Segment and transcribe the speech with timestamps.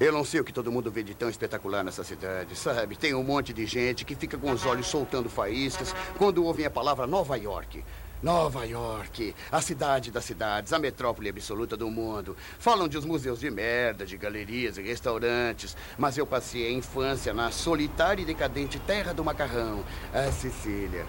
[0.00, 2.96] Eu não sei o que todo mundo vê de tão espetacular nessa cidade, sabe?
[2.96, 6.70] Tem um monte de gente que fica com os olhos soltando faíscas quando ouvem a
[6.70, 7.84] palavra Nova York.
[8.22, 12.34] Nova York, a cidade das cidades, a metrópole absoluta do mundo.
[12.58, 17.34] Falam de uns museus de merda, de galerias e restaurantes, mas eu passei a infância
[17.34, 21.06] na solitária e decadente terra do macarrão, a Sicília.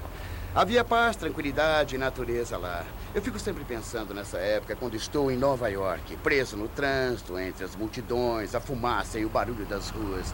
[0.54, 2.86] Havia paz, tranquilidade e natureza lá.
[3.16, 7.64] Eu fico sempre pensando nessa época, quando estou em Nova York, preso no trânsito, entre
[7.64, 10.34] as multidões, a fumaça e o barulho das ruas.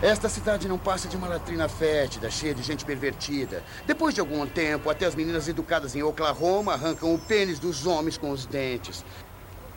[0.00, 3.64] Esta cidade não passa de uma latrina fétida, cheia de gente pervertida.
[3.84, 8.16] Depois de algum tempo, até as meninas educadas em Oklahoma arrancam o pênis dos homens
[8.16, 9.04] com os dentes.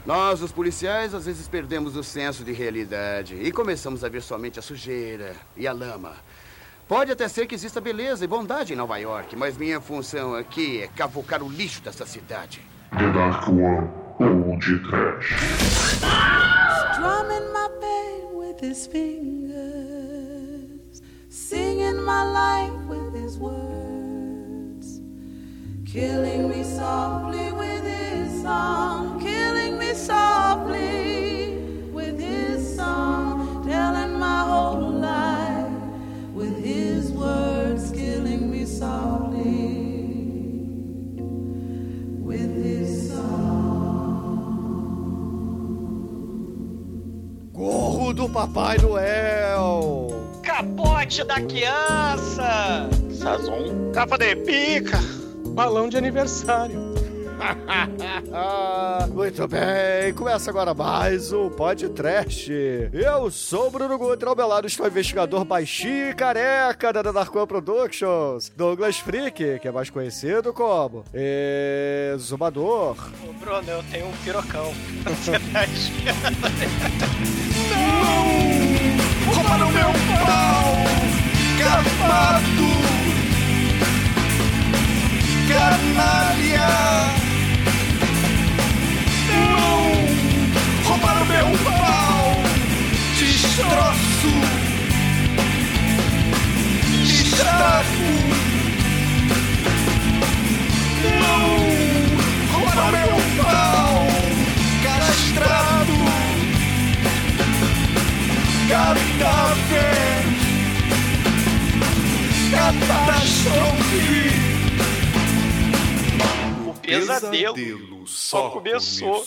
[0.05, 4.59] Nós, os policiais, às vezes perdemos o senso de realidade e começamos a ver somente
[4.59, 6.13] a sujeira e a lama.
[6.91, 10.81] Pode até ser que exista beleza e bondade em Nova York, mas minha função aqui
[10.81, 12.61] é cavocar o lixo dessa cidade.
[12.89, 13.87] The Dark One
[14.19, 15.33] ou de Trash.
[16.91, 19.53] Strumming my pain with his fingers,
[21.29, 24.99] singing my life with his words,
[25.85, 30.90] killing me softly with his song, killing me softly
[48.15, 50.07] Do Papai Noel!
[50.43, 52.89] Capote da criança!
[53.09, 53.91] Sazon.
[53.93, 54.99] Capa de pica!
[55.53, 56.91] Balão de aniversário.
[59.15, 62.51] Muito bem, começa agora mais um podcast.
[62.91, 67.01] Eu sou o Bruno Guter, ao meu lado estou o investigador baixinho e careca da
[67.01, 71.05] Darkwan Productions, Douglas Freak, que é mais conhecido como
[72.13, 72.97] Exumador.
[73.27, 74.73] Ô Bruno, eu tenho um pirocão.
[75.07, 77.21] Você tá esperando?
[77.81, 79.33] Não!
[79.33, 79.91] Roubaram meu
[80.25, 80.75] pau!
[81.59, 82.71] Cavado!
[85.47, 86.69] Canalha!
[89.29, 90.89] Não!
[90.89, 92.43] Roubaram meu pau!
[93.17, 94.33] Destroço!
[97.05, 98.09] Destrago!
[101.03, 102.59] Não!
[102.59, 103.20] Roubaram meu
[109.21, 110.25] Cadáver!
[112.49, 114.05] Catástrofe!
[116.67, 119.23] O pesadelo, só começou.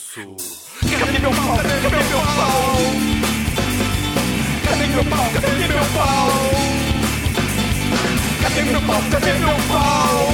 [0.81, 1.55] Cadê meu pau?
[1.55, 2.75] Cadê meu pau?
[4.67, 5.27] Cadê meu pau?
[5.33, 6.27] Cadê meu pau?
[8.41, 9.01] Cadê meu pau?
[9.11, 10.27] Cadê meu pau?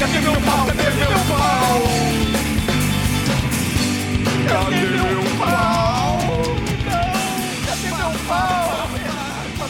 [0.00, 0.66] Cadê meu pau?
[0.66, 1.82] Cadê meu pau?
[4.48, 5.85] Cadê meu pau?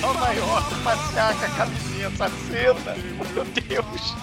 [0.06, 2.94] York, passear com a camisinha assassina.
[3.34, 4.14] Meu Deus.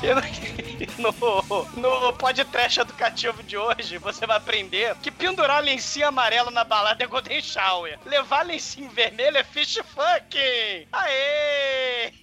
[0.97, 7.03] No, no podcast educativo de hoje, você vai aprender que pendurar lencinho amarelo na balada
[7.03, 7.99] é Golden Shower.
[8.05, 10.87] Levar lencinho vermelho é fish fucking.
[10.91, 12.13] Aê!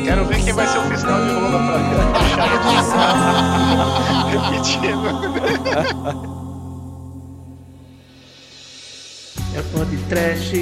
[0.06, 1.78] Quero ver quem vai ser o fiscal de rola pra
[4.30, 5.10] Repetindo.
[9.56, 10.54] É pode trash,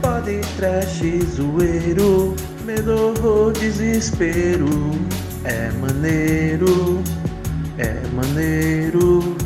[0.00, 1.02] pode trash,
[1.36, 4.66] zoeiro, medo ou desespero.
[5.44, 7.02] É maneiro,
[7.78, 9.43] é maneiro.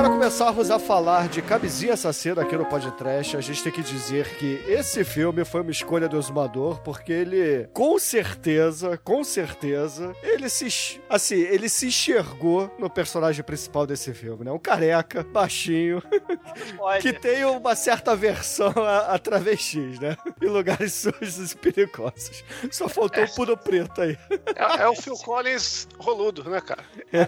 [0.00, 4.34] Para começarmos a falar de Camisinha Assassina aqui no podcast, a gente tem que dizer
[4.36, 10.48] que esse filme foi uma escolha do Exumador, porque ele, com certeza, com certeza, ele
[10.48, 14.50] se, assim, ele se enxergou no personagem principal desse filme, né?
[14.50, 16.02] Um careca, baixinho,
[17.02, 20.16] que tem uma certa aversão a, a travestis, né?
[20.40, 22.42] Em lugares sujos e perigosos.
[22.70, 24.16] Só faltou o pulo preto aí.
[24.56, 26.84] É, é o Phil Collins roludo, né, cara?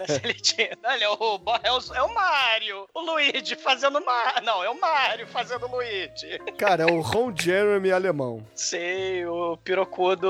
[0.07, 4.43] Se ele tinha- Olha, o, Bo- é, o, é o Mario, o Luigi fazendo Mario.
[4.45, 6.39] Não, é o Mario fazendo Luigi.
[6.59, 8.47] Cara, é o Ron Jeremy alemão.
[8.55, 10.29] Sei, o pirocudo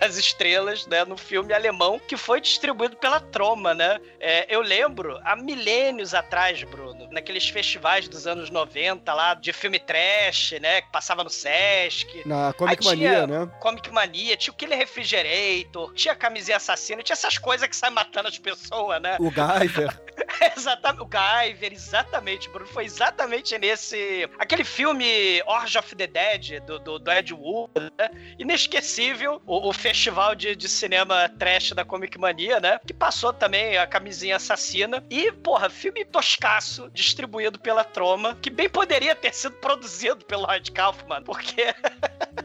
[0.00, 4.00] das estrelas, né, no filme alemão, que foi distribuído pela Troma, né?
[4.18, 9.78] É, eu lembro, há milênios atrás, Bruno, naqueles festivais dos anos 90 lá, de filme
[9.78, 12.26] trash, né, que passava no Sesc.
[12.26, 13.50] Na Comic Aí Mania, né?
[13.60, 17.92] Comic Mania, tinha o Killer Refrigerator, tinha a camisinha assassina, tinha essas coisas que saem
[17.92, 19.16] matando as pessoas, né?
[19.20, 20.00] O Guyver.
[20.56, 22.66] exatamente, o Guyver, exatamente, Bruno.
[22.66, 24.28] Foi exatamente nesse.
[24.38, 28.10] Aquele filme Orge of the Dead, do, do, do Ed Wood, né?
[28.38, 32.78] Inesquecível, o, o festival de, de cinema trash da Comic Mania, né?
[32.86, 35.04] Que passou também a camisinha assassina.
[35.10, 40.70] E, porra, filme toscaço, distribuído pela Troma, que bem poderia ter sido produzido pelo Lloyd
[40.72, 41.66] Kaufman, porque.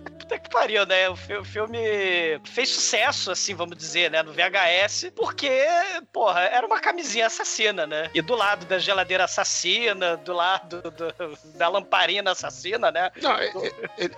[0.48, 1.10] Que pariu, né?
[1.10, 1.78] O fi- o filme
[2.46, 4.24] fez sucesso, assim, vamos dizer, né?
[4.24, 5.52] No VHS, porque,
[6.14, 8.10] porra, era uma camisinha assassina, né?
[8.14, 13.12] E do lado da geladeira assassina, do lado do- da lamparina assassina, né?
[13.22, 13.36] Não,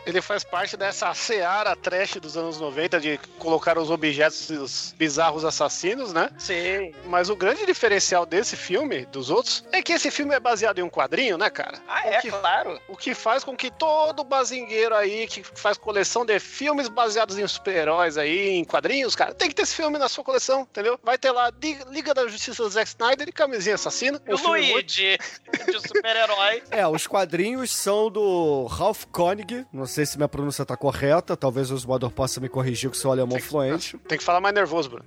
[0.05, 6.13] ele faz parte dessa seara trash dos anos 90 de colocar os objetos bizarros assassinos,
[6.13, 6.29] né?
[6.37, 6.93] Sim.
[7.05, 10.83] Mas o grande diferencial desse filme, dos outros, é que esse filme é baseado em
[10.83, 11.79] um quadrinho, né, cara?
[11.87, 12.79] Ah, O é, que- claro.
[12.87, 17.47] O que faz com que todo bazingueiro aí que faz coleção de filmes baseados em
[17.47, 20.99] super-heróis aí, em quadrinhos, cara, tem que ter esse filme na sua coleção, entendeu?
[21.03, 21.51] Vai ter lá
[21.89, 24.21] Liga da Justiça do Zack Snyder e Camisinha Assassina.
[24.27, 25.17] E o filme muito- Luigi,
[25.65, 26.63] de super-herói.
[26.71, 29.65] É, os quadrinhos são do Ralph Koenig.
[29.73, 31.35] Não sei se minha pronúncia tá correta.
[31.35, 33.97] Talvez o Osmador possa me corrigir com seu alemão fluente.
[34.07, 35.05] Tem que falar mais nervoso, Bruno.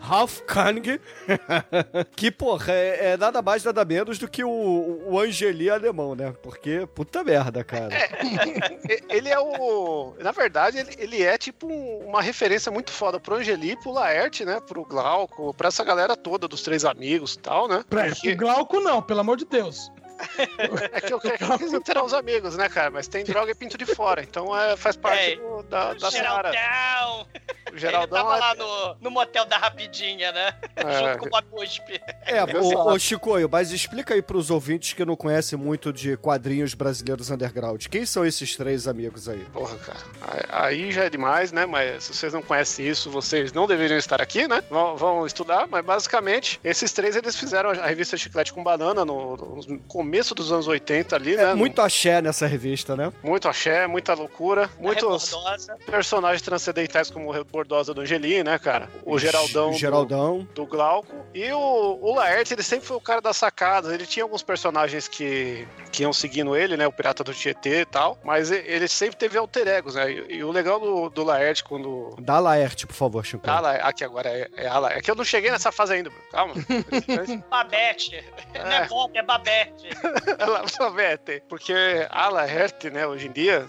[0.00, 1.00] Ralph Koenig.
[2.16, 6.34] que, porra, é, é nada mais, nada menos do que o, o Angeli alemão, né?
[6.42, 7.90] Porque, puta merda, cara.
[8.24, 10.14] E- Ele é o.
[10.30, 14.44] Na verdade, ele, ele é tipo um- uma referência muito foda pro Angeli, pro Laerte,
[14.44, 14.60] né?
[14.60, 17.82] Pro Glauco, pra essa galera toda dos três amigos e tal, né?
[17.90, 19.90] Pra, Porque o Glauco não, pelo amor de Deus.
[20.92, 22.90] é que eu quero que eles não terão os amigos, né, cara?
[22.90, 24.22] Mas tem droga e pinto de fora.
[24.22, 26.52] Então é, faz parte É, do- da, da seara.
[26.52, 27.26] Geraldão.
[27.72, 30.52] O Geraldão Ele tava é- lá no, no motel da Rapidinha, né?
[30.74, 30.98] É.
[30.98, 32.00] Junto com o Bob Uspe.
[32.26, 36.74] É, ô, ô Chicoio, mas explica aí pros ouvintes que não conhecem muito de quadrinhos
[36.74, 37.86] brasileiros underground.
[37.86, 39.44] Quem são esses três amigos aí?
[39.52, 39.98] Porra, cara.
[40.20, 40.40] Aí-
[40.80, 41.64] Aí já é demais, né?
[41.64, 44.64] Mas se vocês não conhecem isso, vocês não deveriam estar aqui, né?
[44.68, 49.36] Vão, vão estudar, mas basicamente, esses três eles fizeram a revista Chiclete com Banana no,
[49.36, 49.78] no
[50.10, 51.52] começo dos anos 80 ali, né?
[51.52, 53.12] É muito axé nessa revista, né?
[53.22, 55.76] Muito axé, muita loucura, muitos Rebordosa.
[55.86, 58.88] personagens transcendentais como o Bordosa do Angeli, né, cara?
[59.04, 59.70] O Geraldão.
[59.70, 60.38] O Geraldão.
[60.52, 61.14] Do, do Glauco.
[61.32, 63.92] E o, o Laerte, ele sempre foi o cara das sacadas.
[63.92, 66.88] Ele tinha alguns personagens que, que iam seguindo ele, né?
[66.88, 68.18] O Pirata do Tietê e tal.
[68.24, 70.10] Mas ele sempre teve alter egos, né?
[70.10, 72.16] E, e o legal do, do Laerte, quando.
[72.20, 73.48] Dá Laerte, por favor, Chico.
[73.48, 75.92] Ah, lá, aqui agora é, é a La- É que eu não cheguei nessa fase
[75.94, 76.24] ainda, Bruno.
[76.32, 76.54] Calma.
[77.48, 78.24] Babette.
[78.54, 79.88] Não é Bob, é Babette.
[80.38, 81.42] Ela promete.
[81.48, 81.74] Porque
[82.10, 83.68] a Laerte, né, hoje em dia,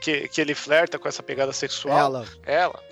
[0.00, 1.98] que, que ele flerta com essa pegada sexual.
[1.98, 2.26] Ela.
[2.44, 2.82] Ela.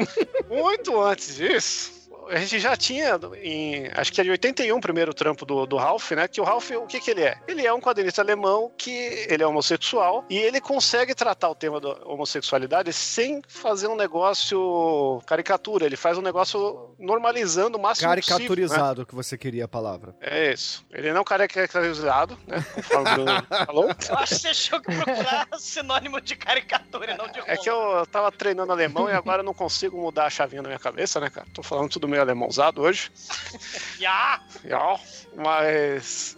[0.49, 1.96] Muito antes disso.
[2.29, 5.77] A gente já tinha, em, acho que é de 81 o primeiro trampo do, do
[5.77, 6.27] Ralph, né?
[6.29, 7.39] Que o Ralph, o que que ele é?
[7.47, 8.91] Ele é um quadrinista alemão que
[9.29, 15.23] ele é homossexual e ele consegue tratar o tema da homossexualidade sem fazer um negócio
[15.27, 15.87] caricatura.
[15.87, 18.33] Ele faz um negócio normalizando o máximo possível.
[18.35, 18.39] né?
[18.39, 20.15] Caricaturizado, que você queria a palavra.
[20.21, 20.85] É isso.
[20.93, 22.65] Ele não caricaturizado, né?
[22.75, 23.85] Conforme o Bruno falou.
[24.09, 27.53] Eu acho que você achou que procurar sinônimo de caricatura e não de rola.
[27.53, 30.79] É que eu tava treinando alemão e agora não consigo mudar a chavinha na minha
[30.79, 31.47] cabeça, né, cara?
[31.53, 33.11] Tô falando tudo meio alemãozado hoje.
[33.99, 34.41] Ya!
[34.63, 35.01] Legal.
[35.35, 36.37] Mas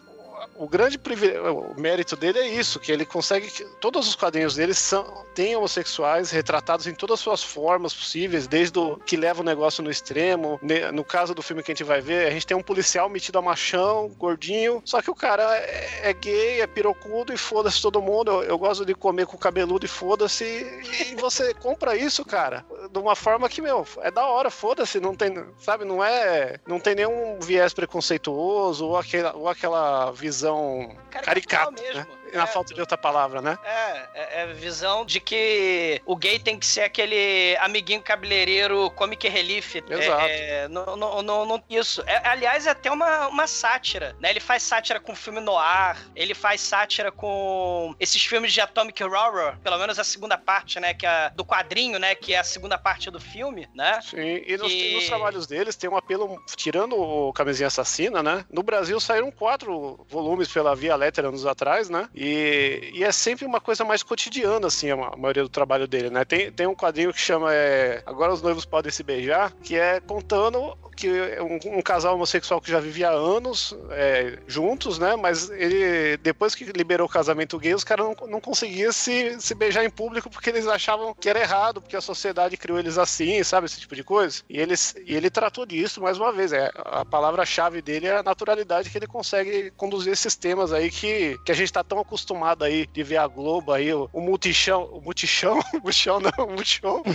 [0.54, 4.74] o grande o mérito dele é isso, que ele consegue que todos os quadrinhos dele
[4.74, 9.44] são têm homossexuais retratados em todas as suas formas possíveis, desde o que leva o
[9.44, 10.58] negócio no extremo.
[10.92, 13.38] No caso do filme que a gente vai ver, a gente tem um policial metido
[13.38, 18.02] a machão, gordinho, só que o cara é, é gay, é pirocudo e foda-se todo
[18.02, 18.30] mundo.
[18.30, 20.44] Eu, eu gosto de comer com cabeludo e foda-se.
[20.44, 25.14] E você compra isso, cara, de uma forma que, meu, é da hora, foda-se, não
[25.14, 31.72] tem, sabe, não é, não tem nenhum viés preconceituoso ou aquela, ou aquela visão Caricatal
[31.72, 32.00] caricata, mesmo.
[32.00, 32.06] né?
[32.32, 33.58] Na É, falta de outra palavra, né?
[33.64, 39.26] É, é, é visão de que o gay tem que ser aquele amiguinho cabeleireiro comic
[39.28, 39.76] relief.
[39.88, 40.24] Exato.
[40.26, 42.02] É, é, não, não, não, não- isso.
[42.06, 44.30] É, aliás, é até uma, uma sátira, né?
[44.30, 49.56] Ele faz sátira com filme noir, ele faz sátira com esses filmes de Atomic Horror,
[49.58, 50.94] pelo menos a segunda parte, né?
[50.94, 52.14] Que é do quadrinho, né?
[52.14, 54.00] Que é a segunda parte do filme, né?
[54.02, 58.22] Sim, e nos, Que- e nos trabalhos deles tem um apelo, tirando o Camisinha Assassina,
[58.22, 58.44] né?
[58.50, 62.08] No Brasil saíram quatro volumes pela Via Lettera anos atrás, né?
[62.20, 65.86] E, e é sempre uma coisa mais cotidiana, assim, a ma- a maioria do trabalho
[65.86, 66.24] dele, né?
[66.24, 70.00] Tem, tem um quadrinho que chama é, Agora os Noivos Podem Se Beijar, que é
[70.00, 71.08] contando que
[71.40, 75.14] um, um casal homossexual que já vivia há anos é, juntos, né?
[75.14, 79.54] Mas ele, depois que liberou o casamento gay, os caras não, não conseguiam se, se
[79.54, 83.44] beijar em público porque eles achavam que era errado, porque a sociedade criou eles assim,
[83.44, 83.66] sabe?
[83.66, 84.42] Esse tipo de coisa.
[84.48, 86.52] E, eles, e ele tratou disso, mais uma vez.
[86.52, 91.38] É, a palavra-chave dele é a naturalidade que ele consegue conduzir esses temas aí que,
[91.44, 94.84] que a gente tá tão acostumado aí de ver a Globo aí, o, o multichão,
[94.84, 97.02] o multichão, o multichão não, o multichão.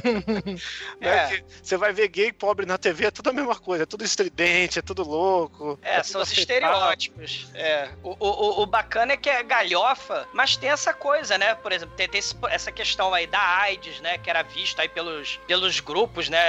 [1.02, 1.06] É.
[1.06, 1.28] né?
[1.38, 4.04] Que Você vai ver gay pobre na TV, é tudo a mesma coisa, é tudo
[4.04, 5.80] estridente, é tudo louco.
[5.82, 7.48] É, tudo são os estereótipos.
[7.54, 7.90] É.
[8.04, 8.28] O, o,
[8.60, 11.56] o- o bacana é que é galhofa, mas tem essa coisa, né?
[11.56, 14.18] Por exemplo, tem, tem esse- essa questão aí da AIDS, né?
[14.18, 16.40] Que era vista aí pelos, pelos grupos, né?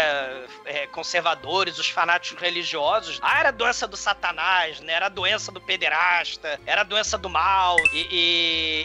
[0.65, 3.19] é, conservadores, os fanáticos religiosos.
[3.23, 4.93] Ah, era a doença do satanás, né?
[4.93, 7.77] Era a doença do pederasta, era a doença do mal.
[7.93, 8.34] E, e,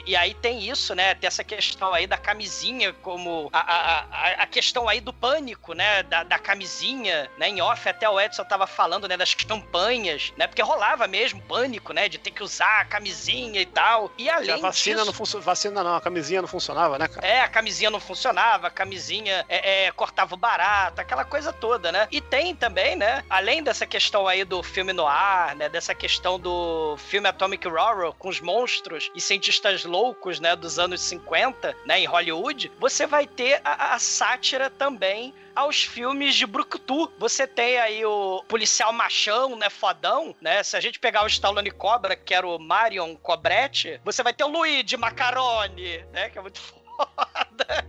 [0.06, 1.16] e aí tem isso, né?
[1.16, 5.74] Tem essa questão aí da camisinha, como a, a, a- a questão aí do pânico,
[5.74, 6.04] né?
[6.04, 7.50] Da, da camisinha, né?
[7.50, 9.18] Em off até o Edson tava falando, né?
[9.18, 10.48] Das campanhas, né?
[10.48, 12.08] Porque rolava mesmo pânico, né?
[12.10, 14.12] De ter que usar a camisinha e tal.
[14.18, 15.46] E além a vacina disso, não funcionava.
[15.46, 17.26] Vacina não, a camisinha não funcionava, né, cara?
[17.26, 21.92] é, a camisinha não funcionava, a camisinha é, é, cortava o barato, aquela coisa toda,
[21.92, 22.08] né?
[22.12, 23.24] E tem também, né?
[23.30, 25.70] Além dessa questão aí do filme noir, né?
[25.70, 30.56] Dessa questão do filme Atomic Horror com os monstros e cientistas loucos, né?
[30.56, 32.00] Dos anos 50, né?
[32.02, 37.12] Em Hollywood, você vai ter a, a sátira também aos filmes de Brucutu.
[37.18, 40.62] Você tem aí o policial machão, né, fodão, né?
[40.62, 44.44] Se a gente pegar o Stallone Cobra, que era o Marion Cobretti, você vai ter
[44.44, 46.79] o Luigi Macaroni, né, que é muito foda.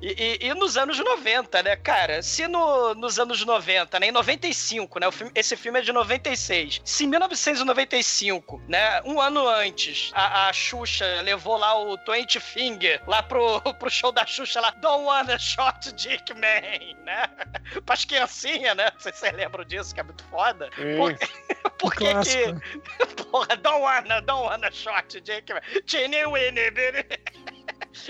[0.03, 2.23] E, e- e nos anos 90, né, cara?
[2.23, 5.93] Se no- nos anos 90, né, em 95, né, o filme- esse filme é de
[5.93, 6.81] 96.
[6.85, 13.03] Se em 1995, né, um ano antes, a, a Xuxa levou lá o Twenty Finger
[13.07, 17.29] lá pro, pro show da Xuxa lá, Don't Wanna Short Dick Man, né?
[17.87, 18.91] Pras criancinhas, né?
[18.99, 20.71] Vocês se lembram disso, que é muito foda.
[20.97, 23.21] Por, por que que...
[23.31, 25.61] Porra, don't wanna, don't wanna short dick, man.
[25.87, 26.71] Tiny Winnie.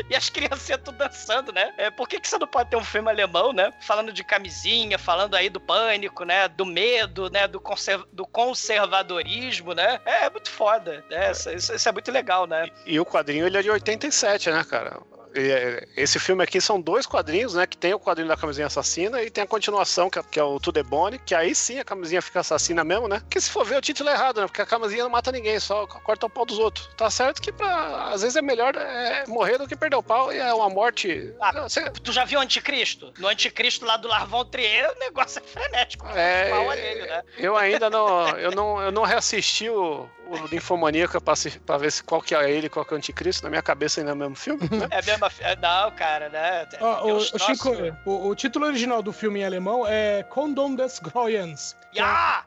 [0.09, 1.73] E as crianças tudo dançando, né?
[1.77, 3.73] É, por que, que você não pode ter um filme alemão, né?
[3.81, 6.49] Falando de camisinha, falando aí do pânico, né?
[6.49, 7.49] Do medo, né?
[7.49, 10.01] Do, conser- do conservadorismo, né?
[10.05, 11.05] É, é muito foda.
[11.11, 11.31] né?
[11.31, 12.69] Isso, isso- é muito legal, né?
[12.87, 15.01] E o quadrinho ele é de 87, né, cara?
[15.35, 17.67] É, Esse filme aqui são dois quadrinhos, né?
[17.67, 20.43] Que tem o quadrinho da camisinha assassina e tem a continuação, que é, que é
[20.45, 23.23] o To The Bone, que aí sim a camisinha fica assassina mesmo, né?
[23.31, 24.47] Que se for ver o título é errado, né?
[24.47, 26.89] Porque a camisinha não mata ninguém, só corta o pau dos outros.
[26.97, 30.33] Tá certo que pra, às vezes é melhor é, morrer do que perder o pau
[30.33, 31.33] e é uma morte.
[31.41, 33.13] Ah, Você- Tu já viu o Anticristo?
[33.19, 36.07] No Anticristo lá do Larvon Trier, o negócio é frenético.
[36.09, 37.23] É, Mal alheio, né?
[37.39, 38.29] Eu ainda não.
[38.39, 42.35] Eu não, eu não reassisti o, o Ninfomaníaca pra, se- pra ver se, qual que
[42.35, 43.43] é ele e qual que é o anticristo.
[43.43, 44.87] Na minha cabeça ainda é o mesmo filme, né?
[44.91, 45.27] É mesmo.
[45.41, 46.67] é- Não, cara, né?
[46.67, 50.23] Tem o, uns o Chico, troços- o, o título original do filme em alemão é
[50.23, 51.77] Condom des Greuens.
[51.97, 52.45] Ya!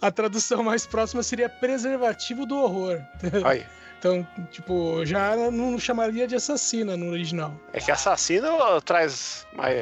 [0.00, 3.00] A tradução mais próxima seria Preservativo do Horror.
[3.44, 3.64] Aí.
[4.02, 7.54] Então, tipo, já não chamaria de assassina no original.
[7.72, 8.48] É que assassino
[8.80, 9.76] traz mais,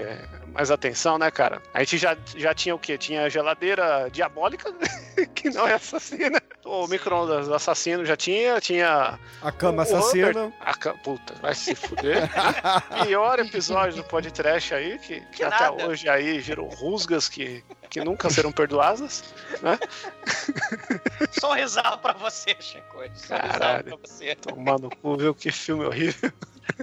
[0.53, 1.62] mais atenção, né, cara?
[1.73, 2.99] A gente já, já tinha o quê?
[2.99, 4.71] Tinha a geladeira diabólica,
[5.35, 6.39] que não é assassina.
[6.67, 9.19] O micro-ondas do assassino já tinha, tinha.
[9.41, 10.53] A cama assassina.
[10.61, 10.93] A ca...
[10.93, 12.29] Puta, vai se fuder.
[13.07, 15.87] Pior episódio do podcast aí, que, que, Que até nada.
[15.87, 19.25] hoje aí gerou rusgas que que nunca serão perdoadas,
[19.61, 19.78] né?
[21.32, 23.02] Só risada pra você, Chico.
[23.14, 23.85] Só Caralho.
[23.85, 24.35] pra você.
[24.37, 25.35] Tomar no cu, viu?
[25.35, 26.32] Que filme horrível.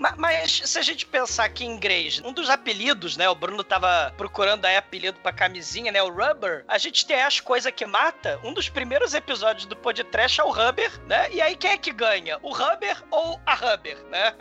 [0.01, 3.29] Ma- Mas, se a gente pensar aqui em inglês, um dos apelidos, né?
[3.29, 6.03] O Bruno tava procurando aí apelido pra camisinha, né?
[6.03, 6.65] O Rubber.
[6.67, 8.37] A gente tem as coisas que mata.
[8.43, 11.31] Um dos primeiros episódios do podcast é o Rubber, né?
[11.31, 12.37] E aí quem é que ganha?
[12.41, 14.35] O Rubber ou a Rubber, né?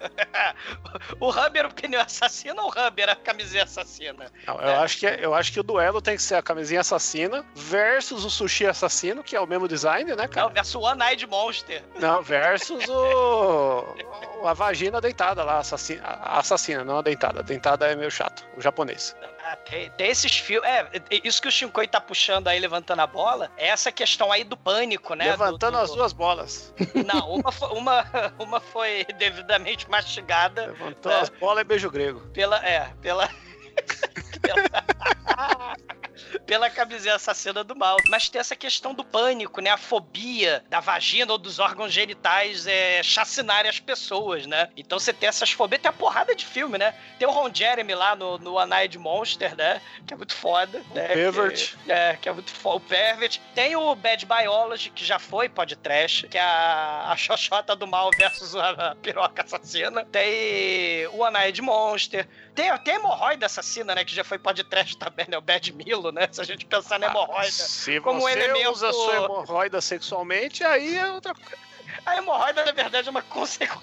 [1.21, 4.27] o Rubber, o pneu assassino ou o Rubber, a camisinha assassina?
[4.47, 7.45] Não, eu, acho que, eu acho que o duelo tem que ser a camisinha assassina
[7.55, 10.49] versus o sushi assassino, que é o mesmo design, né, Não, cara?
[10.49, 11.83] versus One Eyed Monster.
[11.99, 13.97] Não, versus o,
[14.43, 17.41] o- a vagina deitada lá, assassina, assassina, não a deitada.
[17.41, 19.15] A deitada é meio chato, o japonês.
[19.49, 20.69] Ah, tem, tem esses filmes.
[20.69, 24.33] É, é, isso que o Shinkoi tá puxando aí, levantando a bola, é essa questão
[24.33, 25.31] aí do pânico, né?
[25.31, 26.75] Levantando do, do- as duas bolas.
[27.07, 28.05] Não, uma foi, uma,
[28.41, 31.21] uma foi devidamente mastigada Levantou É.
[31.21, 32.21] as bolas e beijo grego.
[32.33, 32.57] pela.
[32.67, 33.29] É, pela.
[34.47, 35.77] pela,
[36.47, 37.97] pela camisinha assassina do mal.
[38.09, 39.71] Mas tem essa questão do pânico, né?
[39.71, 44.69] A fobia da vagina ou dos órgãos genitais é, chacinarem as pessoas, né?
[44.77, 46.95] Então você tem essas fobias, tem a porrada de filme, né?
[47.19, 49.81] Tem o Ron Jeremy lá no, no Eyed Monster, né?
[50.07, 50.83] Que é muito foda.
[50.95, 51.09] né?
[51.09, 51.75] Pervert.
[51.85, 52.77] Que, é, que é muito foda.
[52.77, 53.39] O Pervert.
[53.55, 58.11] Tem o Bad Biology, que já foi podcast, que é a, a Xoxota do Mal
[58.17, 60.05] versus a, a piroca assassina.
[60.05, 62.29] Tem o Eyed Monster.
[62.55, 64.05] Tem, tem a hemorroida assassina, né?
[64.05, 65.37] Que já foi podcast também, né?
[65.39, 66.29] O Bad Milo, né?
[66.31, 67.51] Se a gente pensar na hemorroida.
[67.51, 71.57] Se Como você elemento- usa sua hemorroida sexualmente, aí é outra coisa.
[72.05, 73.81] A hemorroida, na verdade, é uma consequência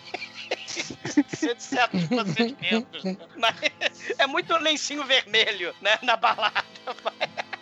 [1.55, 3.03] de certos procedimentos.
[3.03, 3.17] né?
[3.37, 3.55] Mas
[4.17, 5.97] é muito lencinho vermelho, né?
[6.01, 6.63] Na balada.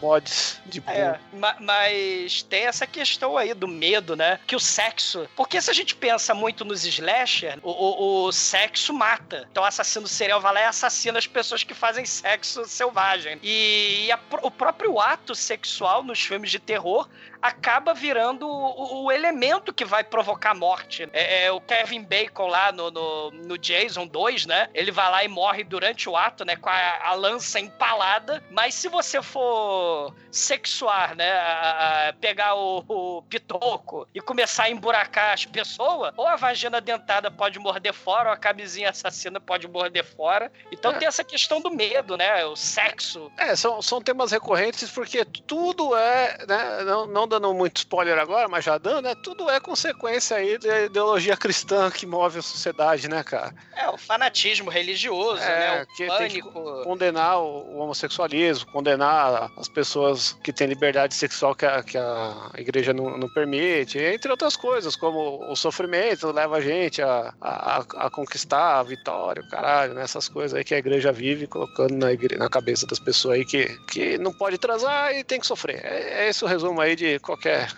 [0.00, 0.82] Mods de.
[0.86, 4.38] É, ma- mas tem essa questão aí do medo, né?
[4.46, 5.28] Que o sexo.
[5.36, 9.46] Porque se a gente pensa muito nos slasher, o, o- o sexo mata.
[9.50, 13.38] Então o assassino serial vai lá e assassina as pessoas que fazem sexo selvagem.
[13.42, 17.08] E a pr- o próprio ato sexual nos filmes de terror
[17.42, 21.08] acaba virando o, o elemento que vai provocar morte.
[21.12, 24.68] É, é o Kevin Bacon lá no, no, no Jason 2, né?
[24.74, 26.56] Ele vai lá e morre durante o ato, né?
[26.56, 28.42] Com a, a lança empalada.
[28.50, 31.30] Mas se você for sexuar, né?
[31.32, 36.80] a- a- pegar o, o pitoco e começar a emburacar as pessoas, ou a vagina
[36.80, 40.50] dentada pode morder fora, ou a camisinha assassina pode morder fora.
[40.72, 40.98] Então É.
[40.98, 42.44] tem essa questão do medo, né?
[42.44, 43.30] O sexo.
[43.36, 48.48] É, são, são temas recorrentes porque tudo é, né, não, não dando muito spoiler agora,
[48.48, 53.08] mas já dando, né, tudo é consequência aí da ideologia cristã que move a sociedade,
[53.08, 53.54] né, cara?
[53.76, 55.82] É, o fanatismo religioso, É, né?
[55.82, 56.82] O que tem que pânico.
[56.84, 62.92] Condenar o, homossexualismo, condenar as pessoas que têm liberdade sexual que a, que a igreja
[62.92, 68.10] não, não permite, entre outras coisas, como o sofrimento leva a gente a, a, a
[68.10, 72.12] conquistar a vitória, o caralho, né, essas coisas aí que a igreja vive colocando na,
[72.12, 75.80] igre- na cabeça das pessoas aí que, que não pode transar e tem que sofrer.
[75.84, 77.72] É, é esse o resumo aí de qualquer.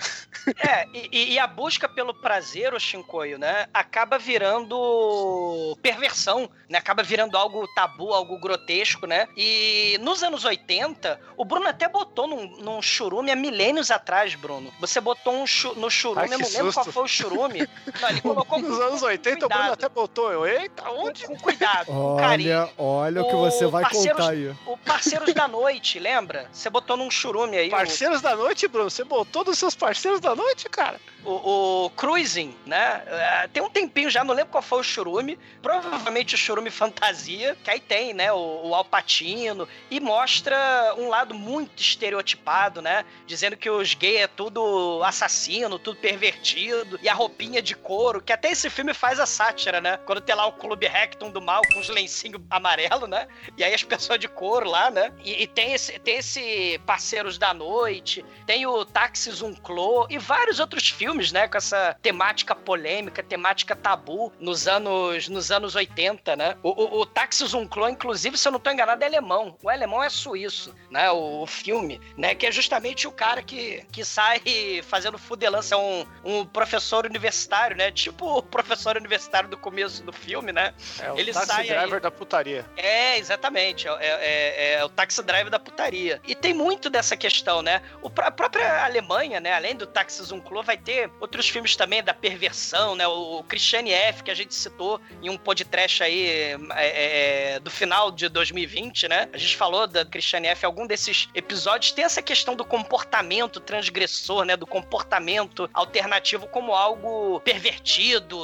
[0.59, 3.67] É, e, e a busca pelo prazer, o Shinkoio, né?
[3.73, 6.79] Acaba virando perversão, né?
[6.79, 9.29] Acaba virando algo tabu, algo grotesco, né?
[9.37, 14.73] E nos anos 80, o Bruno até botou num, num churume há milênios atrás, Bruno.
[14.81, 16.93] Você botou um chu, no churume, Ai, eu não lembro qual susto.
[16.93, 17.69] foi o churume.
[18.01, 20.45] Não, ele colocou Nos com- anos com 80 o Bruno até botou eu.
[20.47, 21.25] Eita, com, onde?
[21.27, 22.53] com cuidado, com carinho.
[22.59, 24.55] Olha, olha o que O você vai parceiros- contar aí.
[24.67, 26.49] O Parceiros da Noite, lembra?
[26.53, 27.69] Você botou num churume aí.
[27.69, 28.91] o- Parceiros da noite, Bruno.
[28.91, 31.01] Você botou dos seus parceiros da noite, cara?
[31.25, 33.03] o, o Cruising, né?
[33.07, 35.39] É, Tem um tempinho já, não lembro qual foi o churume.
[35.61, 38.33] Provavelmente o churume fantasia, que aí tem, né?
[38.33, 39.69] O, o Alpatino.
[39.91, 43.05] E mostra um lado muito estereotipado, né?
[43.27, 46.99] Dizendo que os gays é tudo assassino, tudo pervertido.
[47.03, 49.99] E a roupinha de couro, que até esse filme faz a sátira, né?
[50.05, 53.29] Quando tem lá o Clube Rectum do Mal com os lencinhos amarelo, né?
[53.57, 55.13] E aí as pessoas de couro lá, né?
[55.25, 60.59] E, e tem, esse, tem esse Parceiros da Noite, tem o Táxi Zunclô e vários
[60.61, 61.49] outros filmes, né?
[61.49, 66.57] Com essa temática polêmica, temática tabu nos anos, nos anos 80, né?
[66.63, 67.45] O, o, o Táxi
[67.91, 69.57] inclusive, se eu não tô enganado, é alemão.
[69.63, 71.11] O alemão é suíço, né?
[71.11, 72.35] O, o filme, né?
[72.35, 74.41] Que é justamente o cara que, que sai
[74.83, 77.91] fazendo fudelância, é um, um professor universitário, né?
[77.91, 80.75] Tipo o professor universitário do começo do filme, né?
[80.99, 81.69] É o Ele taxi sai aí.
[81.79, 82.65] driver da putaria.
[82.77, 83.87] É, exatamente.
[83.89, 86.21] É, é- é o taxi drive da putaria.
[86.27, 87.83] E tem muito dessa questão, né?
[88.03, 89.53] O, a própria Alemanha, né?
[89.53, 93.07] Além do taxi Nexus Unclo vai ter outros filmes também da perversão, né?
[93.07, 98.11] O Christiane F, que a gente citou em um podcast aí é, é, do final
[98.11, 99.29] de 2020, né?
[99.33, 100.65] A gente falou da Christiane F.
[100.65, 104.57] Algum desses episódios tem essa questão do comportamento transgressor, né?
[104.57, 108.39] Do comportamento alternativo como algo pervertido,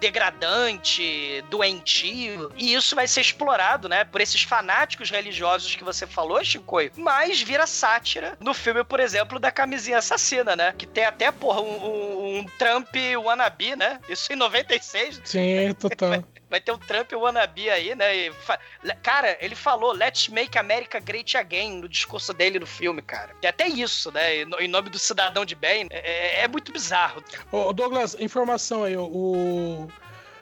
[0.00, 2.50] degradante, doentio.
[2.56, 4.04] E isso vai ser explorado, né?
[4.04, 6.90] Por esses fanáticos religiosos que você falou, Chicoio.
[6.96, 9.52] Mas vira sátira no filme, por exemplo, da
[9.94, 10.74] assassina, né?
[10.76, 12.88] Que tem até, porra, um, um- um Trump
[13.24, 13.98] wannabe, né?
[14.08, 15.20] Isso em 96.
[15.24, 16.24] Sim, total.
[16.48, 18.14] Vai ter um Trump wannabe aí, né?
[18.16, 18.58] E fa-
[19.02, 23.30] Cara, ele falou Let's Make America Great Again no discurso dele no filme, cara.
[23.40, 24.42] Tem até isso, né?
[24.60, 25.88] Em nome do cidadão de bem.
[25.90, 27.22] É, é- é muito bizarro.
[27.50, 29.88] Ô, Douglas, informação aí, o,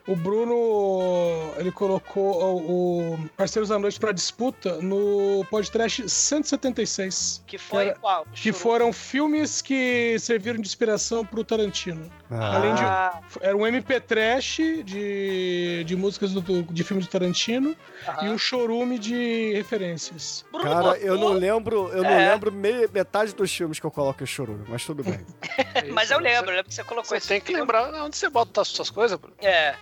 [0.07, 7.43] o Bruno, ele colocou o, o Parceiros da Noite pra disputa no podcast 176.
[7.47, 8.27] Que foi Cara, qual?
[8.33, 12.11] Que foram filmes que serviram de inspiração pro Tarantino.
[12.31, 12.57] Ah.
[12.57, 12.83] Além de.
[12.83, 17.75] Ah, Era um MP Trash de, de músicas do, de filmes do Tarantino
[18.07, 18.27] aham.
[18.27, 20.45] e um chorume de referências.
[20.53, 22.31] Bruno Cara, eu não botou, lembro, eu não É.
[22.33, 25.25] lembro meia, metade dos filmes que eu coloco em chorume, mas tudo bem.
[25.93, 27.61] Mas eu lembro, eu lembro que você colocou Você esse tem que filme.
[27.61, 29.35] lembrar onde você bota as suas coisas, Bruno.
[29.43, 29.75] É.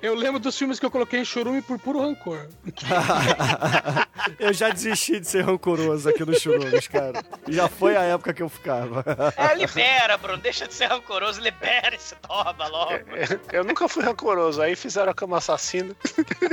[0.00, 2.48] Eu lembro dos filmes que eu coloquei em chorume por puro rancor.
[4.38, 7.22] eu já desisti de ser rancoroso aqui nos churumes, cara.
[7.48, 9.04] Já foi a época que eu ficava.
[9.36, 10.38] É, libera, Bruno.
[10.38, 12.92] Deixa de ser rancoroso, libera esse toma logo.
[13.52, 15.94] Eu nunca fui rancoroso, aí fizeram a cama assassina.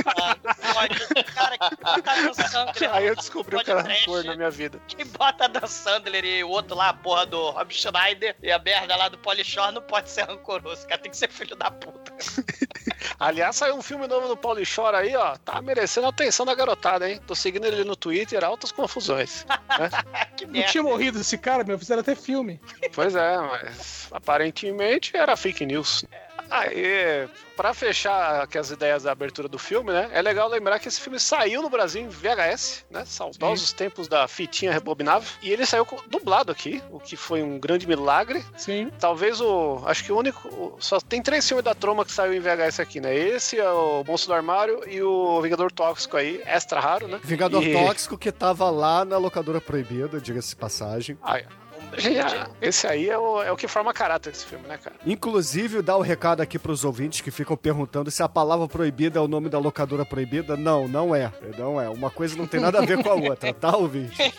[0.06, 0.36] Ah,
[0.74, 1.24] pode.
[1.24, 2.94] Cara, que bota Dan Sandler.
[2.94, 4.80] Aí eu descobri o que era rancor na minha vida.
[4.88, 8.58] Quem bota Dan Sandler e o outro lá, a porra do Rob Schneider e a
[8.58, 10.86] merda lá do Polishore não pode ser rancoroso.
[10.86, 12.05] Cara, tem que ser filho da puta.
[13.18, 15.36] Aliás, saiu um filme novo do Paulo Chora aí, ó.
[15.38, 17.20] Tá merecendo a atenção da garotada, hein?
[17.26, 19.46] Tô seguindo ele no Twitter, altas confusões.
[20.36, 20.70] que Não merda.
[20.70, 22.60] tinha morrido esse cara, meu, fizeram até filme.
[22.94, 26.04] Pois é, mas aparentemente era fake news.
[26.50, 30.08] Aí, pra fechar aqui as ideias da abertura do filme, né?
[30.12, 33.04] É legal lembrar que esse filme saiu no Brasil em VHS, né?
[33.06, 35.28] Saudosos tempos da fitinha rebobinável.
[35.42, 38.44] E ele saiu dublado aqui, o que foi um grande milagre.
[38.56, 38.90] Sim.
[38.98, 39.82] Talvez o.
[39.86, 40.76] Acho que o único.
[40.78, 43.14] Só tem três filmes da Troma que saiu em VHS aqui, né?
[43.14, 47.20] Esse é o Monstro do Armário e o Vingador Tóxico aí, extra raro, né?
[47.22, 51.18] Vingador E- Tóxico que tava lá na locadora proibida, diga-se passagem.
[51.22, 51.46] Ah, é.
[51.92, 52.52] Um.
[52.60, 54.96] Esse aí é o, é o que forma caráter desse filme, né, cara?
[55.04, 59.22] Inclusive, dá o recado aqui pros ouvintes que ficam perguntando se a palavra proibida é
[59.22, 60.56] o nome da locadora proibida.
[60.56, 61.32] Não, não é.
[61.58, 61.88] Não é.
[61.88, 64.16] Uma coisa não tem nada a ver com a outra, tá, ouvinte?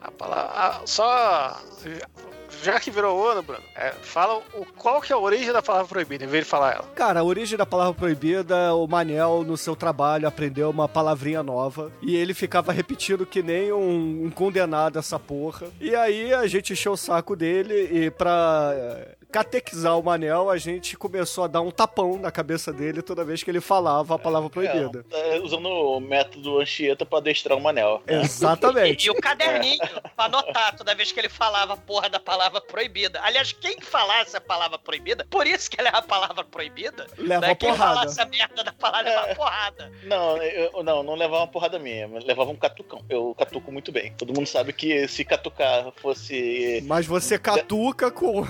[0.00, 1.60] A palavra, só.
[2.62, 5.88] Já que virou ano, Bruno, é, fala o, qual que é a origem da palavra
[5.88, 6.84] proibida, em vez de falar ela.
[6.94, 11.92] Cara, a origem da palavra proibida, o Manel, no seu trabalho, aprendeu uma palavrinha nova.
[12.02, 15.68] E ele ficava repetindo que nem um, um condenado essa porra.
[15.80, 18.74] E aí a gente encheu o saco dele e pra
[19.36, 23.42] catequizar o Manel, a gente começou a dar um tapão na cabeça dele toda vez
[23.42, 25.04] que ele falava a palavra proibida.
[25.12, 28.02] É, usando o método Anchieta pra adestrar o Manel.
[28.08, 29.04] E, Exatamente.
[29.08, 33.20] e o caderninho pra anotar toda vez que ele falava a porra da palavra proibida.
[33.22, 37.48] Aliás, quem falasse a palavra proibida, por isso que ela é a palavra proibida, Leva
[37.48, 37.54] né?
[37.54, 37.94] quem porrada.
[37.94, 39.92] falasse a merda da palavra é uma porrada.
[40.04, 43.04] Não, eu, não, não levava uma porrada minha, mas levava um catucão.
[43.06, 44.14] Eu catuco muito bem.
[44.16, 48.46] Todo mundo sabe que se catucar fosse Mas você catuca com,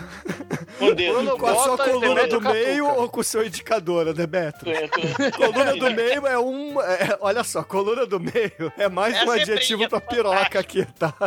[0.95, 1.13] dedo.
[1.15, 3.01] Bruno com a sua coluna do meio catuca.
[3.03, 4.75] ou com o seu indicador, Demetrio?
[4.91, 6.81] com- Coluna do meio é um.
[6.83, 11.15] é- olha só, coluna do meio é mais É um adjetivo pra piroca aqui, tá?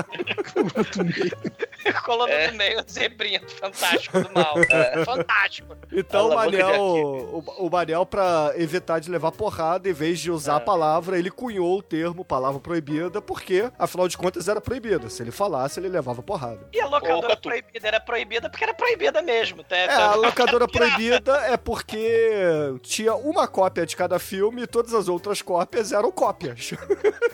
[2.06, 2.52] Coluna É.
[2.52, 4.56] do meio, zebrinha, fantástico do mal.
[4.70, 5.76] É, fantástico.
[5.92, 10.58] Então o Manel, o, o Manel, pra evitar de levar porrada, em vez de usar
[10.58, 15.10] a palavra, ele cunhou o termo palavra proibida, porque, afinal de contas, era proibida.
[15.10, 16.68] Se ele falasse, ele levava porrada.
[16.74, 17.42] E a locadora Catu.
[17.50, 19.29] proibida era proibida porque era proibida mesmo.
[19.64, 19.76] Tá?
[19.76, 25.08] É, a locadora proibida é porque tinha uma cópia de cada filme e todas as
[25.08, 26.72] outras cópias eram cópias.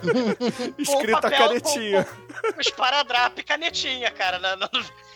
[0.78, 2.06] Escrita a papel, canetinha.
[2.06, 4.40] Com, com esparadrapo e canetinha, cara.
[4.40, 4.70] na- na-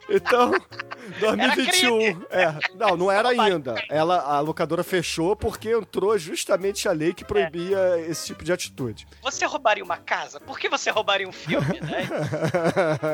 [0.09, 0.51] Então,
[1.19, 2.21] 2021.
[2.29, 3.75] É, não, não era ainda.
[3.89, 9.07] Ela, a locadora fechou porque entrou justamente a lei que proibia esse tipo de atitude.
[9.21, 10.39] Você roubaria uma casa?
[10.39, 12.07] Por que você roubaria um filme, né?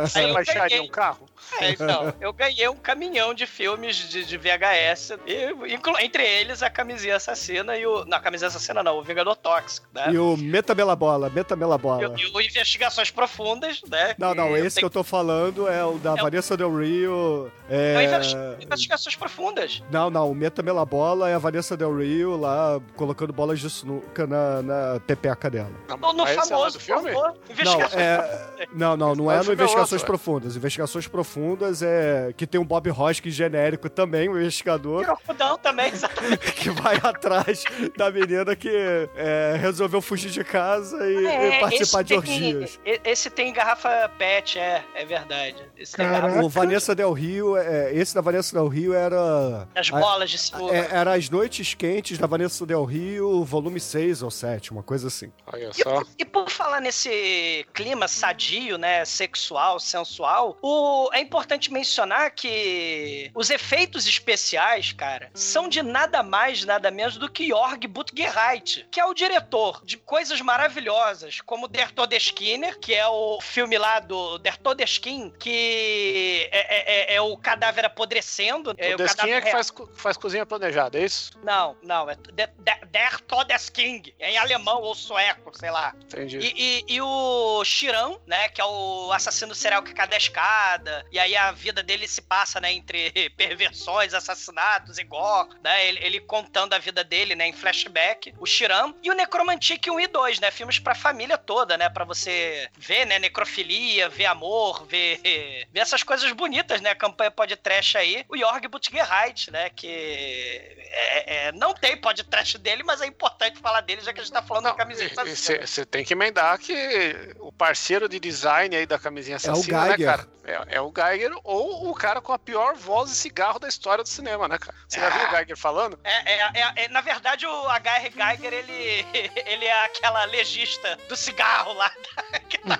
[0.01, 0.81] Você baixaria ganhei.
[0.81, 1.25] um carro?
[1.59, 6.61] É, então, eu ganhei um caminhão de filmes de, de VHS, e, inclu- entre eles
[6.61, 8.03] a Camisinha Assassina e o...
[8.05, 10.11] Não, a Camisinha Assassina não, o Vingador Tóxico, né?
[10.11, 12.15] E o Metamela Bola, Metamela E, Bola.
[12.17, 14.13] e o Investigações Profundas, né?
[14.17, 17.95] Não, não, esse que eu tô falando é o da É Vanessa Del Rio, é,
[17.95, 18.03] É...
[18.05, 19.81] investi- Investigações profundas.
[19.89, 24.61] Não, não, o Metamelabola é a Vanessa Del Rio lá colocando bolas de sinuca na,
[24.61, 25.71] na pepeca dela.
[26.01, 27.11] Ou no esse é famoso do filme?
[27.13, 30.55] favor, Não, Investigações é, não, não, não é o no é Investigações outro, Profundas.
[30.55, 36.37] Investigações Profundas é que tem um Bob Hoskins genérico também, um investigador, Pirocudão também, exatamente.
[36.53, 37.63] que vai atrás
[37.97, 38.69] da menina que
[39.15, 41.25] é, resolveu fugir de casa e,
[41.57, 42.79] e participar de É, esse tem- orgias.
[42.85, 45.55] e- Esse tem garrafa pet, é, é verdade.
[45.77, 46.27] Esse tem Caraca.
[46.27, 46.45] garrafa.
[46.45, 49.67] O Vanessa Del Rio, é, esse da Vanessa Del Rio era.
[49.75, 50.75] As a- bolas de sinuca.
[50.75, 55.07] é, era As Noites Quentes da Vanessa Del Rio, volume 6 ou 7, uma coisa
[55.07, 55.31] assim.
[55.47, 55.91] Olha E, só.
[56.01, 63.29] por- e por falar nesse clima sadio, né, sexual, sensual, o- é importante mencionar que
[63.35, 68.99] os efeitos especiais, cara, são de nada mais, nada menos do que Jorg Butgereit, que
[68.99, 74.37] é o diretor de coisas maravilhosas, como Der Todeskinner, que é o filme lá do
[74.39, 78.73] Der Todeskin, que é, é- é- é o cadáver apodrecendo.
[78.77, 81.31] é o cadáver é que faz, faz cozinha planejada, é isso?
[81.43, 82.53] Não, não, é Der,
[82.87, 85.93] Der, Todesking, é em alemão ou sueco, sei lá.
[86.05, 86.37] Entendi.
[86.39, 86.53] E,
[86.89, 91.19] e- e o Shirão, né, que é o assassino serial que cai da escada, e
[91.19, 96.19] aí a vida dele se passa, né, entre perversões, assassinatos e gore, né, ele, ele
[96.19, 100.39] contando a vida dele, né, em flashback, o Shirão, e o Necromantic 1 e 2,
[100.39, 105.19] né, filmes pra família toda, né, pra você ver, né, necrofilia, ver amor, ver,
[105.71, 111.47] ver essas coisas bonitas, né, a campanha podcast aí, o Jorg Butgerheit, né, que é,
[111.47, 114.41] é, não tem podcast dele, mas é importante falar dele, já que a gente tá
[114.41, 115.65] falando da camiseta assassina.
[115.65, 120.05] Você tem que emendar que o parceiro de design aí da camisinha assassina, né, Geiger.
[120.05, 120.27] cara?
[120.45, 124.09] É, é o Geiger ou o cara com a pior voz cigarro da história do
[124.09, 124.75] cinema, né, cara?
[124.87, 125.99] Você já viu o Geiger falando?
[126.03, 128.09] É, é, é- é- na verdade, o H.R.
[128.15, 129.05] Geiger, ele,
[129.45, 131.91] ele é aquela legista do cigarro lá,
[132.49, 132.77] que tá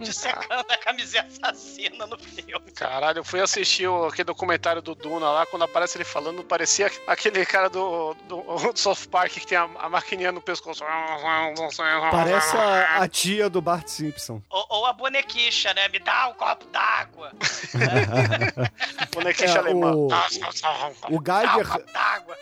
[0.00, 2.70] dissecando a camiseta assassina no filme.
[2.72, 6.90] Caralho, eu fui assistir o, aquele documentário do Duna lá, quando aparece ele falando, parecia
[7.06, 10.84] aquele cara do, do, do South Park que tem a, a maquininha no pescoço.
[12.10, 14.42] Parece a, a tia do Bart Simpson.
[14.50, 15.88] Ou, ou a bonequicha, né?
[15.88, 17.32] Me dá um copo d'água.
[19.12, 19.53] bonequinha É, alemã.
[19.94, 20.08] O-
[21.10, 21.66] O Geiger,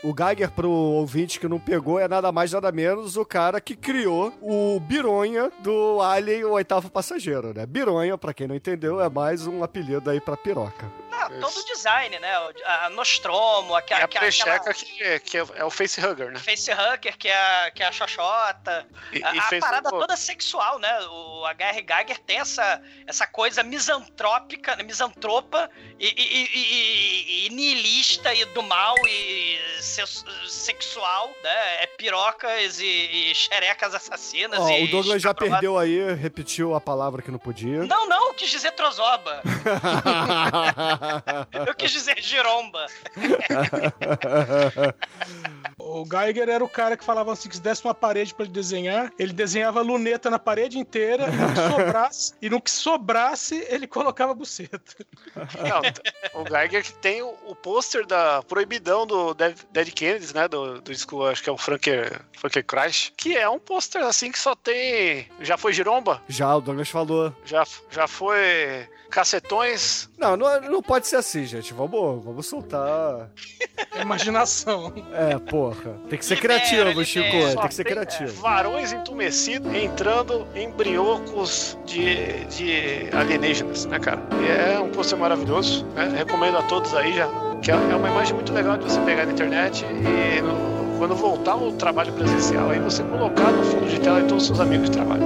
[0.04, 3.74] o Geiger, pro ouvinte que não pegou, é nada mais nada menos o cara que
[3.76, 7.66] criou o Bironha do Alien, o oitavo passageiro, né?
[7.66, 10.86] Bironha, pra quem não entendeu, é mais um apelido aí pra piroca.
[11.12, 12.38] Não, todo o design, né?
[12.40, 16.38] O- A Nostromo, É aqua- a precheca aquela que, que é, é o facehugger, né?
[16.38, 18.86] facehugger, que é a, que é a xoxota.
[19.12, 21.00] E, A, e a parada toda sexual, né?
[21.06, 21.84] O H.R.
[21.86, 24.82] Geiger tem essa, essa coisa misantrópica, né?
[24.82, 30.02] misantropa e, e, e- e- e nihilista e do mal e se-
[30.48, 31.82] sexual, né?
[31.82, 34.58] É pirocas e, e xerecas assassinas.
[34.70, 37.84] E o Douglas já perdeu aí, repetiu a palavra que não podia.
[37.84, 39.42] Não, não, quis dizer trozoba.
[41.66, 42.86] Eu quis dizer giromba.
[45.78, 48.52] O Geiger era o cara que falava assim: que se desse uma parede pra ele
[48.52, 53.66] desenhar, ele desenhava luneta na parede inteira, e no que sobrasse, e no que sobrasse,
[53.68, 55.04] ele colocava buceta.
[55.34, 60.48] Não, o Geiger que tem o, o pôster da proibidão do Dead, Dead Kennedys, né?
[60.48, 64.30] Do, do disco, acho que é o Franker, Franker Crash, que é um pôster assim
[64.30, 65.28] que só tem.
[65.40, 66.22] Já foi giromba?
[66.28, 67.34] Já, o Douglas falou.
[67.44, 70.08] Já, já foi cacetões?
[70.18, 71.72] Não, não, não pode ser assim, gente.
[71.72, 73.30] Vamos, vamos soltar.
[73.98, 74.92] Imaginação.
[75.14, 75.96] É, porra.
[76.10, 77.30] Tem que ser criativo, Chico.
[77.30, 78.42] Tem que ser Só criativo.
[78.42, 84.20] Varões entumecidos entrando em briocos de, de alienígenas, né, cara?
[84.42, 86.12] E é um pôster maravilhoso, né?
[86.14, 87.26] Recomendo a todos aí já.
[87.62, 91.14] Que é é uma imagem muito legal de você pegar na internet e no- quando
[91.16, 94.60] voltar o trabalho presencial aí você colocar no fundo de tela de todos os seus
[94.60, 95.22] amigos de trabalho.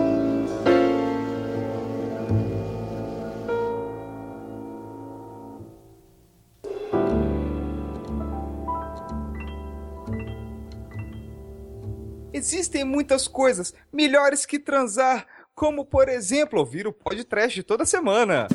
[12.36, 18.46] Existem muitas coisas melhores que transar, como por exemplo ouvir o podcast toda semana.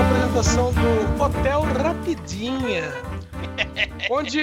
[0.00, 2.90] Apresentação do Hotel Rapidinha.
[4.10, 4.40] Onde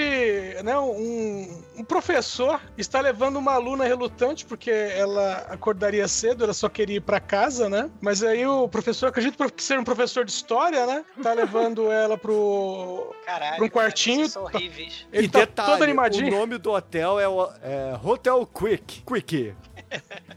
[0.62, 6.68] né, um, um professor está levando uma aluna relutante, porque ela acordaria cedo, ela só
[6.68, 7.90] queria ir para casa, né?
[8.00, 11.04] Mas aí o professor, acredito que ser um professor de história, né?
[11.22, 13.12] Tá levando ela pro.
[13.26, 13.56] Caralho.
[13.56, 15.06] Pra um quartinho, cara, tá- horríveis.
[15.12, 16.28] Ele e tá detalhe, todo animadinho.
[16.34, 19.02] o nome do hotel é, o- é Hotel Quick.
[19.02, 19.54] Quick.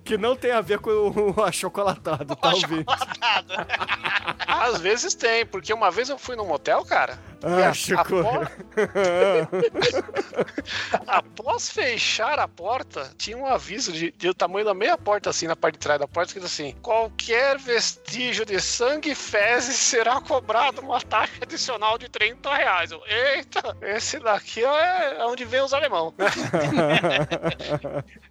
[0.04, 0.90] Que não tem a ver com
[1.38, 2.86] o achocolatado, tá ouvindo?
[2.88, 3.54] Achocolatado.
[4.48, 8.00] Às vezes tem, porque uma vez eu fui num motel, cara, Ah, Chico.
[8.02, 8.50] Após,
[11.06, 15.56] após fechar a porta, tinha um aviso de, de tamanho da meia porta, assim, na
[15.56, 20.82] parte de trás da porta, escrito assim: qualquer vestígio de sangue e fezes será cobrado
[20.82, 22.92] uma taxa adicional de 30 reais.
[22.92, 26.14] Eu, Eita, esse daqui é onde vem os alemão.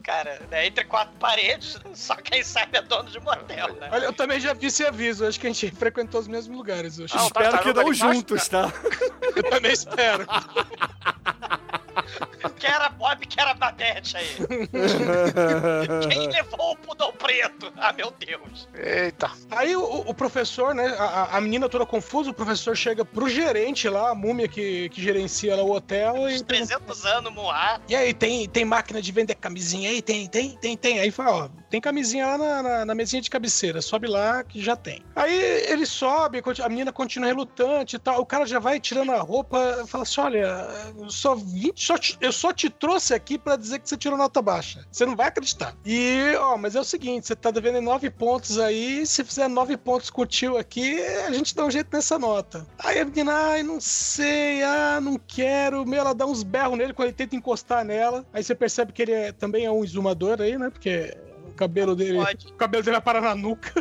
[0.03, 3.89] Cara, né, entre quatro paredes, só quem sabe é dono de motel, né?
[3.91, 5.27] Olha, eu também já vi esse aviso.
[5.27, 7.15] Acho que a gente frequentou os mesmos lugares hoje.
[7.17, 8.73] Ah, Espero que tartaruga não ali embaixo, juntos, tá?
[9.35, 10.27] Eu também espero.
[12.59, 14.27] Que era Bob, que era Babette aí.
[16.09, 17.73] Quem levou o pudor preto?
[17.77, 18.69] Ah, meu Deus.
[18.75, 19.31] Eita.
[19.51, 20.87] Aí o, o professor, né?
[20.99, 25.03] A, a menina toda confusa, o professor chega pro gerente lá, a múmia que, que
[25.03, 26.29] gerencia lá o hotel.
[26.31, 27.81] E, 300 anos Moá.
[27.89, 30.01] e aí, tem, tem máquina de vender camisinha aí?
[30.01, 31.01] Tem, tem, tem, tem.
[31.01, 34.63] Aí fala, ó, tem camisinha lá na, na, na mesinha de cabeceira, sobe lá que
[34.63, 35.03] já tem.
[35.15, 35.35] Aí
[35.69, 38.21] ele sobe, a menina continua relutante e tal.
[38.21, 40.69] O cara já vai tirando a roupa, fala assim: olha,
[41.09, 44.43] só vim, só te- eu só te trouxe aqui pra dizer que você tirou nota
[44.43, 44.85] baixa.
[44.91, 45.75] Você não vai acreditar.
[45.85, 49.07] E, ó, mas é o seguinte: você tá devendo nove pontos aí.
[49.07, 52.67] Se fizer nove pontos tio aqui, a gente dá um jeito nessa nota.
[52.79, 55.87] Aí a menina, ai, não sei, ah, não quero.
[55.87, 58.25] Meu, ela dá uns berros nele quando ele tenta encostar nela.
[58.33, 60.71] Aí você percebe que ele é- também é um exumador aí, né?
[60.71, 61.17] Porque
[61.57, 62.19] o cabelo dele.
[62.19, 62.47] Pode.
[62.49, 63.73] O cabelo dele vai parar na nuca.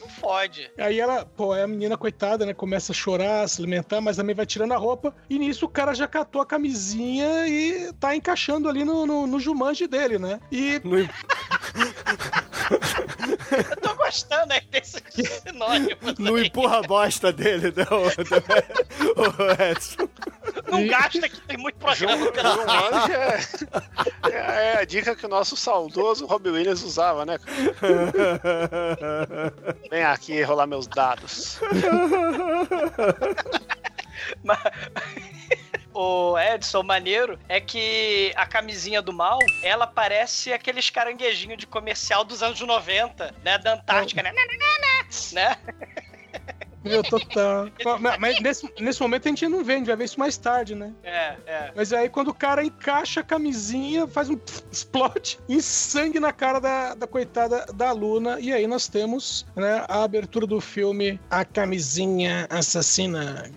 [0.00, 0.70] Não fode.
[0.78, 2.54] Aí ela, pô, aí a menina coitada, né?
[2.54, 5.14] Começa a chorar, se alimentar, mas também vai tirando a roupa.
[5.28, 9.38] E nisso o cara já catou a camisinha e tá encaixando ali no, no, no
[9.38, 10.40] Jumanji dele, né?
[10.50, 10.96] E No,
[13.50, 15.96] Eu tô gostando aí desse sinônimo.
[16.18, 16.46] no aí.
[16.46, 20.08] empurra bosta dele, não, o Edson.
[20.70, 23.38] Não gasta que tem muito programa pela Jumanji é,
[24.30, 27.38] é, é a dica que o nosso saudoso Robbie Williams usava, né?
[29.90, 31.60] Vem aqui rolar meus dados.
[34.44, 34.58] Mas-
[36.02, 42.24] O Edson, maneiro, é que a camisinha do mal, ela parece aqueles caranguejinhos de comercial
[42.24, 43.58] dos anos 90, né?
[43.58, 44.32] Da Antártica, né?
[45.34, 45.58] né?
[46.82, 47.68] Meu, total.
[48.18, 50.74] mas nesse, nesse momento a gente não vê, a gente vai ver isso mais tarde,
[50.74, 50.90] né?
[51.04, 51.72] É, é.
[51.76, 54.40] Mas aí quando o cara encaixa a camisinha, faz um
[54.72, 58.40] explode em sangue na cara da, da coitada da Luna.
[58.40, 63.50] E aí nós temos né, a abertura do filme A Camisinha Assassina.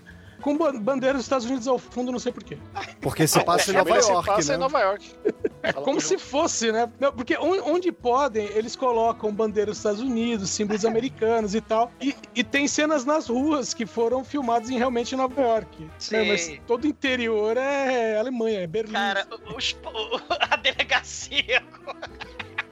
[0.44, 2.58] Com ban- bandeira dos Estados Unidos ao fundo, não sei porquê.
[3.00, 4.54] Porque se passa em Filme Nova se York, passa né?
[4.56, 5.14] em Nova York.
[5.62, 6.92] É como se fosse, né?
[7.00, 11.90] Não, porque on- onde podem, eles colocam bandeira dos Estados Unidos, símbolos americanos e tal.
[11.98, 15.88] E, e tem cenas nas ruas que foram filmadas em realmente em Nova York.
[15.98, 16.16] Sim.
[16.16, 16.24] Né?
[16.24, 18.92] Mas todo o interior é Alemanha, é Berlim.
[18.92, 19.26] Cara,
[19.56, 19.74] os-
[20.50, 21.62] a delegacia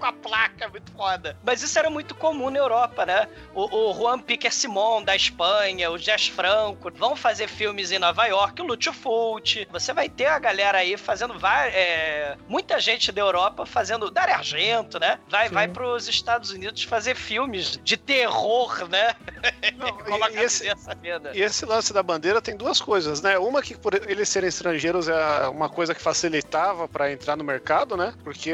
[0.02, 1.36] com, a placa, muito foda.
[1.44, 3.28] Mas isso era muito comum na Europa, né?
[3.54, 8.26] O, o Juan Piquer Simon, da Espanha, o Jess Franco, vão fazer filmes em Nova
[8.26, 9.68] York, o Lúcio Fulci.
[9.70, 14.98] Você vai ter a galera aí fazendo é, muita gente da Europa fazendo Dario Argento,
[14.98, 15.20] né?
[15.28, 15.54] Vai, Sim.
[15.54, 19.14] vai pros Estados Unidos fazer filmes de terror, né?
[19.78, 21.30] Não, e, e esse, camiseta sabida.
[21.32, 23.38] e esse lance da bandeira tem duas coisas, né?
[23.38, 27.96] Uma que por eles serem estrangeiros é uma coisa que facilitava pra entrar no mercado,
[27.96, 28.12] né?
[28.24, 28.52] Porque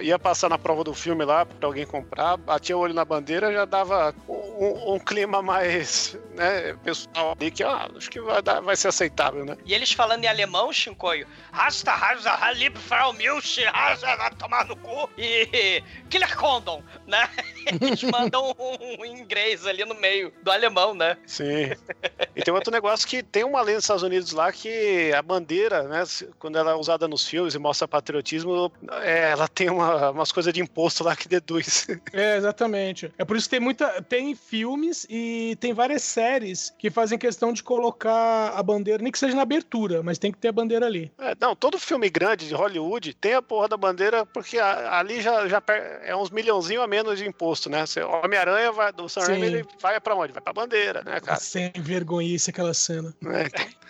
[0.00, 3.52] ia passar na prova do filme lá pra alguém comprar, batia o olho na bandeira,
[3.52, 8.60] já dava um, um clima mais, né, pessoal ali que, ah, acho que vai, dar,
[8.60, 9.56] vai ser aceitável, né?
[9.64, 15.08] E eles falando em alemão, Shinkoio, Rasta, Rasta, Halib, Frau Milch, Rasta, tomar no cu,
[15.16, 17.28] e Killer Condom, né?
[17.80, 21.16] Eles mandam um, um inglês ali no meio do alemão, né?
[21.26, 21.70] Sim.
[22.36, 25.82] E tem outro negócio que tem uma lei nos Estados Unidos lá que a bandeira,
[25.82, 26.02] né,
[26.38, 30.52] quando ela é usada nos filmes e mostra patriotismo, é, ela tem uma, umas coisas
[30.52, 31.86] de imposto lá que deduz.
[32.12, 33.12] É, exatamente.
[33.18, 34.00] É por isso que tem muita.
[34.02, 39.18] Tem filmes e tem várias séries que fazem questão de colocar a bandeira, nem que
[39.18, 41.10] seja na abertura, mas tem que ter a bandeira ali.
[41.18, 45.20] É, não, todo filme grande de Hollywood tem a porra da bandeira, porque a- ali
[45.20, 47.84] já, já per- é uns milhãozinho a menos de imposto, né?
[47.86, 49.22] Você- Homem-Aranha vai- do Sam.
[49.22, 50.32] Raimi, ele vai pra onde?
[50.32, 51.38] Vai pra bandeira, né, cara?
[51.40, 53.14] Sem vergonhice aquela cena.
[53.26, 53.80] É,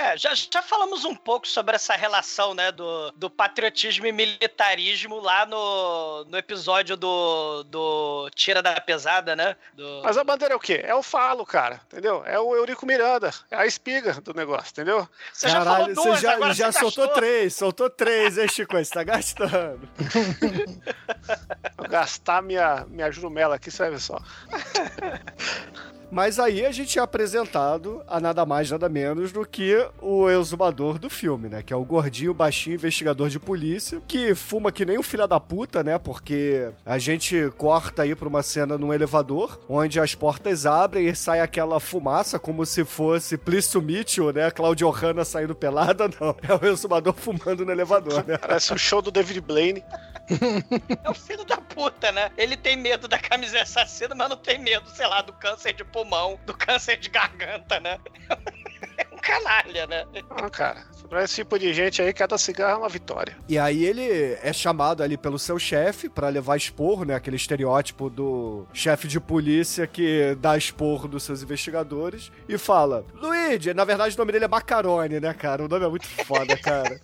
[0.00, 5.20] É, já, já falamos um pouco sobre essa relação, né, do, do patriotismo e militarismo
[5.20, 9.54] lá no, no episódio do, do Tira da Pesada, né?
[9.74, 10.00] Do...
[10.02, 10.80] Mas a bandeira é o quê?
[10.82, 12.22] É o falo, cara, entendeu?
[12.24, 15.06] É o Eurico Miranda, é a espiga do negócio, entendeu?
[15.34, 17.22] Você já Caralho, falou duas, você já, agora já você soltou gastou.
[17.22, 18.78] três, soltou três, hein, Chico?
[18.78, 19.86] Você tá gastando.
[21.76, 24.20] Vou gastar minha, minha jurumela aqui, você vai ver só.
[26.10, 30.98] Mas aí a gente é apresentado a nada mais, nada menos do que o exumador
[30.98, 31.62] do filme, né?
[31.62, 35.38] Que é o gordinho, baixinho, investigador de polícia, que fuma que nem um filho da
[35.38, 35.98] puta, né?
[35.98, 41.14] Porque a gente corta aí pra uma cena num elevador, onde as portas abrem e
[41.14, 44.50] sai aquela fumaça, como se fosse Plício Mitchell, né?
[44.50, 46.36] Claudio Hanna saindo pelada, não.
[46.42, 48.36] É o exumador fumando no elevador, né?
[48.36, 49.84] Parece o show do David Blaine.
[51.04, 52.30] É o filho da puta, né?
[52.36, 55.84] Ele tem medo da camiseta assassina, mas não tem medo, sei lá, do câncer de
[56.00, 57.98] pulmão, do câncer de garganta, né?
[58.96, 60.06] É um canalha, né?
[60.30, 63.36] Ah, cara, pra esse tipo de gente aí, cada cigarro é uma vitória.
[63.48, 67.14] E aí ele é chamado ali pelo seu chefe pra levar esporro, né?
[67.16, 73.74] Aquele estereótipo do chefe de polícia que dá esporro dos seus investigadores e fala: Luigi,
[73.74, 75.64] na verdade o nome dele é Macarone, né, cara?
[75.64, 77.00] O nome é muito foda, cara.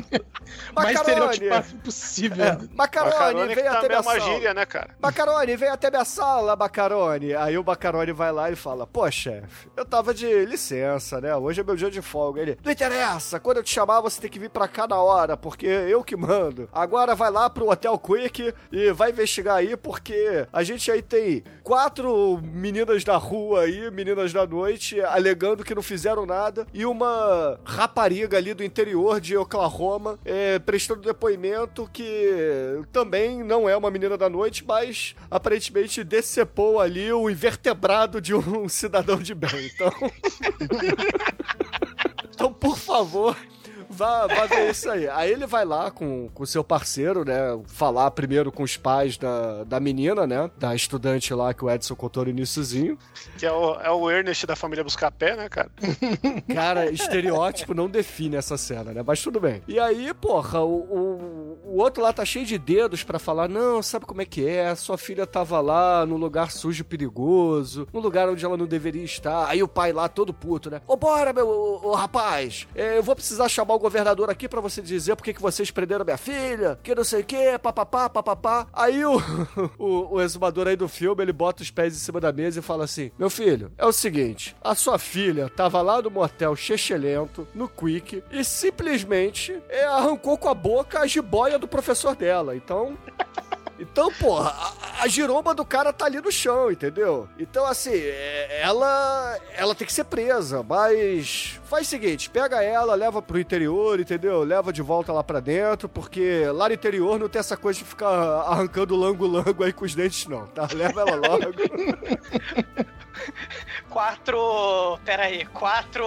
[0.74, 2.44] Mais estereotipado possível.
[2.44, 4.20] É, Macarone, Macarone que vem até minha é sala.
[4.20, 4.90] gíria, né, cara?
[5.00, 7.34] Macarone, vem até minha sala, Macarone.
[7.34, 11.36] Aí o Macarone vai lá e fala: Pô, chefe, eu tava de licença, né?
[11.36, 12.40] Hoje é meu dia de folga.
[12.40, 15.36] Ele: Não interessa, quando eu te chamar, você tem que vir pra cá na hora,
[15.36, 16.68] porque eu que mando.
[16.72, 21.42] Agora vai lá pro Hotel Quick e vai investigar aí, porque a gente aí tem
[21.62, 27.58] quatro meninas da rua aí, meninas da noite, alegando que não fizeram nada, e uma
[27.64, 34.16] rapariga ali do interior de Oklahoma é, prestando depoimento que também não é uma menina
[34.16, 39.70] da noite, mas aparentemente decepou ali o invertebrado de um cidadão de bem.
[39.74, 39.92] Então.
[42.34, 43.36] então, por favor.
[43.94, 45.08] Vá, vá ver isso aí.
[45.08, 47.58] Aí ele vai lá com o seu parceiro, né?
[47.66, 50.50] Falar primeiro com os pais da, da menina, né?
[50.58, 52.98] Da estudante lá que o Edson contou no iníciozinho.
[53.38, 55.70] Que é o, é o Ernest da família Buscapé, né, cara?
[56.52, 59.02] Cara, estereótipo não define essa cena, né?
[59.06, 59.62] Mas tudo bem.
[59.68, 63.82] E aí, porra, o, o, o outro lá tá cheio de dedos pra falar: não,
[63.82, 64.74] sabe como é que é?
[64.74, 69.04] Sua filha tava lá num lugar sujo e perigoso, num lugar onde ela não deveria
[69.04, 69.48] estar.
[69.48, 70.80] Aí o pai lá todo puto, né?
[70.86, 74.62] Ô, bora, meu ô, ô, rapaz, é, eu vou precisar chamar o governador aqui pra
[74.62, 78.66] você dizer por que vocês prenderam minha filha, que não sei o que, papapá, papapá.
[78.72, 79.18] Aí o,
[79.78, 82.62] o, o exumador aí do filme, ele bota os pés em cima da mesa e
[82.62, 87.46] fala assim: Meu filho, é o seguinte, a sua filha tava lá no motel chechelento,
[87.54, 92.56] no Quick, e simplesmente é, arrancou com a boca a jiboia do professor dela.
[92.56, 92.96] Então.
[93.90, 97.28] Então, porra, a, a giromba do cara tá ali no chão, entendeu?
[97.38, 102.94] Então, assim, é- ela ela tem que ser presa, mas faz o seguinte, pega ela,
[102.94, 104.42] leva pro interior, entendeu?
[104.42, 107.84] Leva de volta lá pra dentro, porque lá no interior não tem essa coisa de
[107.84, 110.66] ficar arrancando lango-lango aí com os dentes, não, tá?
[110.72, 111.44] Leva ela logo.
[113.90, 114.98] Quatro.
[115.04, 116.04] Pera aí, quatro.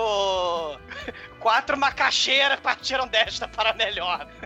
[1.40, 4.28] Quatro macaxeiras partiram desta para melhor.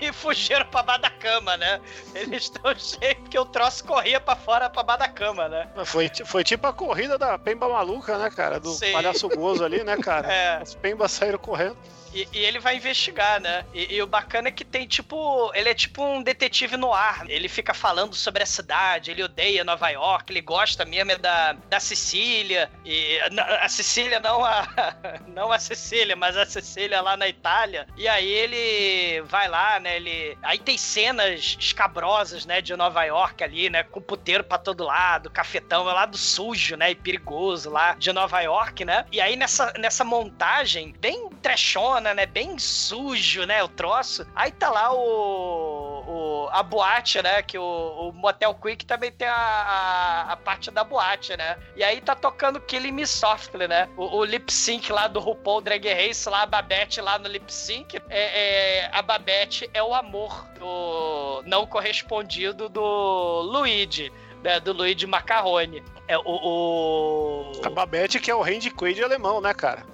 [0.00, 1.80] e fugiram pra baixo da cama, né?
[2.14, 5.68] Eles estão cheios porque o troço corria pra fora pra baixo da cama, né?
[5.84, 8.60] Foi, foi tipo a corrida da Pemba Maluca, né, cara?
[8.60, 8.92] Do Sim.
[8.92, 10.32] palhaço gozo ali, né, cara?
[10.32, 10.56] É.
[10.62, 11.76] As Pembas saíram correndo.
[12.14, 13.64] E, e ele vai investigar, né?
[13.74, 15.50] E, e o bacana é que tem tipo.
[15.54, 17.28] Ele é tipo um detetive no ar.
[17.28, 21.52] Ele fica falando sobre a cidade, ele odeia Nova York, ele gosta mesmo é da,
[21.52, 22.70] da Sicília.
[22.84, 23.18] E
[23.60, 24.64] a Sicília não a.
[25.34, 27.88] Não a Sicília, mas a Sicília lá na Itália.
[27.96, 29.96] E aí ele vai lá, né?
[29.96, 30.38] Ele.
[30.42, 32.60] Aí tem cenas escabrosas, né?
[32.60, 33.82] De Nova York ali, né?
[33.82, 36.92] Com puteiro pra todo lado, cafetão, é lá do sujo, né?
[36.92, 39.04] E perigoso lá de Nova York, né?
[39.10, 42.26] E aí nessa, nessa montagem, bem trechona, né?
[42.26, 43.62] Bem sujo, né?
[43.62, 44.26] O troço.
[44.34, 46.04] Aí tá lá o.
[46.06, 47.42] o a boate, né?
[47.42, 47.62] Que o,
[48.08, 51.56] o Motel Quick também tem a, a, a parte da boate, né?
[51.76, 53.88] E aí tá tocando Killing Me Softly, né?
[53.96, 57.52] O, o lip sync lá do RuPaul Drag Race, lá a Babette lá no lip
[57.52, 57.96] sync.
[58.10, 64.12] É, é- a Babette é o amor do não correspondido do Luigi.
[64.42, 65.82] Né, do Luigi Macarrone.
[66.06, 66.22] É o.
[66.26, 67.52] o...
[67.64, 69.86] A Babette, que é o Randy Quaid alemão, né, cara?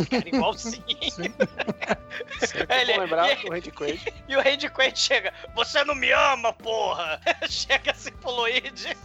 [0.00, 0.84] Esse cara igualzinho.
[2.40, 4.14] Sempre Ele- lembrar e- do Randy Quaid.
[4.28, 7.20] E o Randy Quaid chega, você não me ama, porra!
[7.48, 8.96] chega assim pro Luigi.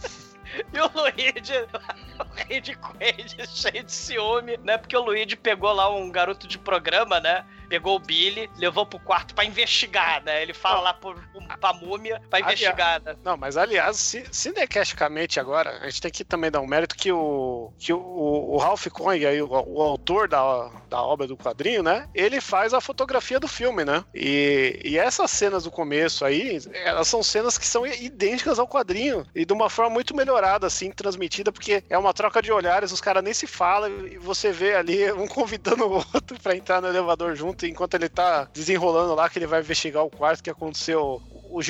[0.72, 1.54] E o Luigi,
[2.18, 4.78] o Randy Quaid cheio de ciúme, né?
[4.78, 7.44] Porque o Luigi pegou lá um garoto de programa, né?
[7.70, 10.42] Pegou o Billy, levou pro quarto pra investigar, né?
[10.42, 11.14] Ele fala lá pro,
[11.60, 13.14] pra múmia pra Aliás- investigar, né?
[13.24, 17.10] Não, mas aliás, ci- cinecasticamente agora, a gente tem que também dar um mérito que
[17.12, 21.82] o, que o, o Ralph Cohen, aí, o, o autor da, da obra do quadrinho,
[21.82, 22.08] né?
[22.14, 24.04] Ele faz a fotografia do filme, né?
[24.14, 29.24] E, e essas cenas do começo aí, elas são cenas que são idênticas ao quadrinho
[29.34, 33.00] e de uma forma muito melhorada, assim, transmitida, porque é uma troca de olhares, os
[33.00, 36.88] caras nem se falam e você vê ali um convidando o outro pra entrar no
[36.88, 41.22] elevador junto enquanto ele tá desenrolando lá que ele vai investigar o quarto que aconteceu
[41.30, 41.62] o, o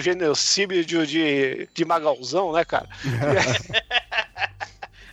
[0.00, 2.88] genocídio de, de Magalzão, né, cara?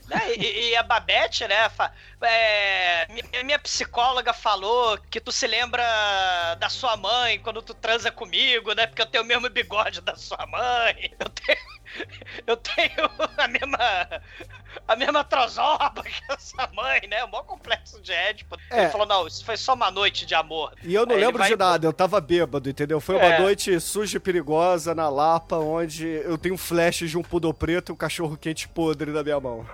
[0.07, 0.35] Né?
[0.35, 1.55] E, e a Babette, né?
[2.21, 5.83] é, mi- minha psicóloga falou que tu se lembra
[6.55, 8.85] da sua mãe quando tu transa comigo, né?
[8.85, 11.15] Porque eu tenho o mesmo bigode da sua mãe.
[11.19, 11.57] Eu tenho,
[12.47, 13.77] eu tenho a mesma.
[14.87, 17.23] A mesma trozoba que a sua mãe, né?
[17.23, 18.57] O maior complexo de Édipo.
[18.69, 18.81] É.
[18.83, 20.73] Ele falou: não, isso foi só uma noite de amor.
[20.83, 22.99] E eu não Aí lembro vai- de nada, eu tava bêbado, entendeu?
[22.99, 23.39] Foi uma É.
[23.39, 27.93] noite suja e perigosa na Lapa, onde eu tenho flashes de um poodle preto e
[27.93, 29.65] um cachorro quente podre na minha mão.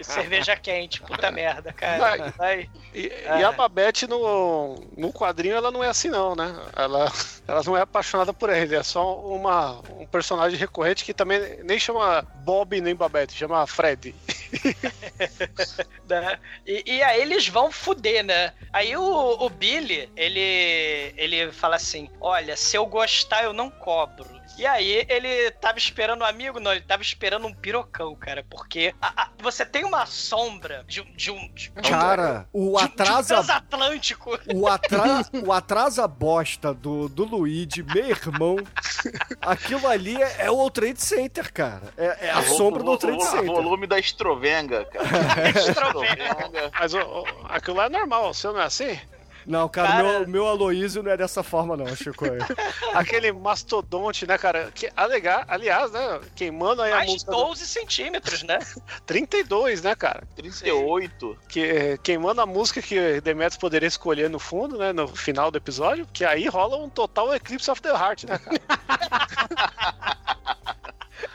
[0.00, 1.98] E cerveja quente, puta merda, cara.
[1.98, 2.30] Vai.
[2.32, 2.70] Vai.
[2.94, 3.40] E, É.
[3.40, 6.54] e a Babette no, no quadrinho ela não é assim não, né?
[6.76, 7.10] Ela,
[7.46, 11.78] ela não é apaixonada por ele, é só uma, um personagem recorrente que também nem
[11.78, 14.14] chama Bob nem Babette, chama Fred.
[16.08, 16.38] né?
[16.66, 18.52] E, e aí eles vão fuder, né?
[18.72, 19.02] Aí o,
[19.44, 24.33] o Billy, ele, ele fala assim: Olha, se eu gostar, eu não cobro.
[24.56, 28.94] E aí ele tava esperando um amigo, não, ele tava esperando um pirocão, cara, porque
[29.02, 31.48] a- a- você tem uma sombra de, um- de um.
[31.52, 33.34] De, de Cara, o de um- de um atrasa.
[33.34, 34.38] transatlântico.
[34.54, 34.68] O,
[35.48, 38.56] o atrasa bosta do, do Luigi, meu irmão.
[39.42, 41.92] Aquilo ali é, é o Trade Center, cara.
[41.96, 43.46] É, é a O- sombra o- do World Trade o- O Center.
[43.46, 45.50] volume da Estrovenga, cara.
[45.50, 46.70] Estrovenga.
[46.78, 48.98] Mas o, o- aquilo lá é normal, o seu não é assim?
[49.46, 52.24] Não, cara, Cara- Meu, meu Aloysio não é dessa forma, não, Chico.
[52.94, 54.70] Aquele mastodonte, né, cara?
[54.74, 58.58] Que, alega- aliás, né, quem manda aí a Mais de música do 12 centímetros, né?
[59.06, 60.22] 32, né, cara?
[60.36, 61.38] 38.
[61.48, 65.58] Que, quem manda a música que Demetrius poderia escolher no fundo, né, no final do
[65.58, 68.60] episódio, que aí rola um total Eclipse of the Heart, né, cara?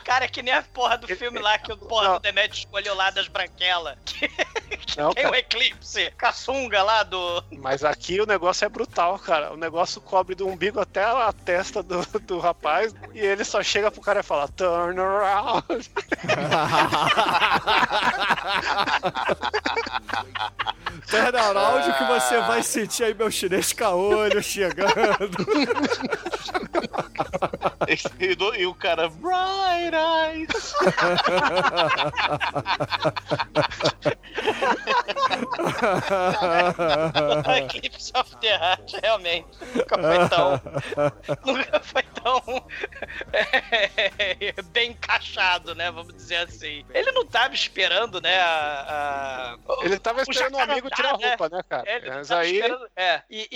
[0.04, 2.14] Cara, é que nem a porra do filme lá que o porra Não.
[2.14, 3.96] do Demet escolheu lá das branquelas.
[4.04, 4.28] Que,
[4.86, 5.38] que Não, tem o cara.
[5.38, 7.44] eclipse, caçunga lá do.
[7.58, 9.52] Mas aqui o negócio é brutal, cara.
[9.52, 13.90] O negócio cobre do umbigo até a testa do, do rapaz e ele só chega
[13.90, 15.64] pro cara e fala turn around.
[21.08, 24.90] Turnaround que você vai sentir aí meu chinês caolho chegando.
[28.20, 30.74] E, do- e o cara, Bright Eyes.
[37.46, 39.46] Eclipse of the Heart, realmente.
[39.74, 40.60] Nunca foi tão.
[41.46, 42.42] nunca foi tão.
[43.32, 45.90] é, bem encaixado, né?
[45.90, 46.84] Vamos dizer assim.
[46.92, 48.38] Ele não tava esperando, né?
[48.40, 51.28] A, a- Ele tava o esperando um amigo tirar a né?
[51.28, 51.90] roupa, né, cara?
[51.90, 53.22] Ele Mas aí esperando- é.
[53.30, 53.48] E,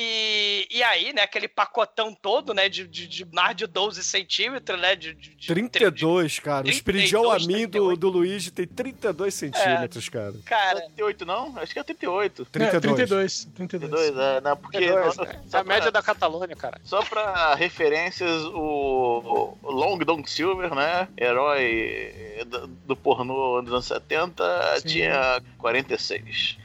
[0.70, 4.80] e, e aí, né, aquele pacotão todo, né, de, de, de mais de 12 centímetros,
[4.80, 5.14] né, de...
[5.14, 6.60] de, de 32, cara.
[6.60, 7.96] O 32, Spiridial a mim do, 38.
[8.00, 10.34] do Luigi tem 32 centímetros, cara.
[10.44, 11.56] Cara, 38 não?
[11.58, 12.44] Acho que é 38.
[12.46, 12.74] 32.
[12.74, 13.44] É, 32.
[13.54, 13.90] 32.
[13.90, 14.78] 32, é, não, porque...
[14.78, 15.42] 32, no- né?
[15.48, 16.80] só É a média pra- da Catalônia, cara.
[16.84, 21.08] Só pra referências, o Long Dong Silver, né?
[21.18, 24.88] Herói do, do pornô dos anos 70, Sim.
[24.88, 26.58] tinha 46.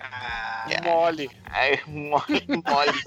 [0.84, 1.32] Mole.
[1.46, 3.04] Aí, mole, mole.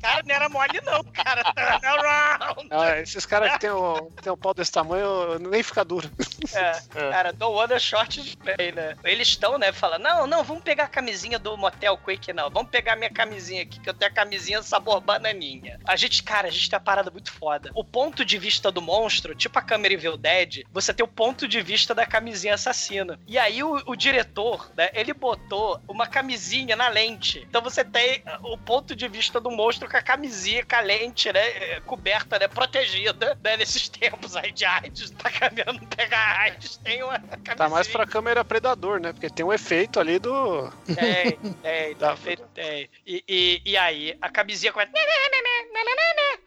[0.00, 1.44] cara, não era mole não, cara.
[1.52, 2.68] Turn around.
[2.70, 6.10] Ah, esses caras que tem o, tem o pau desse tamanho nem fica duro.
[6.52, 7.10] É, É.
[7.10, 8.96] cara, do Wonder Short play, né?
[9.04, 12.50] Eles estão, né, falando, não, não, vamos pegar a camisinha do Motel Quick, não.
[12.50, 15.78] Vamos pegar a minha camisinha aqui, que eu tenho a camisinha sabor bananinha.
[15.84, 17.70] A gente, cara, a gente tem uma parada muito foda.
[17.74, 21.46] O ponto de vista do monstro, tipo a câmera Evil Dead, você tem o ponto
[21.46, 23.20] de vista da camisinha assassina.
[23.26, 27.44] E aí o, o diretor, né, ele botou uma camisinha na lente.
[27.48, 31.32] Então você tem o ponto de vista do monstro com a camisinha, com a lente,
[31.32, 36.76] né, eh, coberta, né, protegida, né, nesses tempos aí de AIDS, tá caminhando pegar AIDS,
[36.78, 37.56] tem uma camisinha.
[37.56, 39.12] Tá mais pra câmera predador, né?
[39.12, 40.70] Porque tem um efeito ali do.
[40.86, 42.16] Tem, tem, Tá.
[42.16, 42.88] feito, tem.
[43.06, 44.90] E, e, e aí, a camisinha começa.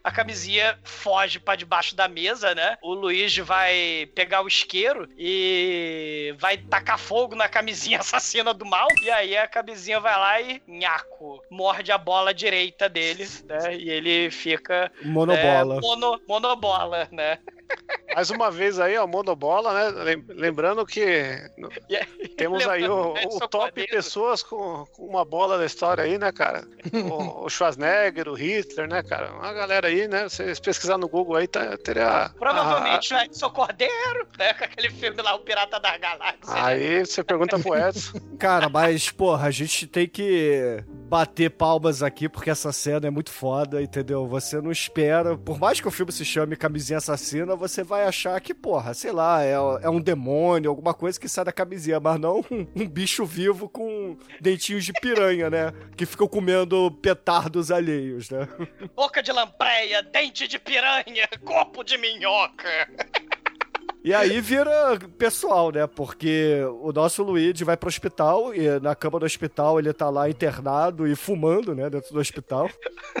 [0.02, 0.23] A camisinha
[0.82, 2.76] foge pra debaixo da mesa, né?
[2.82, 8.88] O Luigi vai pegar o isqueiro e vai tacar fogo na camisinha assassina do mal.
[9.02, 13.76] E aí a camisinha vai lá e nhaco, morde a bola direita dele, né?
[13.76, 14.90] E ele fica.
[15.02, 15.76] Monobola.
[15.76, 17.38] É, mono, monobola, né?
[18.14, 20.02] Mais uma vez aí, ó, monobola, né?
[20.04, 21.36] Lem- Lembrando que
[22.36, 26.16] temos aí o, né, o só top pessoas com, com uma bola da história aí,
[26.16, 26.64] né, cara?
[26.92, 29.32] O, o Schwarzenegger, o Hitler, né, cara?
[29.32, 30.28] Uma galera aí, né?
[30.28, 32.30] Vocês pesquisar no Google aí, tá, teria.
[32.38, 34.54] Provavelmente o Edson Cordeiro, né?
[34.54, 36.38] Com aquele filme lá, O Pirata da Galáxia.
[36.46, 38.18] a- Aí você pergunta pro Edson.
[38.38, 43.30] Cara, mas, porra, a gente tem que bater palmas aqui porque essa cena é muito
[43.30, 44.26] foda, entendeu?
[44.28, 48.40] Você não espera, por mais que o filme se chame Camisinha Assassina, você vai achar
[48.40, 52.18] que, porra, sei lá, é, é um demônio, alguma coisa que sai da camisinha, mas
[52.18, 55.72] não um, um bicho vivo com dentinhos de piranha, né?
[55.96, 58.48] Que ficam comendo petardos alheios, né?
[58.94, 62.88] Boca de lampreia, dente de piranha, corpo de minhoca.
[64.04, 65.86] E aí vira pessoal, né?
[65.86, 70.28] Porque o nosso Luigi vai pro hospital e na cama do hospital ele tá lá
[70.28, 71.88] internado e fumando, né?
[71.88, 72.68] Dentro do hospital.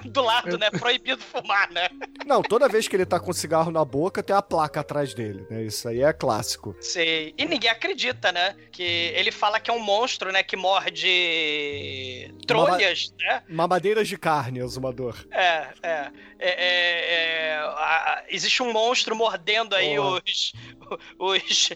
[0.04, 0.70] Do lado, né?
[0.70, 1.88] Proibido fumar, né?
[2.26, 5.46] Não, toda vez que ele tá com cigarro na boca tem a placa atrás dele,
[5.48, 5.62] né?
[5.62, 6.76] Isso aí é clássico.
[6.80, 7.32] Sei.
[7.38, 8.54] E ninguém acredita, né?
[8.70, 10.42] Que ele fala que é um monstro, né?
[10.42, 13.42] Que morde trolhas, né?
[13.48, 15.16] Mamadeiras de carne, exumador.
[15.30, 16.10] É, é.
[16.38, 20.22] é, é, é existe um monstro mordendo aí Porra.
[20.26, 20.52] os,
[21.18, 21.70] os,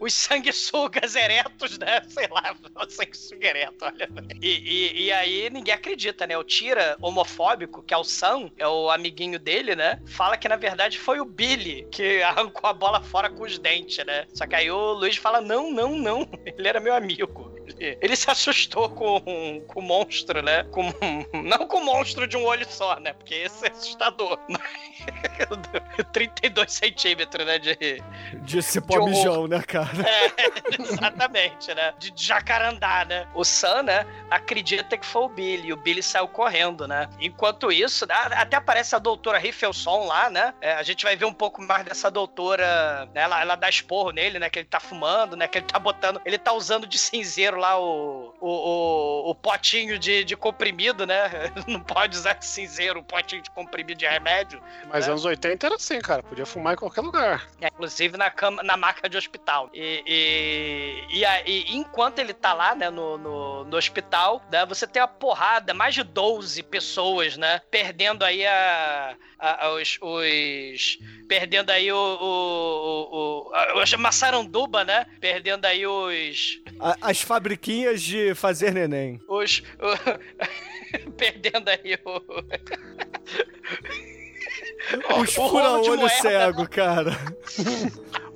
[0.00, 2.02] os sanguessugas eretos, né?
[2.08, 2.56] Sei lá,
[2.88, 4.08] sanguessuga ereto, olha.
[4.40, 6.36] E, e, e aí ninguém acredita, né?
[6.36, 10.00] O Tira, homofóbico, que é o Sam, é o amiguinho dele, né?
[10.06, 14.04] Fala que na verdade foi o Billy que arrancou a bola fora com os dentes,
[14.04, 14.26] né?
[14.34, 17.52] Só que aí o Luiz fala: não, não, não, ele era meu amigo.
[17.78, 20.64] Ele, se assustou com, com o monstro, né?
[20.64, 20.82] Com,
[21.42, 23.12] não com o monstro de um olho só, né?
[23.12, 24.38] Porque esse é assustador.
[26.12, 27.58] 32 centímetros, né?
[27.58, 28.02] De,
[28.42, 29.90] De cipó mijão, né, cara?
[30.02, 30.32] é,
[30.80, 31.94] exatamente, né?
[31.98, 33.26] De jacarandá, né?
[33.34, 35.68] O Sam, né, acredita que foi o Billy.
[35.68, 37.08] E o Billy saiu correndo, né?
[37.20, 40.54] Enquanto isso, né, até aparece a doutora Riffelson lá, né?
[40.60, 43.06] É, a gente vai ver um pouco mais dessa doutora.
[43.14, 43.22] Né?
[43.22, 44.48] Ela, ela dá esporro nele, né?
[44.48, 45.48] Que ele tá fumando, né?
[45.48, 46.20] Que ele tá botando.
[46.24, 51.30] Ele tá usando de cinzeiro lá o, o, o, o potinho de, de comprimido, né?
[51.66, 54.62] Não pode usar de cinzeiro o potinho de comprimido de remédio.
[54.88, 55.10] Mas É.
[55.10, 56.22] anos 80 era assim, cara.
[56.22, 57.46] Podia fumar em qualquer lugar.
[57.60, 59.70] É, inclusive na, cama, na maca de hospital.
[59.72, 64.86] E, e, e aí, enquanto ele tá lá, né, no, no, no hospital, né, você
[64.86, 71.70] tem a porrada, mais de 12 pessoas, né, perdendo aí a, a- os, os- Perdendo
[71.70, 71.96] aí o...
[71.96, 76.60] o, o, a, a maçaranduba, né, perdendo aí os...
[76.78, 79.20] A- As fabriquinhas de fazer neném.
[79.28, 79.62] Os...
[79.80, 80.62] o-
[81.16, 82.22] perdendo aí o...
[85.22, 87.12] Os o fura-olho cego, cara.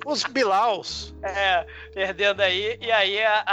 [0.07, 1.13] Os Bilaus.
[1.21, 2.77] É, perdendo aí.
[2.81, 3.43] E aí a,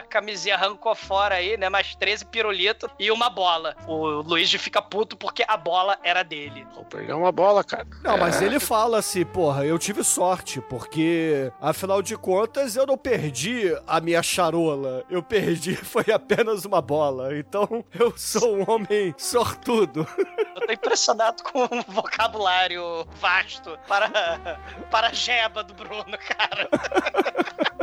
[0.00, 1.70] a camisinha arrancou fora aí, né?
[1.70, 3.74] Mais 13 pirulitos e uma bola.
[3.88, 6.66] O Luigi fica puto porque a bola era dele.
[6.74, 7.86] Vou pegar uma bola, cara.
[8.02, 12.98] Não, mas ele fala assim, porra, eu tive sorte, porque, afinal de contas, eu não
[12.98, 15.02] perdi a minha charola.
[15.08, 17.34] Eu perdi, foi apenas uma bola.
[17.38, 20.06] Então, eu sou um homem sortudo.
[20.56, 24.58] Eu tô impressionado com o vocabulário vasto para,
[24.90, 26.68] para a jeba do Bruno, cara.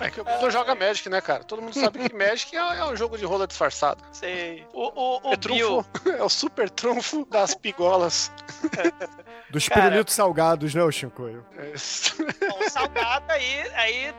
[0.00, 1.44] É que o Bruno joga Magic, né, cara?
[1.44, 4.02] Todo mundo sabe que Magic é, é um jogo de rola disfarçado.
[4.12, 4.66] Sei.
[4.72, 5.84] O, o, o É Bill.
[5.84, 8.32] trunfo, é o super trunfo das pigolas.
[9.50, 9.82] Dos Cara.
[9.82, 11.44] pirulitos salgados, né, o Shinkoio?
[11.56, 11.72] É,
[12.48, 14.14] Bom, salgado aí, aí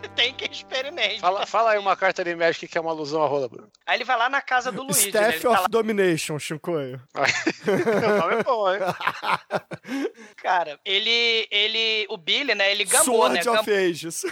[0.14, 1.20] tem que experimente.
[1.20, 3.70] Fala, fala aí uma carta de Magic que é uma alusão à rola, Bruno.
[3.86, 5.08] Aí ele vai lá na casa do Luigi, né?
[5.08, 7.00] Staff Ele tá of lá, Domination, Shinkoio.
[7.14, 8.80] o nome é bom, hein?
[10.36, 13.60] cara, ele, ele, o Billy, né, ele gamou, Sword né?
[13.60, 14.24] of Ages.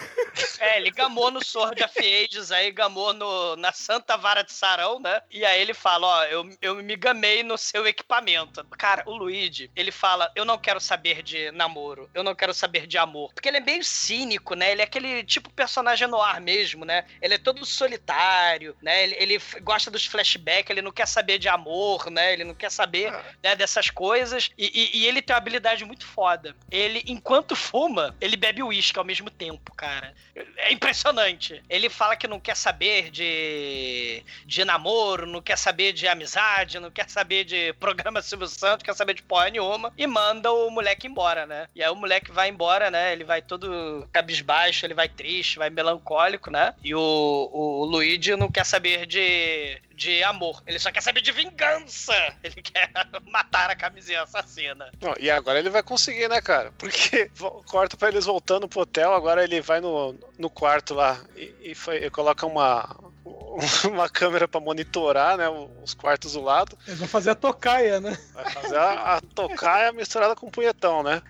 [0.61, 5.01] É, ele gamou no Sword of Ages, aí gamou no, na Santa Vara de Sarão,
[5.01, 5.21] né?
[5.31, 8.65] E aí ele fala, ó, eu, eu me gamei no seu equipamento.
[8.77, 12.87] Cara, o Luigi, ele fala, eu não quero saber de namoro, eu não quero saber
[12.87, 13.33] de amor.
[13.35, 14.73] Porque ele é meio cínico, né?
[14.73, 17.05] Ele é aquele tipo personagem no ar mesmo, né?
[17.21, 19.03] Ele é todo solitário, né?
[19.03, 22.33] Ele, ele gosta dos flashbacks, ele não quer saber de amor, né?
[22.33, 24.51] Ele não quer saber né, dessas coisas.
[24.57, 26.55] E, e- e ele tem uma habilidade muito foda.
[26.71, 30.15] Ele, enquanto fuma, ele bebe uísque ao mesmo tempo, cara.
[30.59, 31.61] É impressionante.
[31.69, 36.91] Ele fala que não quer saber de, de namoro, não quer saber de amizade, não
[36.91, 39.93] quer saber de programa Silvio Santos, quer saber de porra nenhuma.
[39.99, 41.67] E manda o moleque embora, né?
[41.75, 43.13] E aí o moleque vai embora, né?
[43.13, 46.75] Ele vai todo cabisbaixo, ele vai triste, vai melancólico, né?
[46.83, 50.63] E o, o, Luigi não quer saber de, de amor.
[50.67, 52.15] Ele só quer saber de vingança.
[52.43, 52.91] Ele quer
[53.27, 54.91] matar a camisinha assassina.
[55.01, 56.73] Não, e agora ele vai conseguir, né, cara?
[56.77, 57.31] Porque
[57.67, 61.75] corta pra eles voltando pro hotel, agora ele vai no, no quarto lá e, e
[61.75, 62.97] foi- e coloca uma,
[63.91, 65.49] uma câmera pra monitorar, né,
[65.83, 66.77] os quartos do lado.
[66.87, 68.17] Eles vão fazer a tocaia, né?
[68.35, 71.23] Vai fazer a, a tocaia misturada com punhetão, né?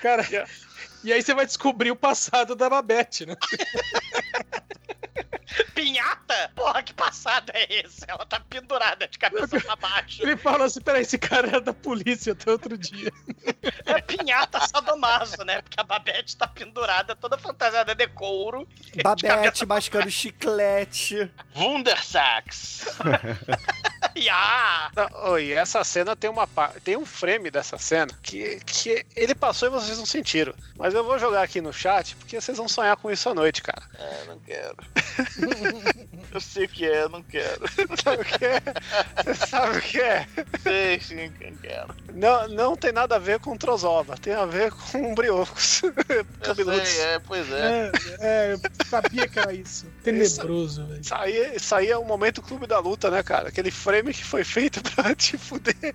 [0.00, 0.26] Cara,
[1.04, 3.36] e aí você vai descobrir o passado da Babette, né?
[5.74, 6.52] Pinhata?
[6.54, 8.04] Porra, que passado passado é esse?
[8.06, 10.22] Ela tá pendurada de cabeça pra baixo.
[10.22, 13.12] Ele fala assim: peraí, esse cara era da polícia até outro dia.
[13.84, 15.60] É pinhata sadomaso, né?
[15.60, 18.66] Porque a Babette tá pendurada, toda fantasiada de couro.
[19.02, 21.30] Babette mascando chiclete.
[21.56, 22.86] Wundersax.
[24.16, 24.90] Ya!
[24.96, 26.48] Não, oh, e essa cena tem uma
[26.82, 30.52] tem um frame dessa cena que, que ele passou e vocês não sentiram.
[30.80, 33.60] Mas eu vou jogar aqui no chat porque vocês vão sonhar com isso à noite,
[33.62, 33.82] cara.
[33.98, 34.76] É, não quero.
[36.32, 37.60] eu sei o que é, não quero.
[38.02, 38.62] Sabe o que é?
[39.22, 40.26] Você sabe o que é?
[40.62, 41.94] Sei sim que eu quero.
[42.14, 46.88] Não, não tem nada a ver com Trozoba, tem a ver com briocos Eu cabeludos.
[46.88, 47.60] sei, é, pois é.
[47.60, 49.86] É, é, eu sabia que era isso.
[50.02, 51.02] Tenebroso, velho.
[51.02, 53.50] Isso aí, isso aí é o momento clube da luta, né, cara?
[53.50, 55.94] Aquele frame que foi feito pra te fuder.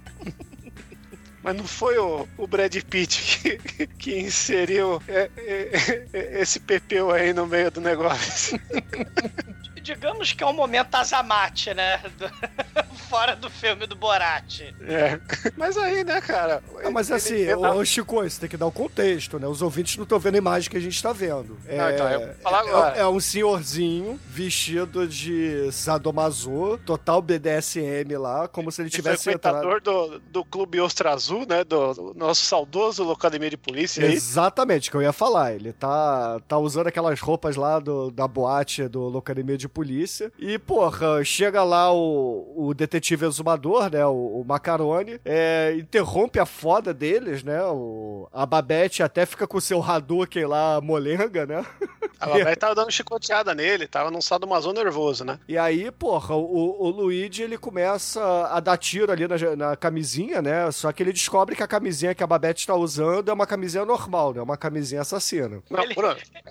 [1.45, 7.11] Mas não foi o, o Brad Pitt que, que inseriu é, é, é, esse pepeu
[7.11, 8.59] aí no meio do negócio.
[9.86, 12.01] Digamos que é um momento azamate, né?
[12.17, 12.25] Do-
[13.07, 14.61] Fora do filme do Borat.
[14.81, 15.19] É.
[15.55, 16.63] Mas aí, né, cara?
[16.83, 19.45] Não, mas ele- assim, ele- ô, ô, Chico, você tem que dar o contexto, né?
[19.47, 21.55] Os ouvintes não estão vendo a imagem que a gente tá vendo.
[21.67, 22.97] É, Não, então, eu vou falar é- agora.
[22.97, 29.33] é um senhorzinho vestido de sadomaso, total BDSM lá, como se ele Ele tivesse foi
[29.33, 29.79] entrado...
[29.81, 31.63] do, do Clube Ostra Azul, né?
[31.63, 34.13] Do, do nosso saudoso Locademia de Polícia aí.
[34.13, 35.53] Exatamente, que eu ia falar.
[35.53, 40.32] Ele tá, tá usando aquelas roupas lá do, da boate do Locademia de Polícia.
[40.39, 44.05] E, porra, chega lá o, o detetive exumador, né?
[44.05, 47.61] O, o Macarone, é, interrompe a foda deles, né?
[47.65, 51.65] O, a Babette até fica com o seu Hadouken lá, molenga, né?
[52.17, 55.38] A Babette tava dando chicoteada nele, tava num sadomaso nervoso, né?
[55.49, 60.41] E aí, porra, o, o Luigi ele começa a dar tiro ali na, na camisinha,
[60.41, 60.71] né?
[60.71, 63.84] Só que ele descobre que a camisinha que a Babette está usando é uma camisinha
[63.84, 64.41] normal, né?
[64.41, 65.61] Uma camisinha assassina.
[65.69, 65.93] Não, Ele-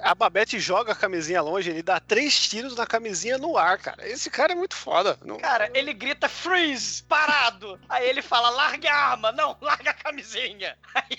[0.03, 4.07] a Babette joga a camisinha longe, ele dá três tiros na camisinha no ar, cara.
[4.09, 5.19] Esse cara é muito foda.
[5.25, 7.79] Não- Cara, ele grita freeze, parado.
[7.89, 9.33] Aí ele fala, larga a arma.
[9.33, 10.77] Não, larga a camisinha.
[10.95, 11.17] Aí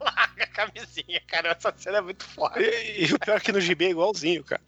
[0.00, 1.50] larga a camisinha, cara.
[1.50, 2.60] Essa cena é muito foda.
[2.60, 4.60] E, e o pior é que no gibi é igualzinho, cara.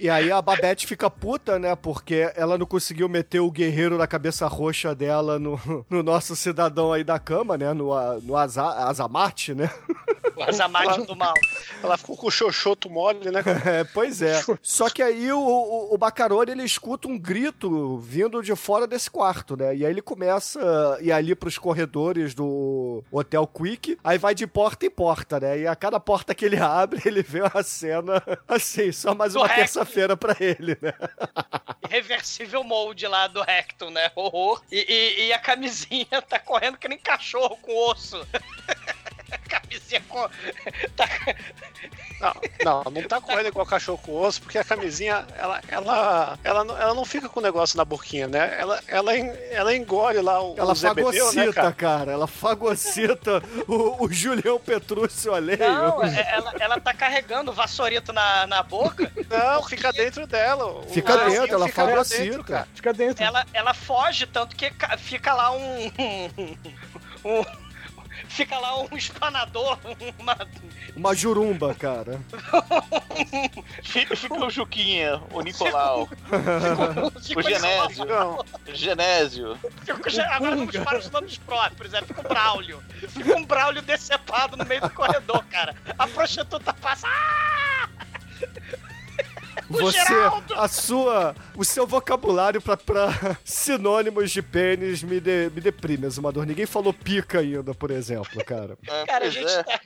[0.00, 1.74] E aí a Babette fica puta, né?
[1.74, 6.92] Porque ela não conseguiu meter o guerreiro da cabeça roxa dela no, no nosso cidadão
[6.92, 7.72] aí da cama, né?
[7.72, 9.54] No, no Aza, Azamate,
[10.38, 11.34] O Azamate do mal.
[11.82, 13.42] Ela ficou com o xoxoto mole, né?
[13.68, 14.42] É, pois é.
[14.62, 19.10] Só que aí o, o, o Bacarone, ele escuta um grito vindo de fora desse
[19.10, 19.74] quarto, né?
[19.76, 20.58] E aí ele começa
[20.96, 25.58] a ir ali pros corredores do Hotel Quick, aí vai de porta em porta, né?
[25.60, 29.48] E a cada porta que ele abre, ele vê uma cena, assim, só mais uma
[29.48, 30.92] terça-feira pra ele, né?
[31.88, 34.10] Reversível mode lá do Hector, né?
[34.14, 34.62] Horror.
[34.70, 38.16] E, e- e a camisinha tá correndo que nem cachorro com osso.
[39.48, 40.28] camisinha com.
[40.96, 41.06] Tá...
[42.20, 46.64] Não, não, não tá correndo igual cachorro com osso, porque a camisinha, ela, ela, ela,
[46.64, 48.56] não, ela não fica com o negócio na boquinha, né?
[48.58, 51.72] Ela, ela, ela engole lá o, Ela o Bebeu, fagocita, né, cara?
[51.72, 52.12] cara?
[52.12, 55.58] Ela fagocita o, o Julião Petrúcio alheio.
[55.60, 59.12] Não, é- ela, ela tá carregando o vassourito na, na boca.
[59.30, 60.82] Não, fica dentro dela.
[60.88, 62.22] Fica dentro, ela fica fagocita.
[62.24, 62.68] dentro, cara.
[62.74, 63.22] Fica dentro.
[63.22, 65.86] Ela, ela foge, tanto que ca- fica lá um.
[67.24, 67.67] um-
[68.26, 69.78] fica lá um espanador,
[70.18, 70.36] uma,
[70.96, 72.20] Uma jurumba, cara.
[73.82, 74.14] Fica,
[74.44, 76.06] o Juquinha, o Nicolau,
[77.22, 79.58] fica o Genésio, Não, Genésio.
[79.84, 82.82] Fica, o- agora vamos para os nomes próprios, é, fica um Braulio.
[83.08, 85.74] Fica um Braulio decepado no meio do corredor, cara.
[85.98, 87.08] A prostituta passa.
[87.08, 87.88] "Ah!"
[89.68, 90.54] Você, Geraldo!
[90.54, 96.44] a sua, o seu vocabulário pra, pra sinônimos de pênis me, de, me deprime, Azumador.
[96.46, 98.76] Ninguém falou pica ainda, por exemplo, cara.
[98.86, 99.62] É, Cara, a gente é.
[99.62, 99.80] tá.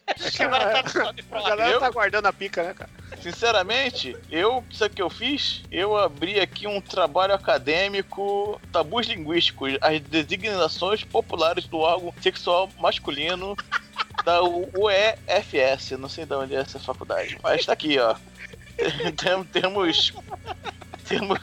[0.45, 1.49] Agora tá no nome a próprio.
[1.49, 1.81] galera Eu?
[1.81, 2.91] tá guardando a pica, né, cara?
[3.21, 5.63] Sinceramente, eu, sabe o que eu fiz?
[5.71, 13.57] Eu abri aqui um trabalho acadêmico, tabus linguísticos, as designações populares do órgão sexual masculino
[14.25, 18.15] da UEFS, não sei de onde é essa faculdade, mas tá aqui, ó.
[19.17, 20.13] Tem- temos.
[21.09, 21.41] Temos.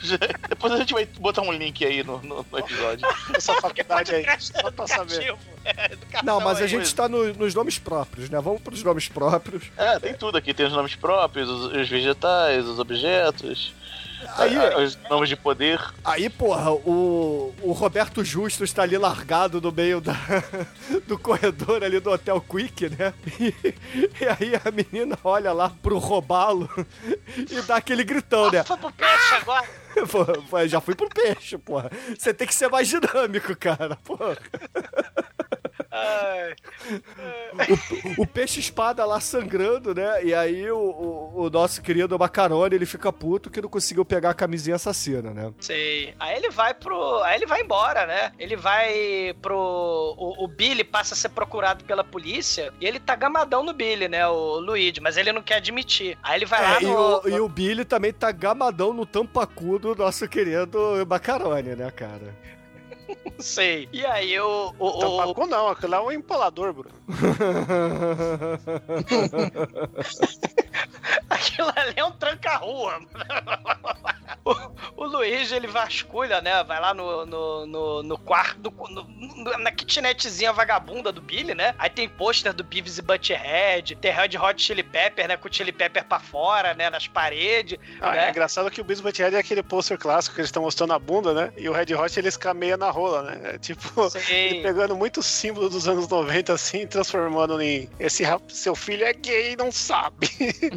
[0.47, 3.07] Depois a gente vai botar um link aí no, no- no episódio.
[3.33, 4.25] Essa faculdade aí.
[4.39, 5.35] Só pra saber.
[5.65, 5.91] É,
[6.23, 6.67] Não, mas a aí.
[6.67, 8.39] gente tá no- nos nomes próprios, né?
[8.41, 9.65] Vamos pros nomes próprios.
[9.77, 10.53] É, tem tudo aqui.
[10.53, 13.73] Tem os nomes próprios, os, os vegetais, os objetos,
[14.37, 15.79] Aí, a- os nomes de poder.
[16.03, 20.15] aí porra, o, o Roberto Justo está ali largado no meio da,
[21.07, 23.13] do corredor ali do Hotel Quick, né?
[23.39, 23.53] E,
[24.21, 26.69] e aí a menina olha lá pro robalo
[27.37, 28.63] e dá aquele gritão, né?
[28.63, 29.67] Foi pro peixe agora.
[30.49, 31.89] Pô, já fui pro peixe, porra.
[32.17, 34.37] Você tem que ser mais dinâmico, cara, porra.
[38.17, 40.23] O, o peixe-espada lá sangrando, né?
[40.23, 44.29] E aí o, o, o nosso querido Macarone, ele fica puto que não conseguiu pegar
[44.31, 45.51] a camisinha assassina, né?
[45.59, 46.13] sei.
[46.19, 47.21] Aí ele vai pro.
[47.23, 48.31] Aí ele vai embora, né?
[48.37, 49.57] Ele vai pro.
[50.17, 54.07] O, o Billy passa a ser procurado pela polícia e ele tá gamadão no Billy,
[54.07, 54.27] né?
[54.27, 56.17] O Luigi, mas ele não quer admitir.
[56.23, 57.21] Aí ele vai lá É, e, no.
[57.23, 62.35] o, e o Billy também tá gamadão no tampacu do nosso querido Macarone, né, cara?
[63.39, 63.89] Sei.
[63.91, 64.73] E aí o.
[64.77, 66.93] o, o- Tampacu não, aquilo é um empalador, Bruno.
[71.29, 72.99] Aquilo ali é um tranca-rua.
[75.19, 76.63] O, Luigi, ele vasculha, né?
[76.63, 81.75] Vai lá no, no, no, no quarto, no- no- na kitnetzinha vagabunda do Billy, né?
[81.77, 85.37] Aí tem pôster do Beavis e Butthead, tem Red Hot Chili Pepper, né?
[85.37, 86.89] Com o Chili Pepper pra fora, né?
[86.89, 88.27] Nas paredes, Ah, né?
[88.27, 90.99] É engraçado que o Beavis Butthead é aquele pôster clássico que eles estão mostrando a
[90.99, 91.51] bunda, né?
[91.57, 93.55] E o Red Hot ele escameia na rola, né?
[93.55, 94.33] É tipo, Sim.
[94.33, 99.05] ele pegando muito símbolo dos anos 90 assim, e transformando em esse rap- seu filho
[99.05, 100.27] é gay e não sabe.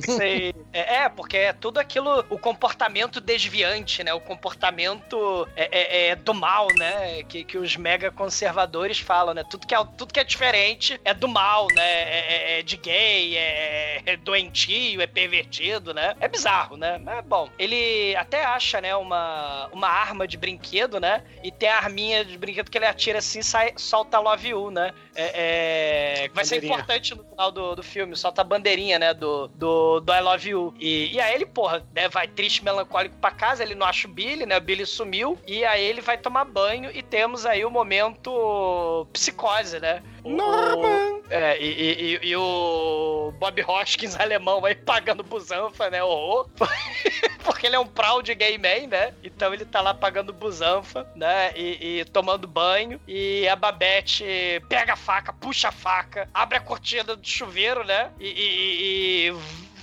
[0.05, 0.53] Sei.
[0.74, 4.14] É, é, porque é tudo aquilo, o comportamento desviante, né?
[4.14, 7.22] O comportamento é, é- é do mal, né?
[7.24, 9.45] Que, que os mega conservadores falam, né?
[9.49, 11.83] Tudo que é, tudo que é diferente é do mal, né?
[11.83, 12.26] É,
[12.57, 16.14] é- é de gay, é, é doentio, é pervertido, né?
[16.20, 16.99] É bizarro, né?
[16.99, 21.22] Mas, bom, ele até acha, né, uma, uma arma de brinquedo, né?
[21.43, 24.70] E tem a arminha de brinquedo que ele atira assim e sai, solta Love You,
[24.70, 24.93] né?
[25.14, 29.49] É, é, vai ser importante no final do, do filme, solta a bandeirinha, né, do,
[29.49, 30.74] do, do I Love You.
[30.78, 34.11] E, e aí ele, porra, né, vai triste, melancólico pra casa, ele não acha o
[34.23, 37.70] Billy, né, o Billy sumiu, e aí ele vai tomar banho e temos aí o
[37.70, 40.03] momento psicose, né.
[40.25, 41.20] Norman!
[41.31, 46.49] É, e, e- e- o Bob Hoskins alemão aí pagando busanfa, né, horror.
[47.45, 49.12] Porque ele é um proud gay man, né?
[49.25, 51.53] Então ele tá lá pagando busanfa, né?
[51.57, 53.01] E, e tomando banho.
[53.09, 54.25] E a Babette
[54.68, 58.11] pega a faca, puxa a faca, abre a cortina do chuveiro, né?
[58.20, 59.33] E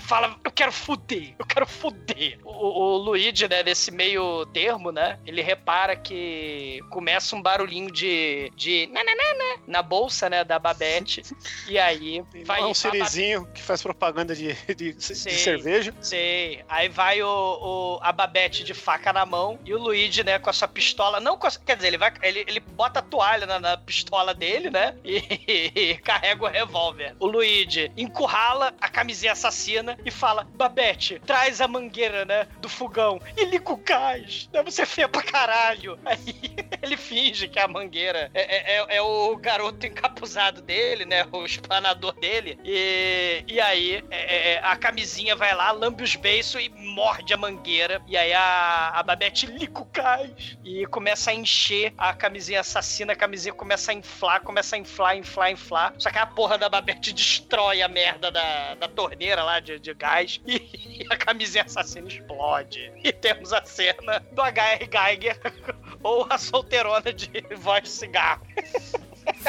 [0.10, 2.40] fala, eu quero fuder, eu quero fuder.
[2.44, 5.20] O, o Luigi, né, nesse meio termo, né?
[5.26, 8.52] Ele repara que começa um barulhinho de.
[8.56, 11.22] de nananana na bolsa, né, da Babette.
[11.68, 12.62] E aí vai.
[12.62, 15.30] é um sirizinho que faz propaganda de, de, de Sim.
[15.30, 15.94] cerveja.
[16.02, 16.64] Sei.
[16.68, 20.50] Aí vai o, o- a Babette de faca na mão e o Luigi, né, com
[20.50, 21.20] a sua pistola.
[21.20, 24.34] Não com a, Quer dizer, ele, vai, ele, ele bota a toalha na, na pistola
[24.34, 24.96] dele, né?
[25.06, 27.16] E, e carrega o revólver.
[27.20, 32.48] O Luigi encurrala a camisinha assassina e fala: Babette, traz a mangueira, né?
[32.60, 34.50] Do fogão e liga o gás.
[34.54, 35.98] Né, você é feia pra caralho.
[36.06, 41.26] Aí ele finge que a mangueira é, é- é- é o garoto encapuzado dele, né?
[41.32, 42.60] O espanador dele.
[42.64, 47.38] E, e aí é- é- a camisinha vai lá, lambe os beiços e morde a
[47.38, 48.02] mangueira.
[48.08, 53.14] E aí a, a Babette liga o gás e começa a encher a camisinha assassina.
[53.14, 55.94] A camisinha começa a inflar, começa a inflar, inflar, inflar.
[55.98, 59.89] Só que a porra da Babette destrói a merda da, da torneira lá de, de
[59.96, 62.92] gás e, a camisinha assassina explode.
[63.04, 64.90] E temos a cena do H.R.
[64.92, 65.40] Geiger
[66.04, 68.46] ou a solteirona de voz de cigarro.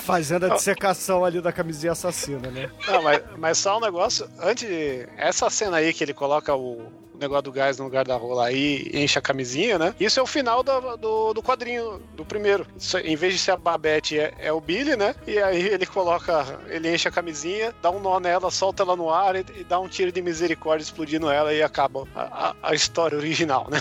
[0.02, 2.70] Fazendo a dissecação ali da camisinha assassina, né?
[2.86, 4.68] Não, mas, mas só um negócio, antes.
[5.16, 8.90] Essa cena aí que ele coloca o negócio do gás no lugar da rola aí
[8.92, 9.94] enche a camisinha, né?
[10.00, 12.66] Isso é o final do, do, do quadrinho, do primeiro.
[12.76, 15.14] Isso, em vez de ser a Babette, é, é o Billy, né?
[15.26, 19.10] E aí ele coloca, ele enche a camisinha, dá um nó nela, solta ela no
[19.10, 22.74] ar e, e dá um tiro de misericórdia explodindo ela e acaba a, a- a
[22.74, 23.80] história original, né?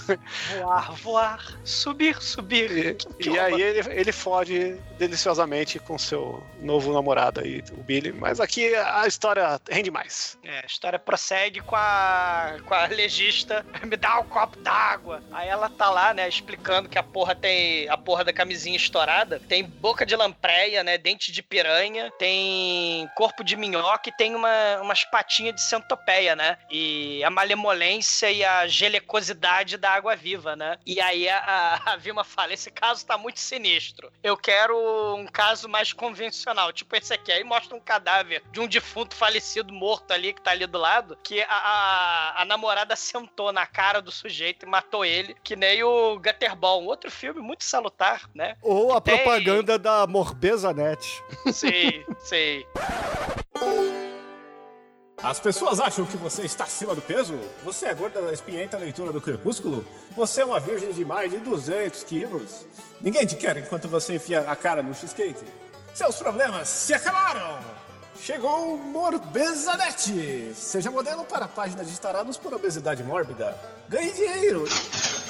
[0.59, 2.97] Voar, voar, subir, subir.
[3.19, 8.11] E, e aí ele, ele foge deliciosamente com seu novo namorado aí, o Billy.
[8.11, 10.37] Mas aqui a história rende mais.
[10.43, 12.87] É, a história prossegue com a, com a
[13.85, 15.21] me dá um copo d'água.
[15.31, 19.39] Aí ela tá lá, né, explicando que a porra tem a porra da camisinha estourada,
[19.47, 24.81] tem boca de lampreia, né, dente de piranha, tem corpo de minhoca e tem uma,
[24.81, 26.57] umas patinhas de centopeia, né?
[26.69, 30.77] E a malemolência e a gelecosidade da água viva, né?
[30.85, 34.11] E aí a, a, Vilma fala, esse caso tá muito sinistro.
[34.23, 37.31] Eu quero um caso mais convencional, tipo esse aqui.
[37.31, 41.17] Aí mostra um cadáver de um defunto falecido morto ali, que tá ali do lado,
[41.23, 45.83] que a, a, a namorada sentou na cara do sujeito e matou ele, que nem
[45.83, 48.55] o Gutterball, um outro filme muito salutar, né?
[48.61, 51.21] Ou a Tem- propaganda da Morbeza Net.
[51.53, 52.65] Sei, sei.
[55.21, 57.37] As pessoas acham que você está acima do peso?
[57.63, 59.85] Você é gorda da espinhenta leitura do crepúsculo?
[60.15, 62.65] Você é uma virgem de mais de 200 quilos?
[63.01, 65.43] Ninguém te quer enquanto você enfia a cara no cheesecake.
[65.93, 67.59] Seus problemas se acabaram!
[68.21, 70.53] Chegou o Morbezanet!
[70.53, 73.55] Seja modelo para a página de tarados por obesidade mórbida.
[73.87, 74.65] Ganhe dinheiro!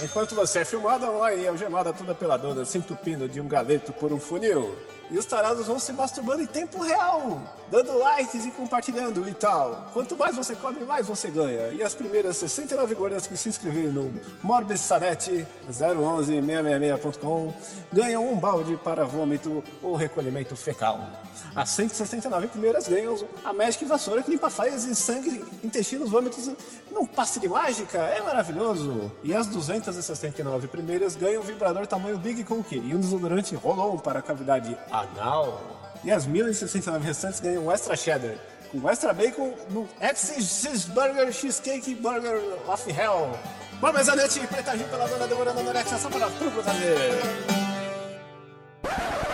[0.03, 4.11] Enquanto você é filmada online e algemada toda peladona, se entupindo de um galeto por
[4.11, 4.75] um funil.
[5.11, 7.41] E os tarados vão se masturbando em tempo real,
[7.71, 9.89] dando likes e compartilhando e tal.
[9.93, 11.69] Quanto mais você come, mais você ganha.
[11.69, 14.13] E as primeiras 69 gordas que se inscreverem no
[14.43, 17.53] Morbissanet 011-666.com
[17.91, 21.07] ganham um balde para vômito ou recolhimento fecal.
[21.55, 26.49] As 169 primeiras ganham a Magic Vassoura que limpa falhas e sangue, intestinos, vômitos
[26.91, 27.97] num passe de mágica.
[27.97, 29.11] É maravilhoso.
[29.23, 34.19] E as 269 primeiras ganham um vibrador tamanho Big Conk e um desodorante Rolon para
[34.19, 35.78] a cavidade anal.
[36.03, 38.35] E as 1069 restantes ganham um extra cheddar.
[38.71, 43.37] Com extra bacon no X-Cheeseburger Cheesecake Burger of Hell.
[43.81, 47.78] Bom, mas a noite preta Gil pela dona devorando anorexia só para tudo fazer.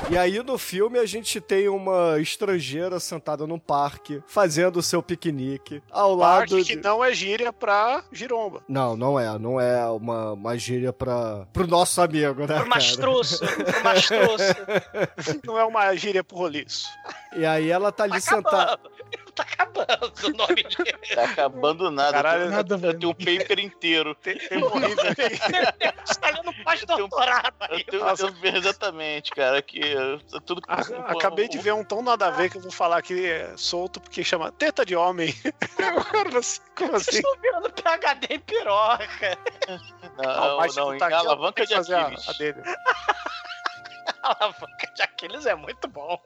[0.08, 5.02] E aí no filme a gente tem uma estrangeira sentada num parque, fazendo o seu
[5.02, 6.82] piquenique, ao Parte lado que de...
[6.82, 8.62] não é gíria pra giromba.
[8.68, 9.38] Não, não é.
[9.40, 12.66] Não é uma, uma gíria pra, pro nosso amigo, né, Pro cara?
[12.66, 14.56] mastroço, pro mastroço.
[15.44, 16.88] Não é uma gíria pro roliço.
[17.36, 18.80] E aí ela tá ali Tá sentada...
[19.36, 21.14] Tá acabando o nome de...
[21.14, 22.14] Tá acabando nada.
[22.14, 24.16] Caralho, eu, nada, tenho, eu tenho um paper inteiro.
[24.16, 24.86] Tem, tem um aqui.
[26.06, 27.84] Você tá lendo pós-doutorado Eu aí.
[27.84, 29.82] tenho, eu tenho- exatamente, cara, que
[30.46, 32.98] tudo que A- acabei de ver um tão nada a ver que eu vou falar
[32.98, 35.36] aqui é, solto, porque chama Teta de Homem.
[35.84, 37.18] Agora assim, como Vocês assim?
[37.18, 39.38] estão virando PHD em piroca.
[40.18, 42.62] Não, mas não, tipo, em tá aqui, ó, alavanca de fazer a- a dele.
[44.26, 46.20] A alavanca de Aquiles é muito bom.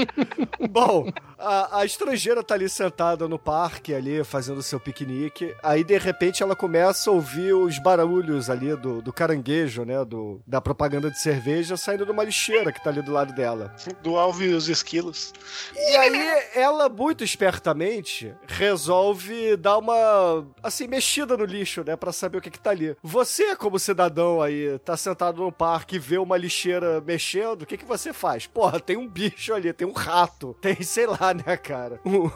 [0.70, 5.54] Bom, a, a estrangeira tá ali sentada no parque, ali, fazendo seu piquenique.
[5.62, 10.02] Aí, de repente, ela começa a ouvir os barulhos ali do, do caranguejo, né?
[10.06, 13.74] Do, da propaganda de cerveja saindo de uma lixeira que tá ali do lado dela.
[14.02, 15.34] Do Alves e os Esquilos.
[15.76, 21.94] E aí, ela, muito espertamente, resolve dar uma, assim, mexida no lixo, né?
[21.94, 22.96] Pra saber o que que tá ali.
[23.02, 27.02] Você, como cidadão aí, tá sentado no parque e vê uma lixeira
[27.34, 28.46] mexendo, o que que você faz?
[28.46, 32.00] Porra, tem um bicho ali, tem um rato, tem, sei lá, né, cara?
[32.04, 32.30] Um-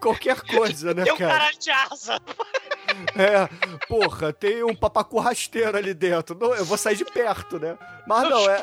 [0.00, 1.38] Qualquer coisa, né, Tem um cara?
[1.38, 2.20] cara de asa.
[3.16, 3.48] É,
[3.86, 6.36] porra, tem um papacu rasteiro ali dentro.
[6.38, 7.76] Não, eu vou sair de perto, né?
[8.06, 8.62] Mas não, é...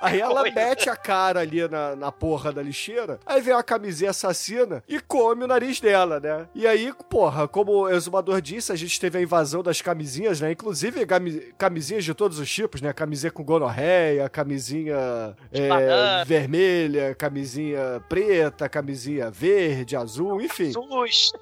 [0.00, 4.10] Aí ela mete a cara ali na, na porra da lixeira, aí vem uma camisinha
[4.10, 6.46] assassina e come o nariz dela, né?
[6.54, 10.52] E aí, porra, como o exumador disse, a gente teve a invasão das camisinhas, né?
[10.52, 12.92] Inclusive cami- camisinhas de todos os tipos, né?
[12.92, 20.72] Camisinha com gonorreia, camisinha é, vermelha, camisinha preta, camisinha verde, azul, enfim.
[20.72, 21.32] SUS.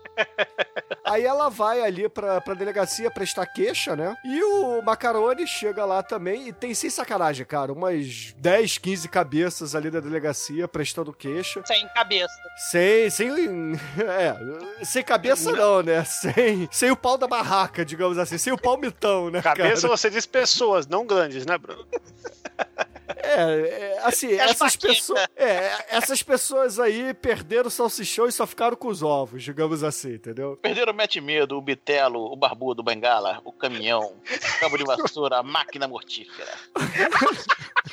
[1.04, 4.16] Aí ela vai ali pra, pra delegacia prestar queixa, né?
[4.24, 9.74] E o Macarone chega lá também e tem, sem sacanagem, cara, umas 10, 15 cabeças
[9.74, 11.60] ali da delegacia prestando queixa.
[11.66, 12.32] Sem cabeça.
[12.70, 13.28] Sem, sem,
[14.08, 16.04] é, sem cabeça não, né?
[16.04, 19.96] Sem, sem o pau da barraca, digamos assim, sem o palmitão, né, Cabeça cara?
[19.96, 21.86] você diz pessoas, não grandes, né, Bruno?
[23.08, 28.46] É, é, assim, as essas pessoas, é, essas pessoas aí perderam o salsichão e só
[28.46, 30.56] ficaram com os ovos, digamos assim, entendeu?
[30.60, 34.84] Perderam o Mete Medo, o Bitelo, o Barbudo, o Bengala, o Caminhão, o Cabo de
[34.84, 36.52] Vassoura, a Máquina Mortífera.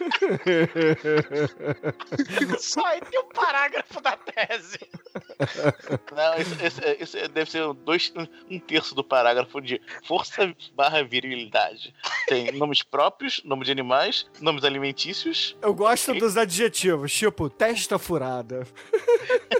[2.58, 4.78] Só aí tem um parágrafo da tese.
[6.14, 8.12] Não, esse, esse- esse deve ser dois,
[8.50, 11.94] um terço do parágrafo de força barra virilidade.
[12.26, 15.56] Tem nomes próprios, nome de animais, nomes alimentícios.
[15.62, 18.66] Eu gosto dos adjetivos, tipo, testa furada.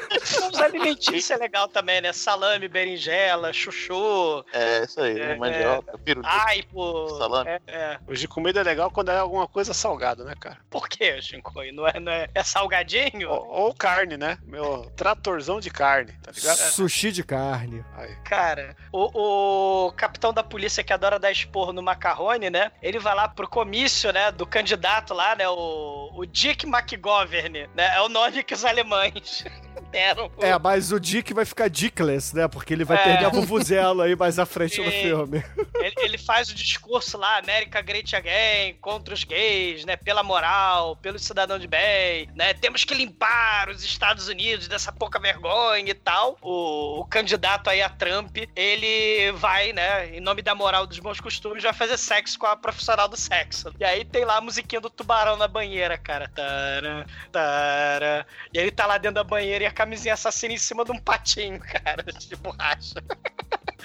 [0.53, 2.13] Os alimentícios é legal também, né?
[2.13, 6.33] Salame, berinjela, chuchu, É isso aí, É, mandioca, pirulito.
[6.33, 7.09] aipo.
[7.17, 7.51] Salame.
[7.51, 7.99] É, é.
[8.07, 10.59] Hoje comida é legal quando é alguma coisa salgada, né, cara?
[10.69, 11.73] Por quê, Shinkoi?
[11.73, 13.31] Não é, não é, é salgadinho?
[13.31, 14.39] Ou, ou carne, né?
[14.45, 16.57] Meu tratorzão de carne, tá ligado?
[16.57, 17.85] Sushi de carne.
[17.97, 18.15] Aí.
[18.25, 22.71] Cara, o, o capitão da polícia que adora dar esporro no macarrone, né?
[22.83, 24.31] Ele vai lá pro comício, né?
[24.31, 25.49] Do candidato lá, né?
[25.49, 27.97] O, o Dick McGovern, né?
[27.97, 29.45] É o nome que os alemães
[29.91, 30.10] deram.
[30.39, 32.49] É, mas o Dick vai ficar dickless, né?
[32.49, 33.03] Porque ele vai É.
[33.05, 35.03] perder a vuvuzela aí mais à frente no Sim.
[35.03, 35.45] filme.
[35.81, 39.97] Ele, ele faz o discurso lá, América Great Again, contra os gays, né?
[39.97, 42.53] Pela moral, pelo cidadão de bem, né?
[42.55, 46.37] Temos que limpar os Estados Unidos dessa pouca vergonha e tal.
[46.43, 50.17] O, o candidato aí a Trump, ele vai, né?
[50.17, 53.73] Em nome da moral dos bons costumes, vai fazer sexo com a profissional do sexo.
[53.79, 56.29] E aí tem lá a musiquinha do tubarão na banheira, cara.
[56.35, 58.27] Tara, tara.
[58.53, 59.71] E ele tá lá dentro da banheira e a
[60.01, 63.03] camisinha assassina em cima de um patinho, cara, de borracha.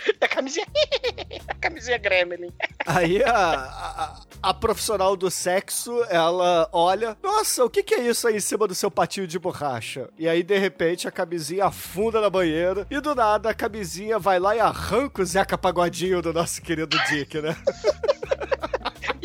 [0.07, 0.65] E a camisinha.
[1.47, 2.53] a camisinha Gremlin.
[2.85, 8.27] Aí a, a, a profissional do sexo, ela olha, nossa, o que, que é isso
[8.27, 10.09] aí em cima do seu patinho de borracha?
[10.17, 14.39] E aí, de repente, a camisinha afunda na banheira e do nada a camisinha vai
[14.39, 17.55] lá e arranca o Zeca Pagodinho do nosso querido Dick, né?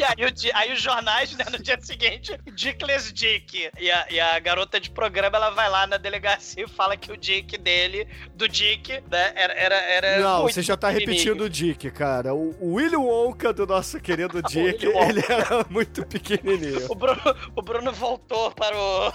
[0.00, 3.70] E aí, o aí os jornais, né, no dia seguinte, Dickless Dick.
[3.78, 7.12] E a, e a garota de programa, ela vai lá na delegacia e fala que
[7.12, 9.52] o Dick dele, do Dick, né, era...
[9.52, 12.32] era, era Não, você já tá repetindo o Dick, cara.
[12.32, 16.86] O, o Willy Wonka do nosso querido Dick, ele era muito pequenininho.
[16.88, 17.20] O Bruno,
[17.54, 19.12] o Bruno voltou para o...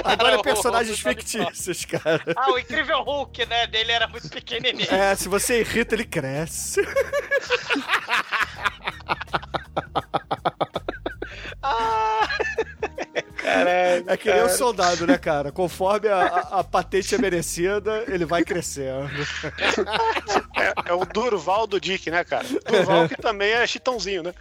[0.00, 2.22] para Agora é personagens o- fictícios, cara.
[2.36, 4.94] Ah, o Incrível Hulk, né, dele era muito pequenininho.
[4.94, 6.82] É, se você irrita, ele cresce.
[13.42, 15.50] Ah, É que nem o soldado, né, cara?
[15.50, 19.08] Conforme a, a- a patente é merecida, ele vai crescendo.
[20.56, 22.46] É, é o Durval do Dick, né, cara?
[22.66, 24.34] Durval que também é chitãozinho, né?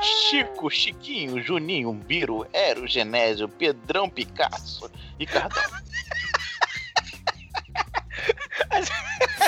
[0.00, 5.62] Chico, Chiquinho, Juninho, Biro, Ero, Genésio, Pedrão Picasso e Cardão.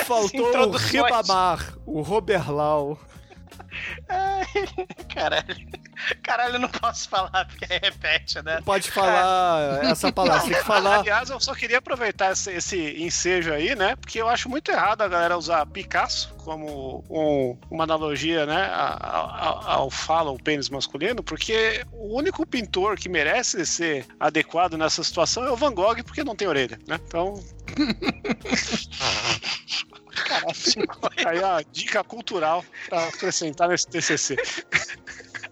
[0.05, 0.71] Faltou o.
[0.77, 2.99] Ribamar, o Roberlau.
[5.13, 5.81] Caralho.
[6.23, 8.59] Caralho, eu não posso falar porque repete, né?
[8.65, 10.99] Pode falar essa palavra, tem que falar.
[10.99, 13.95] Aliás, eu só queria aproveitar esse, esse ensejo aí, né?
[13.95, 18.63] Porque eu acho muito errado a galera usar Picasso como um- uma analogia, né?
[18.73, 24.05] a- a- a- Ao fala, o pênis masculino, porque o único pintor que merece ser
[24.19, 26.99] adequado nessa situação é o Van Gogh, porque não tem orelha, né?
[27.05, 27.39] Então.
[31.25, 34.35] Aí a dica cultural pra acrescentar nesse TCC.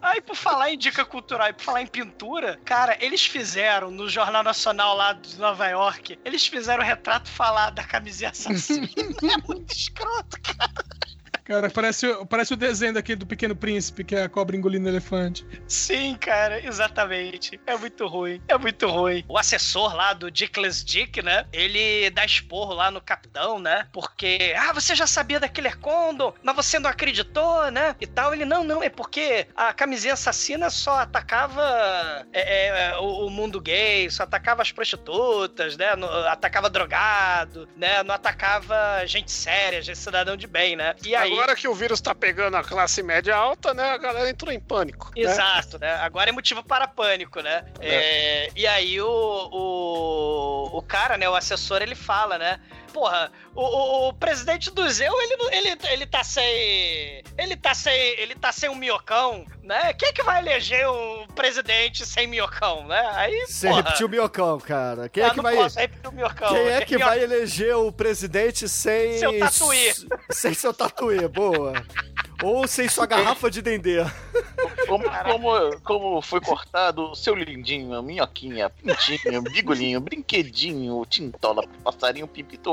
[0.02, 4.10] Aí, por falar em dica cultural e por falar em pintura, cara, eles fizeram no
[4.10, 8.88] Jornal Nacional lá de Nova York, eles fizeram o retrato falado da camisinha assassina.
[9.24, 10.72] é muito escroto, cara.
[11.50, 14.86] Cara, parece, o- parece o desenho daquele do Pequeno Príncipe, que é a cobra engolindo
[14.86, 15.44] o elefante.
[15.68, 17.60] Sim, cara, exatamente.
[17.66, 18.40] É muito ruim.
[18.48, 19.26] É muito ruim.
[19.28, 21.46] O assessor lá do Dickless Dick, né?
[21.52, 23.88] Ele dá esporro lá no capitão, né?
[23.92, 25.80] Porque, ah, você já sabia da Killer
[26.44, 27.96] mas você não acreditou, né?
[28.00, 28.32] E tal.
[28.32, 31.64] Ele, não, não, é porque a camisinha assassina só atacava
[32.32, 35.96] é, é, o, o mundo gay, só atacava as prostitutas, né?
[35.96, 38.04] No- atacava drogado, né?
[38.04, 40.94] Não atacava gente séria, gente cidadão de bem, né?
[41.04, 41.39] E aí.
[41.40, 43.92] Agora que o vírus tá pegando a classe média alta, né?
[43.92, 45.10] A galera entrou em pânico.
[45.16, 45.22] né?
[45.22, 45.94] Exato, né?
[46.02, 47.64] Agora é motivo para pânico, né?
[47.80, 52.60] É, e aí o, o, o cara, né, o assessor, ele fala, né?
[52.94, 57.24] Porra, o, o- o presidente do Zeu, ele, não- ele, ele tá sem.
[57.38, 57.94] Ele tá sem.
[58.20, 59.94] Ele tá sem um miocão, né?
[59.94, 63.12] Quem é que vai eleger um presidente sem miocão, né?
[63.16, 63.46] Aí.
[63.48, 65.08] Você porra, repetiu o miocão, cara.
[65.10, 65.56] Quem ah, é que vai.
[65.56, 65.78] posso
[66.08, 66.50] o miocão.
[66.50, 69.18] Quem é que Minho- vai eleger o presidente sem.
[69.20, 69.94] Seu tatuí.
[70.32, 71.74] Sem seu tatuê, boa.
[72.42, 73.98] Ou sem sua garrafa de dendê.
[74.88, 82.28] Como, como, como foi cortado o seu lindinho, minhoquinha, pintinho, bigolinho, brinquedinho, tintola, passarinho,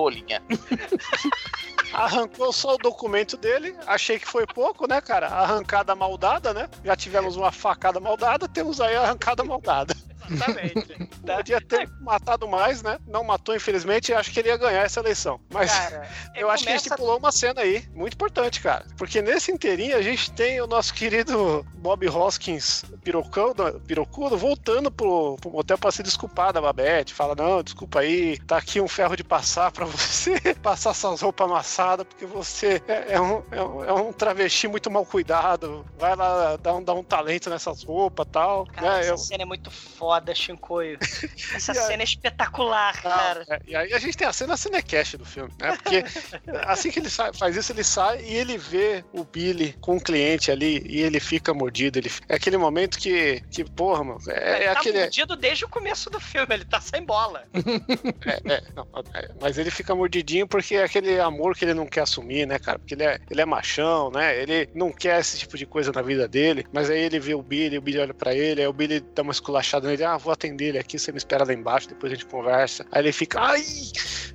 [0.07, 0.43] pipitolinha.
[1.93, 5.29] Arrancou só o documento dele, achei que foi pouco, né, cara?
[5.29, 6.69] Arrancada maldada, né?
[6.85, 9.95] Já tivemos uma facada maldada, temos aí a arrancada maldada.
[10.31, 11.09] Exatamente.
[11.25, 11.37] Tá?
[11.37, 12.99] Podia ter matado mais, né?
[13.07, 15.41] Não matou, infelizmente, e acho que ele ia ganhar essa eleição.
[15.53, 18.85] Mas Cara, eu acho que ele começa- estipulou uma cena aí, muito importante, cara.
[18.97, 23.55] Porque nesse inteirinho a gente tem o nosso querido Bob Hoskins, pirocão,
[23.87, 27.15] pirocudo, voltando pro, pro motel pra se desculpar da Babette.
[27.15, 31.47] Fala, não, desculpa aí, tá aqui um ferro de passar pra você passar essas roupas
[31.49, 35.85] amassadas, porque você é, é um, é, um, é um travesti muito mal cuidado.
[35.99, 38.65] Vai lá dar um, dar um talento nessas roupas e tal.
[38.67, 39.01] Cara, né?
[39.01, 40.99] essa Eu- cena é muito foda, Shinkoio.
[41.55, 43.45] Essa cena é espetacular, cara.
[43.49, 45.77] É, e aí a gente tem a cena cinecast do filme, né?
[45.77, 46.05] Porque
[46.67, 50.01] assim que ele sai- faz isso, ele sai e ele vê o Billy com o
[50.01, 51.99] cliente ali e ele fica mordido.
[51.99, 55.01] Ele, é aquele momento que, que porra, mano, é, é ele tá aquele.
[55.01, 57.45] mordido desde o começo do filme, ele tá sem bola.
[58.27, 61.87] É, é, não, é, mas ele fica mordidinho porque é aquele amor que ele não
[61.87, 62.79] quer assumir, né, cara?
[62.79, 64.41] Porque ele é, ele é machão, né?
[64.41, 66.65] Ele não quer esse tipo de coisa na vida dele.
[66.73, 69.23] Mas aí ele vê o Billy, o Billy olha pra ele, aí o Billy dá
[69.23, 72.17] uma esculachada nele, ah, vou atender ele aqui, você me espera lá embaixo, depois a
[72.17, 72.87] gente conversa.
[72.91, 73.63] Aí ele fica, ai,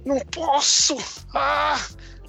[0.06, 0.98] não posso!
[1.34, 1.80] Ah!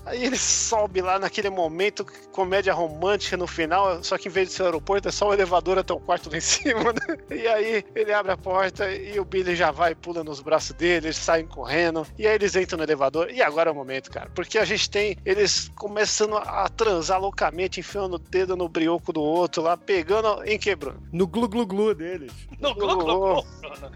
[0.04, 4.54] Aí ele sobe lá naquele momento, comédia romântica no final, só que em vez de
[4.54, 7.16] ser o aeroporto, é só o elevador até o quarto lá em cima, né?
[7.30, 11.06] E aí ele abre a porta e o Billy já vai, pula nos braços dele,
[11.06, 13.30] eles saem correndo, e aí eles entram no elevador.
[13.30, 17.80] E agora é o momento, cara, porque a gente tem eles começando a transar loucamente,
[17.80, 21.02] enfiando o dedo no brioco do outro lá, pegando em quebrando.
[21.12, 22.32] No glu-glu-glu deles.
[22.58, 23.92] No Glu Glu Glu, Bruno.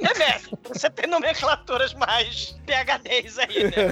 [0.00, 3.86] É mesmo, você tem nomenclaturas mais PHDs aí, né?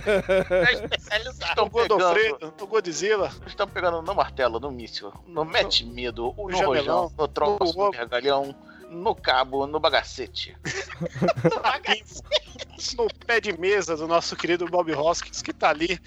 [0.64, 1.43] Mais especializadas.
[1.48, 6.48] Estão O Godofredo, o Godzilla, Estão pegando no martelo, no míssil, no mete medo, no,
[6.48, 7.96] No rojão, no troço, no no ovo.
[7.96, 8.54] regalhão,
[8.90, 10.56] no cabo, no bagacete.
[12.96, 15.98] no pé de mesa do nosso querido Bob Hoskins, que tá ali,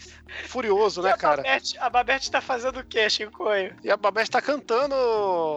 [0.45, 1.41] furioso, né, cara?
[1.43, 3.75] Babette, a Babette tá fazendo o quê, Chicoio?
[3.83, 4.95] E a Babette tá cantando.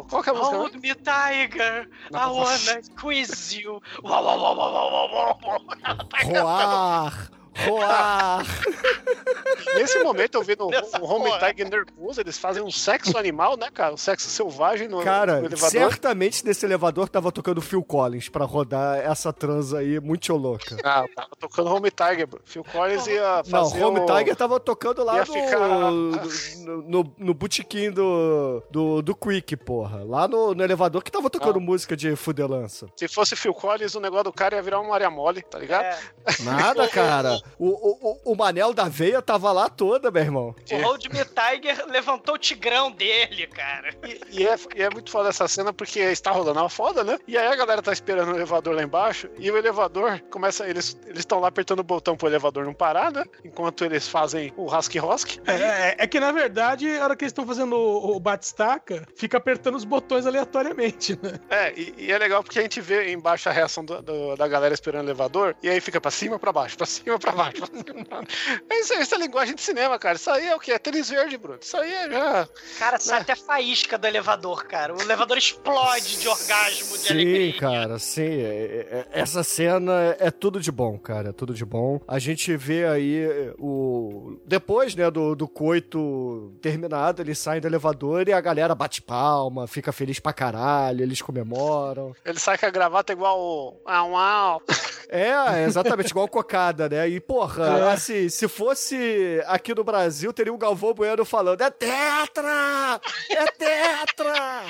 [0.08, 0.56] Qual que é a música?
[0.56, 1.88] Hold me, Tiger.
[2.08, 2.34] I Não.
[2.36, 3.80] wanna squeeze you.
[4.02, 5.60] Uau, uau, uau, uau, uau, uau, uau.
[5.82, 7.39] Ela tá cantando.
[7.66, 8.44] Roar!
[9.74, 11.48] Nesse momento eu vi no Home porra.
[11.50, 13.94] Tiger Nervoso, eles fazem um sexo animal, né, cara?
[13.94, 15.70] Um sexo selvagem no, Cara, no elevador.
[15.70, 20.76] certamente nesse elevador tava tocando Phil Collins pra rodar essa transa aí muito louca.
[20.84, 22.40] Ah, tava tocando Home Tiger, bro.
[22.44, 24.06] Phil Collins ia Não, fazer Home o...
[24.06, 29.56] Tiger tava tocando lá Ia no, ficar- no, no, no botequim do, do, do Quick,
[29.56, 30.02] porra.
[30.04, 31.61] Lá no, no elevador que tava tocando Ah.
[31.61, 32.86] música de fudelança.
[32.96, 35.84] Se fosse Phil Collins, o negócio do cara ia virar uma Maria Mole, tá ligado?
[35.84, 35.98] É,
[36.42, 37.38] Nada, cara.
[37.59, 40.54] O, o, o, Manel da Veia tava lá toda, meu irmão.
[40.72, 43.91] o Hold Me Tiger levantou o tigrão dele, cara.
[44.07, 47.18] E, e é, e é muito foda essa cena porque está rolando uma foda, né?
[47.29, 50.68] E aí a galera tá esperando o elevador lá embaixo e o elevador começa.
[50.68, 53.24] Eles estão lá apertando o botão pro elevador não parar, né?
[53.45, 55.41] Enquanto eles fazem o rasque-rosque.
[55.46, 59.07] É, é- é que na verdade, a hora que eles estão fazendo o, o batistaca,
[59.16, 61.38] fica apertando os botões aleatoriamente, né?
[61.49, 64.46] É, e, e é legal porque a gente vê embaixo a reação do- do- da
[64.49, 67.29] galera esperando o elevador, e aí fica pra cima, pra baixo, pra cima, pra baixo.
[67.32, 67.62] Pra baixo.
[68.70, 70.16] É isso aí, isso é linguagem de cinema, cara.
[70.16, 70.72] Isso aí é o quê?
[70.72, 71.58] É tênis verde, Bruno.
[71.61, 72.48] Isso aí é já.
[72.78, 73.22] Cara, sai Né?
[73.22, 74.94] até faísca do elevador, cara.
[74.94, 77.58] O elevador explode de orgasmo, de Sim, alegria.
[77.58, 78.22] cara, sim.
[78.22, 81.30] É- é- Essa cena é tudo de bom, cara.
[81.30, 82.00] É tudo de bom.
[82.07, 83.26] A gente vê aí
[83.58, 84.38] o.
[84.46, 89.66] Depois, né, do, do coito terminado, eles saem do elevador e a galera bate palma,
[89.66, 92.14] fica feliz pra caralho, eles comemoram.
[92.24, 93.80] Ele sai com a gravata igual o.
[93.84, 94.62] Au, au.
[95.08, 97.08] É, exatamente, igual cocada, né?
[97.08, 103.01] E, porra, assim, se fosse aqui no Brasil, teria o Galvão Bueno falando: é tetra!
[103.30, 104.67] É tetra!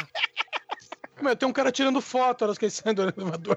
[1.21, 3.57] Mas tem um cara tirando foto eles saem do elevador.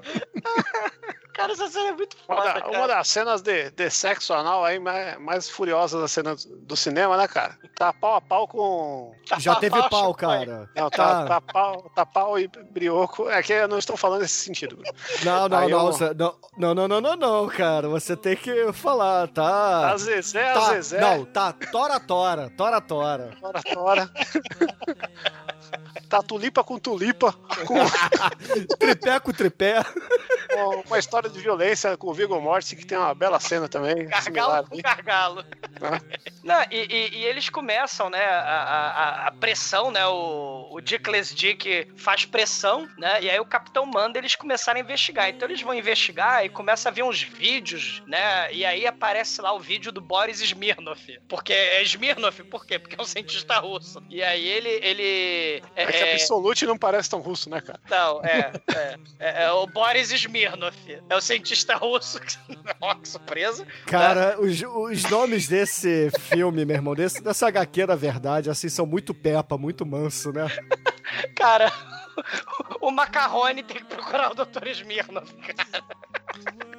[1.34, 2.78] Cara, essa cena é muito Uma, foda, da- cara.
[2.78, 7.16] uma das cenas de, de sexo anal aí mais, mais furiosas da cena do cinema,
[7.16, 7.58] né, cara?
[7.74, 9.12] Tá pau a pau com.
[9.28, 10.70] Tá Já teve pau, pau, cara.
[10.76, 13.28] Não, tá, tá, pau, tá pau e brioco.
[13.28, 14.78] É que eu não estou falando nesse sentido.
[15.24, 17.88] Não, não, Aí não, eu- Zé, não, não, não, não, não, não, cara.
[17.88, 19.88] Você tem que falar, tá?
[19.90, 21.00] Tá Zezé, Tá, Zezé.
[21.00, 23.30] não, tá tora, tora, tora, tora.
[23.40, 24.10] Tora, tora.
[26.06, 27.32] tá tulipa com tulipa.
[27.66, 27.74] Com
[28.78, 29.82] Tripé com tripé.
[30.52, 34.08] com uma história de violência com o Viggo Mortensen, que tem uma bela cena também.
[34.22, 35.44] similar Gargalo com gargalo.
[35.82, 36.00] Ah.
[36.42, 38.40] Não, e, e- e eles começam, né, a,
[39.24, 43.86] a- a pressão, né, o, o Dickless Dick faz pressão, né, e aí o capitão
[43.86, 45.28] manda eles começarem a investigar.
[45.30, 49.52] Então eles vão investigar e começa a ver uns vídeos, né, e aí aparece lá
[49.52, 50.98] o vídeo do Boris Smirnov.
[51.28, 52.78] Porque é Smirnov, por quê?
[52.78, 54.02] Porque é um cientista russo.
[54.10, 55.62] E aí ele, ele...
[55.74, 57.80] É que Absolute não parece tão russo, né, cara?
[57.88, 60.74] Não, é, é, é, é o Boris Smirnov.
[61.08, 62.20] É o cientista russo.
[62.80, 63.66] Ó, que surpresa.
[63.86, 68.86] Cara, os, os nomes desse filme, meu irmão, desse, dessa HQ, na verdade, assim, são
[68.86, 70.46] muito pepa, muito manso, né?
[71.36, 71.72] Cara,
[72.80, 74.68] o Macarrone tem que procurar o Dr.
[74.68, 75.84] Smirnov, cara.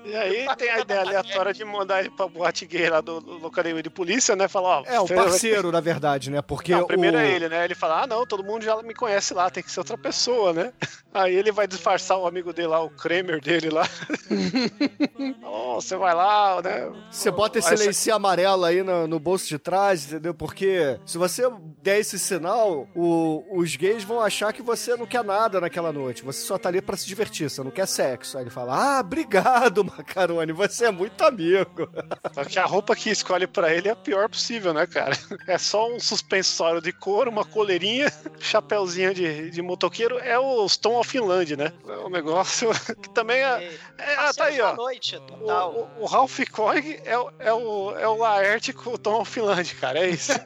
[0.06, 3.82] E aí tem a ideia aleatória de mandar ele pra boate gay lá do, do
[3.82, 4.48] de polícia, né?
[4.48, 4.84] Falar, ó.
[4.86, 6.42] É, o parceiro, na verdade, né?
[6.42, 7.20] Porque Não, primeiro o...
[7.20, 7.66] é ele, né?
[7.66, 10.54] Ele fala, ah, não, todo mundo já me conhece lá, tem que ser outra pessoa,
[10.54, 10.72] né?
[11.14, 13.88] Aí ele vai disfarçar o amigo dele lá, o Kramer dele lá.
[15.44, 16.92] oh, você vai lá, né?
[17.10, 20.34] Você bota esse você- lencinho amarelo aí no, no bolso de trás, entendeu?
[20.34, 21.44] Porque se você
[21.82, 26.24] der esse sinal, o- os gays vão achar que você não quer nada naquela noite.
[26.24, 28.38] Você só tá ali pra se divertir, você não quer sexo.
[28.38, 31.90] Aí ele fala: Ah, obrigado, Macarone, você é muito amigo.
[32.34, 35.16] Só que a roupa que escolhe pra ele é a pior possível, né, cara?
[35.48, 40.18] É só um suspensório de couro, uma coleirinha, chapéuzinho de, de motoqueiro.
[40.20, 41.72] É o Tom of Finland, né?
[41.88, 42.70] É um negócio
[43.02, 43.74] que também é.
[43.98, 44.76] é ah, tá aí, ó.
[44.76, 45.90] noite, O, total.
[45.98, 49.32] o, o Ralph Coig é, o- é, o, é o Laerte com o Tom of
[49.32, 50.00] Finland, cara.
[50.00, 50.32] É isso.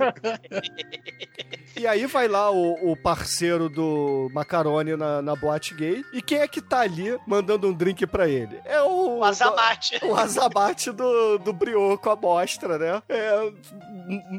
[1.79, 6.03] E aí vai lá o, o parceiro do Macarone na, na boate gay.
[6.11, 8.59] E quem é que tá ali mandando um drink pra ele?
[8.65, 9.19] É o.
[9.19, 9.97] O Azamate.
[10.09, 13.01] O azabate do, do brioco, a mostra, né?
[13.07, 13.51] É,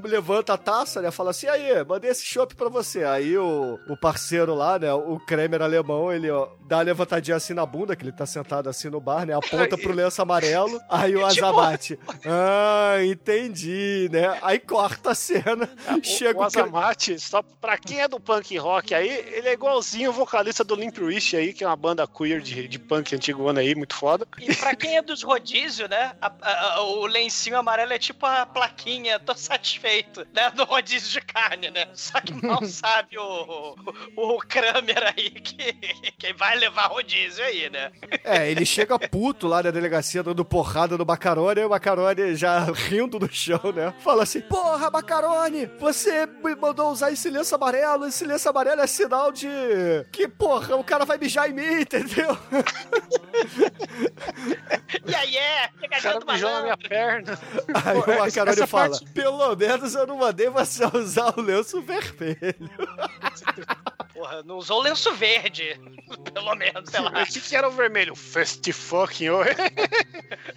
[0.04, 1.10] levanta a taça, né?
[1.10, 3.04] Fala assim, aí, mandei esse chopp pra você.
[3.04, 4.92] Aí o, o parceiro lá, né?
[4.92, 8.68] O Kremer alemão, ele ó, dá uma levantadinha assim na bunda, que ele tá sentado
[8.68, 9.34] assim no bar, né?
[9.34, 10.80] Aponta pro lenço amarelo.
[10.90, 14.38] Aí o Tipo- azabate, ah, entendi, né?
[14.42, 15.68] Aí corta a cena,
[16.02, 20.10] chega o o, Azamate Só pra quem é do punk rock aí, ele é igualzinho
[20.10, 23.60] o vocalista do Limp Bizkit aí, que é uma banda queer de, de punk antigona
[23.60, 24.26] aí, muito foda.
[24.40, 26.10] E pra quem é dos rodízios, né?
[26.20, 30.50] a- a- a- o lencinho amarelo é tipo a plaquinha, tô satisfeito, né?
[30.50, 31.86] Do rodízio de carne, né?
[31.94, 33.76] Só que mal sabe o,
[34.16, 35.72] o, o Kramer aí que,
[36.18, 37.92] que vai levar rodízio aí, né?
[38.24, 42.64] É, ele chega puto lá na delegacia dando porrada no Macarone, e o Macarone já
[42.64, 43.94] rindo do chão, né?
[44.00, 48.86] Fala assim: Porra, Macarone, você me mandou usar esse lenço amarelo, esse lenço amarelo é
[48.86, 49.48] sinal de
[50.12, 52.38] que, porra, o cara vai mijar em mim, entendeu?
[55.06, 57.38] E aí é, pegadinha do mijou na minha perna.
[57.84, 62.70] Aí o essa fala: parte- Pelo menos eu não mandei você usar o lenço vermelho.
[64.14, 65.80] Porra, não usou o lenço verde.
[66.34, 67.22] Pelo menos, sei lá.
[67.22, 68.14] O que, que era o vermelho?
[68.14, 69.46] Fast fucking oi.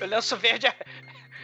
[0.02, 0.76] O lenço verde é.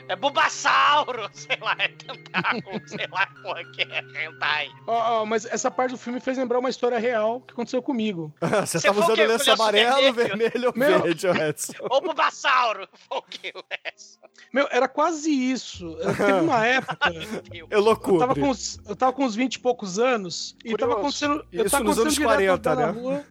[0.10, 4.68] É Bulbasauro, sei lá, é tentáculo, sei lá, porra, que é hentai.
[4.88, 8.34] Ó, ó, mas essa parte do filme fez lembrar uma história real que aconteceu comigo.
[8.66, 10.14] Você Você tava foi o usando lenço amarelo, vermelho?
[10.14, 11.02] vermelho ou Meu.
[11.04, 11.74] verde, Edson?
[11.90, 14.18] Ou Bulbasauro, foi o que é isso?
[14.52, 15.96] Meu, era quase isso.
[16.18, 17.12] Teve uma época.
[17.54, 18.28] Eu Eu tava, loucura.
[18.36, 21.00] com, uns- eu tava com uns 20 e poucos anos e tava Curioso.
[21.26, 21.48] acontecendo.
[21.54, 23.00] eu Isso tava nos anos acontecendo direto 40, andar né?
[23.00, 23.26] rua.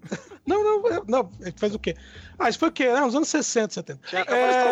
[0.46, 1.96] Não, não, eu- não, faz o quê?
[2.38, 2.84] Ah, isso foi o quê?
[2.84, 4.00] Ah, nos anos 60, 70.
[4.08, 4.24] Já É,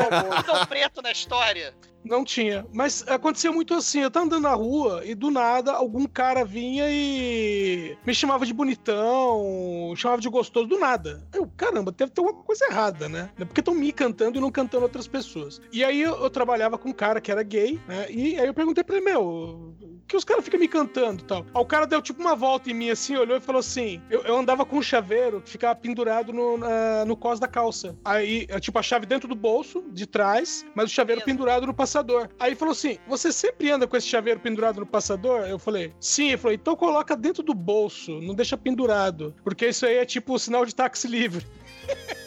[0.03, 0.43] de falar o bom.
[0.43, 1.75] Tão preto na história.
[2.09, 2.67] Não tinha.
[2.73, 4.01] Mas aconteceu muito assim.
[4.01, 8.53] Eu tava andando na rua e do nada algum cara vinha e me chamava de
[8.53, 11.27] bonitão, chamava de gostoso do nada.
[11.35, 13.31] Eu, caramba, deve ter alguma coisa errada, né?
[13.37, 15.61] Porque estão me cantando e não cantando outras pessoas.
[15.73, 18.07] E aí eu, eu trabalhava com um cara que era gay, né?
[18.11, 19.75] E aí eu perguntei pra ele, meu,
[20.07, 21.41] que os caras ficam me cantando e tal.
[21.55, 24.23] Aí o cara deu tipo uma volta em mim assim, olhou e falou assim: eu,
[24.23, 27.97] eu andava com um chaveiro que ficava pendurado no, na- no cos da calça.
[28.05, 31.37] Aí, é, tipo, a chave dentro do bolso, de trás, mas o chaveiro Beleza.
[31.39, 32.29] pendurado no passador.
[32.39, 35.43] Aí falou assim: Você sempre anda com esse chaveiro pendurado no passador?
[35.47, 36.29] Eu falei: Sim.
[36.29, 39.35] Ele falou: Então coloca dentro do bolso, não deixa pendurado.
[39.43, 41.47] Porque isso aí é tipo o sinal de táxi livre.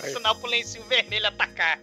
[0.00, 1.78] Sinal pro lencinho vermelho atacar.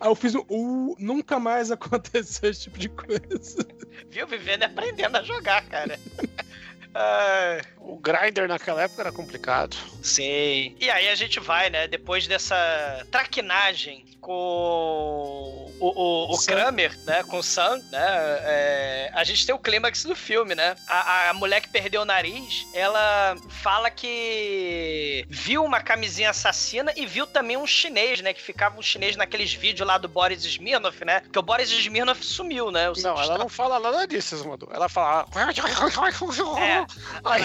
[0.00, 0.44] Aí eu fiz um.
[0.48, 3.66] Uh, nunca mais aconteceu esse tipo de coisa.
[4.08, 4.26] Viu?
[4.26, 5.98] Vivendo e aprendendo a jogar, cara.
[6.94, 9.76] Ai, O grinder naquela época era complicado.
[10.02, 10.76] sim.
[10.80, 11.86] E aí a gente vai, né?
[11.86, 16.46] Depois dessa traquinagem com o, o, o.
[16.46, 17.22] Kramer, né?
[17.24, 18.38] Com o Sam, né?
[18.42, 20.74] é, a gente tem o clímax do filme, né?
[20.88, 27.04] A, a mulher que perdeu o nariz, ela fala que viu uma camisinha assassina e
[27.04, 28.32] viu também um chinês, né?
[28.32, 31.20] Que ficava um chinês naqueles vídeos lá do Boris Smirnoff, né?
[31.20, 32.88] Porque o Boris Smirnoff sumiu, né?
[32.88, 34.70] O Não, ela não fala nada disso, Zumador.
[34.72, 35.26] Ela fala.
[36.58, 36.86] É.
[37.24, 37.44] Aí,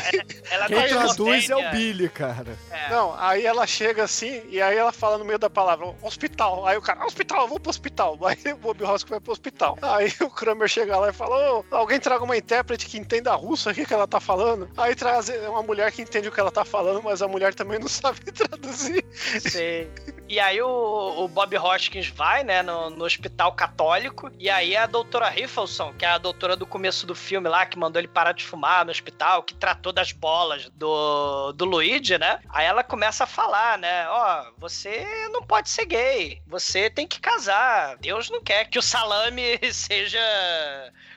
[0.49, 1.71] Ela Quem tá traduz é o.
[1.71, 2.57] Billy, cara.
[2.71, 2.89] É.
[2.89, 6.65] não, aí ela chega assim, e aí ela fala no meio da palavra, hospital.
[6.65, 8.17] Aí o cara, hospital, eu vou pro hospital.
[8.29, 9.77] Aí o Bob Hoskins vai pro hospital.
[9.81, 13.69] Aí o Kramer chega lá e fala, ô, alguém traga uma intérprete que entenda russo,
[13.69, 14.69] o que, que ela tá falando.
[14.77, 17.79] Aí traz uma mulher que entende o que ela tá falando, mas a mulher também
[17.79, 19.03] não sabe traduzir.
[19.11, 19.87] Sim.
[20.27, 24.85] E aí o, o Bob Hoskins vai, né, no, no hospital católico, e aí a
[24.85, 28.31] doutora Riffelson, que é a doutora do começo do filme lá, que mandou ele parar
[28.31, 32.39] de fumar no hospital, que tratou das bolas do, do Luigi, né?
[32.49, 37.19] Aí ela começa a falar, né, ó, você não pode ser gay, você tem que
[37.19, 40.19] casar, Deus não quer que o salame seja...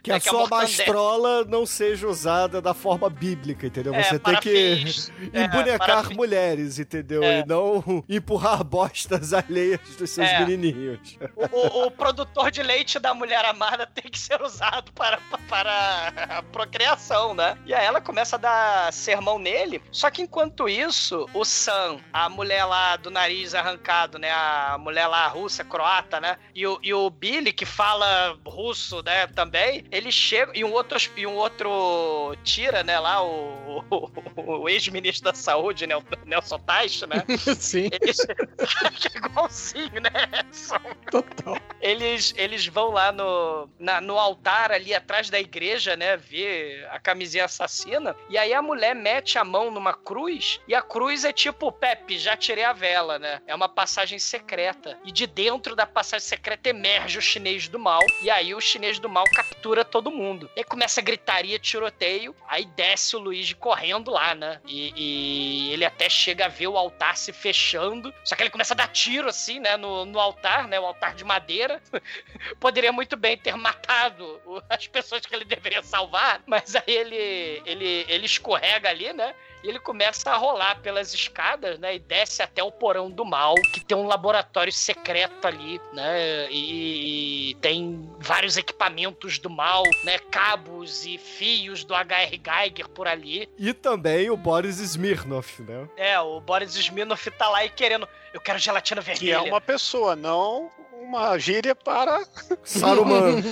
[0.03, 3.95] Que a sua mortandela- mastrola não seja usada da forma bíblica, entendeu?
[3.95, 4.51] É, Você tem para que
[5.33, 7.23] é, embonecar fins- mulheres, entendeu?
[7.23, 7.41] É.
[7.41, 10.41] E não empurrar bostas alheias dos seus É.
[10.41, 11.17] menininhos.
[11.37, 15.19] O, o- o produtor de leite da mulher amada tem que ser usado para,
[15.49, 17.57] para a procriação, né?
[17.65, 19.81] E aí ela começa a dar sermão nele.
[19.93, 24.31] Só que enquanto isso, o Sam, a mulher lá do nariz arrancado, né?
[24.33, 26.37] A mulher lá russa, croata, né?
[26.55, 29.27] E o, e o Billy, que fala russo, né?
[29.29, 30.51] Também, ele chega.
[30.55, 32.99] E um outro, e um outro tira, né?
[32.99, 35.97] Lá, o, o, o ex-ministro da saúde, né?
[35.97, 37.25] O Nelson Teich, né?
[37.59, 38.17] Sim, Eles...
[38.99, 40.11] que igualzinho, né?
[40.51, 41.57] São total.
[41.81, 46.17] eles, eles vão lá no, na- no altar ali atrás da igreja, né?
[46.17, 48.17] Ver a camisinha assassina.
[48.31, 50.59] E aí a mulher mete a mão numa cruz.
[50.67, 53.41] E a cruz é tipo, Pepe, já tirei a vela, né?
[53.47, 54.99] É uma passagem secreta.
[55.05, 58.01] E de dentro da passagem secreta emerge o chinês do mal.
[58.23, 60.49] E aí o chinês do mal captura todo mundo.
[60.57, 62.35] E aí começa a gritaria, tiroteio.
[62.49, 64.61] Aí desce o Luigi correndo lá, né?
[64.67, 68.15] E, e ele até chega a ver o altar se fechando.
[68.25, 69.77] Só que ele começa a dar tiro assim, né?
[69.77, 70.79] No, no altar, né?
[70.79, 71.83] O altar de madeira.
[72.61, 77.63] Poderia muito bem ter matado as pessoas que que ele deveria salvar, mas aí ele,
[77.65, 79.35] ele, ele escorrega ali, né?
[79.63, 81.95] E ele começa a rolar pelas escadas, né?
[81.95, 86.51] E desce até o porão do mal, que tem um laboratório secreto ali, né?
[86.51, 90.19] E, e tem vários equipamentos do mal, né?
[90.31, 93.49] Cabos e fios do HR Geiger por ali.
[93.59, 95.89] E também o Boris Smirnov, né?
[95.97, 98.09] É, o Boris Smirnov tá lá e querendo.
[98.35, 99.43] Eu quero gelatina Que é vermelha.
[99.53, 100.71] uma pessoa, não
[101.03, 102.25] uma gíria para.
[102.65, 103.43] Saruman.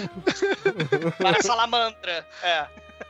[1.19, 2.27] Para salamandra.
[2.43, 2.67] É.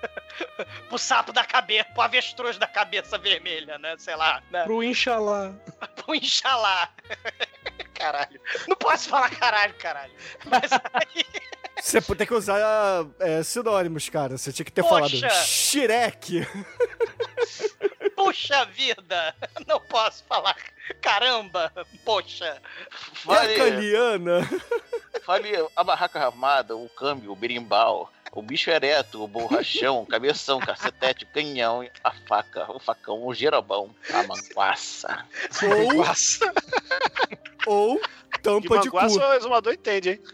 [0.88, 3.94] pro sapo da cabeça, pro avestruz da cabeça vermelha, né?
[3.98, 4.42] Sei lá.
[4.50, 4.64] Né?
[4.64, 5.52] Pro Inxalá.
[5.96, 6.90] Pro Inxalá.
[7.94, 8.40] Caralho.
[8.66, 10.12] Não posso falar caralho, caralho.
[10.46, 11.24] Mas aí.
[11.78, 12.58] Você tem que usar
[13.18, 14.38] é, sinônimos, cara.
[14.38, 15.20] Você tinha que ter Poxa.
[15.20, 16.46] falado Shrek.
[18.20, 19.34] Puxa vida!
[19.66, 20.54] Não posso falar.
[21.00, 21.72] Caramba!
[22.04, 22.60] Poxa!
[23.24, 24.40] Vale, Hercaliana.
[25.26, 30.58] vale a barraca armada, o câmbio, o berimbau, o bicho ereto, o borrachão, o cabeção,
[30.58, 35.24] o cacetete, o canhão, a faca, o facão, o gerobão, a manguaça.
[37.66, 38.00] Ou, ou
[38.42, 39.26] tampa de, manguaça cu.
[39.26, 40.20] o exumador entende, hein?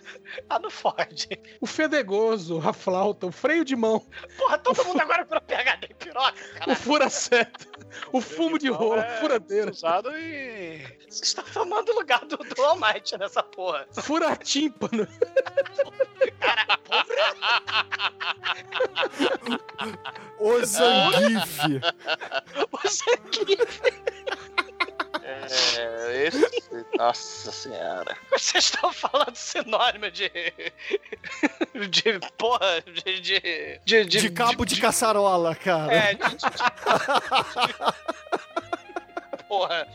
[0.51, 1.29] Ah, não fode.
[1.61, 4.05] O fedegoso, a flauta, o freio de mão,
[4.37, 6.77] Porra, todo mundo agora virou PHD em piroca, o caralho.
[6.79, 7.67] fura-seta,
[8.13, 10.79] o fumo de rolo, É furadeira, Usado e.
[11.09, 13.87] Vocês estão tomando o lugar do, do All Might nessa porra.
[13.93, 15.07] fura-tímpano.
[16.41, 17.07] Cara, porra.
[20.39, 21.59] O Zangief.
[22.83, 23.57] Você aqui.
[25.23, 26.66] É, esse.
[26.97, 28.17] Nossa senhora.
[28.31, 30.31] Vocês estão falando sinônimo de.
[31.91, 32.21] De.
[32.37, 33.21] Porra, de.
[33.21, 35.93] De, de, De cabo de caçarola, cara.
[35.93, 36.23] É, de.
[36.23, 36.47] de- de-
[39.49, 39.87] Porra.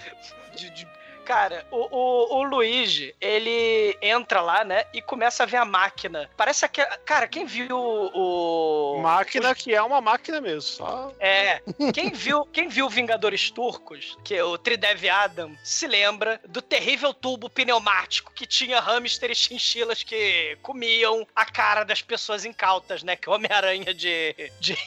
[0.56, 0.88] De, de-
[1.32, 4.84] Cara, o, o, o Luigi, ele entra lá, né?
[4.94, 6.30] E começa a ver a máquina.
[6.36, 6.84] Parece que.
[7.06, 9.00] Cara, quem viu o.
[9.02, 10.62] Máquina que é uma máquina mesmo.
[10.62, 11.14] Só.
[11.22, 11.62] É,
[11.94, 17.14] quem viu, quem viu Vingadores Turcos, que é o Tridev Adam, se lembra do terrível
[17.14, 23.16] tubo pneumático que tinha hamster e chinchilas que comiam a cara das pessoas incautas, né?
[23.16, 24.78] Que o Homem-Aranha de, de,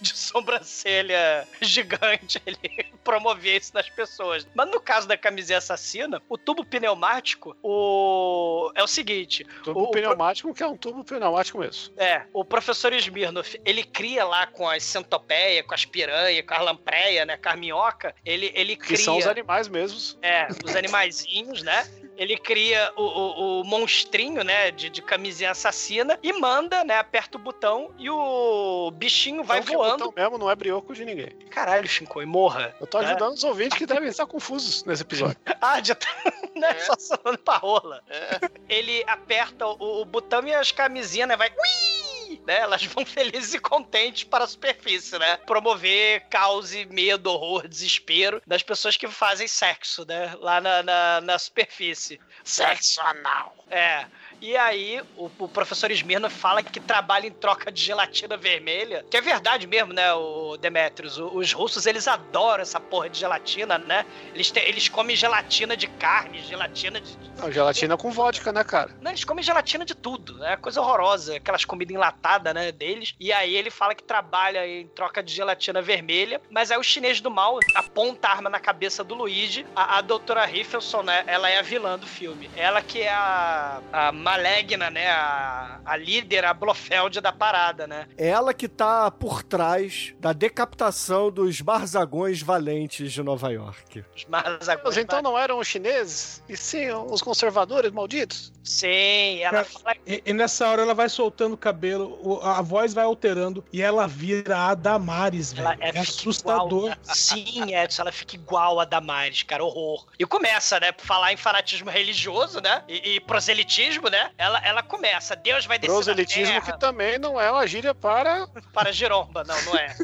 [0.00, 4.48] de sobrancelha gigante, ele promovia isso nas pessoas.
[4.54, 5.89] Mas no caso da camiseta assassina,
[6.28, 8.70] o tubo pneumático, o...
[8.74, 11.92] é o seguinte, Tubo O- o- pneumático, que é um tubo pneumático mesmo.
[11.96, 16.60] é, o professor Smirnoff, ele cria lá com as centopeias, com as piranhas, com a
[16.60, 18.98] lampreia, né, com a minhoca, ele, ele Que cria...
[18.98, 20.18] são os animais mesmos.
[20.22, 21.84] É, os animaizinhos, né?
[22.20, 27.38] Ele cria o, o, o monstrinho, né, de, de camisinha assassina e manda, né, aperta
[27.38, 30.04] o botão e o bichinho vai Então, que voando.
[30.04, 31.30] botão mesmo não é brioco de ninguém.
[31.50, 32.76] Caralho, Shinkoi, morra.
[32.78, 35.38] Eu tô ajudando os ouvintes que devem estar confusos nesse episódio.
[35.62, 36.08] Ah, já tá,
[36.56, 36.78] né, É.
[36.80, 38.02] só sonando pra rola.
[38.08, 38.38] É.
[38.68, 41.48] Ele aperta o, o botão e as camisinhas, né, vai...
[41.48, 41.99] Ui!
[42.46, 45.36] Né, elas vão felizes e contentes para a superfície, né?
[45.38, 50.34] Promover caos e medo, horror, desespero das pessoas que fazem sexo, né?
[50.40, 52.20] Lá na, na, na superfície.
[52.42, 53.54] Sexo anal.
[53.68, 54.06] É.
[54.40, 59.04] E aí, o, o professor Smirno fala que trabalha em troca de gelatina vermelha.
[59.10, 61.18] Que é verdade mesmo, né, o Demetrius?
[61.18, 64.04] O- os russos, eles adoram essa porra de gelatina, né?
[64.34, 67.16] Eles, te- eles comem gelatina de carne, gelatina de.
[67.16, 68.96] de- Não, gelatina com vodka, né, cara?
[69.00, 70.56] Não, eles comem gelatina de tudo, né?
[70.56, 73.14] Coisa horrorosa, aquelas comidas enlatadas, né, deles.
[73.20, 77.20] E aí ele fala que trabalha em troca de gelatina vermelha, mas aí o chinês
[77.20, 79.66] do mal aponta a arma na cabeça do Luigi.
[79.76, 82.50] A, a doutora Riffelson, né, ela é a vilã do filme.
[82.56, 88.06] Ela que é a, a maligna, né, a, a líder, a Blofeld da parada, né?
[88.16, 94.04] Ela que tá por trás da decapitação dos barzagões valentes de Nova York.
[94.14, 96.42] Os Mas então não eram os chineses?
[96.48, 98.52] E sim os conservadores malditos?
[98.62, 103.04] Sim, ela fala E, e nessa hora ela vai soltando o cabelo, a voz vai
[103.04, 105.66] alterando e ela vira a Damares, velho.
[105.68, 106.90] Ela É, é, assustador.
[106.92, 110.06] igual- Sim, Edson, ela fica igual a Damares, cara, horror.
[110.18, 114.82] E começa, né, por falar em fanatismo religioso, né, e, e proselitismo, né, ela, ela
[114.82, 118.46] começa, Deus vai descer Proselitismo que também não é uma gíria para.
[118.72, 119.94] para giromba, não, não é.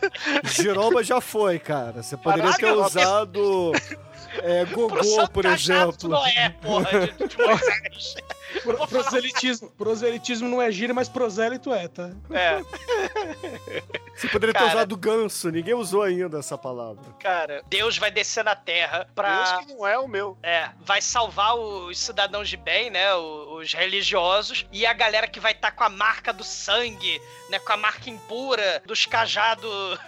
[0.44, 2.02] Giromba já foi, cara.
[2.02, 3.72] Você poderia ter usado
[4.42, 6.08] é, Gogô, por exemplo.
[6.08, 8.14] não é, porra, de, de Moisés.
[8.62, 9.70] Pro- proselitismo.
[9.72, 12.10] Proselitismo não é gíria, mas prosélito é, tá?
[12.30, 12.60] É,
[14.16, 14.70] Você poderia ter Cara.
[14.72, 15.50] usado ganso.
[15.50, 17.02] Ninguém usou ainda essa palavra.
[17.20, 19.36] cara, Deus vai descer na terra pra...
[19.44, 20.38] Deus que não é o meu.
[20.42, 23.14] É, vai salvar os cidadãos de bem, né?
[23.14, 27.58] Os religiosos e a galera que vai estar com a marca do sangue, né?
[27.58, 29.98] Com a marca impura dos cajados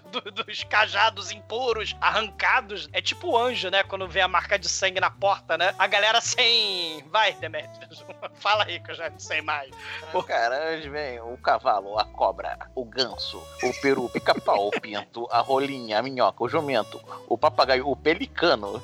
[0.00, 2.88] do- do- dos cajados impuros arrancados.
[2.92, 3.82] É tipo o anjo, né?
[3.82, 5.74] Quando vê a marca de sangue na porta, né?
[5.78, 7.02] A galera sem.
[7.10, 8.04] Vai, Demetrius.
[8.40, 9.70] Fala aí que eu já não sei mais.
[10.12, 15.26] O cara, vem o cavalo, a cobra, o ganso, o peru, o pica-pau, o pinto,
[15.30, 18.82] a rolinha, a minhoca, o jumento, o papagaio, o pelicano,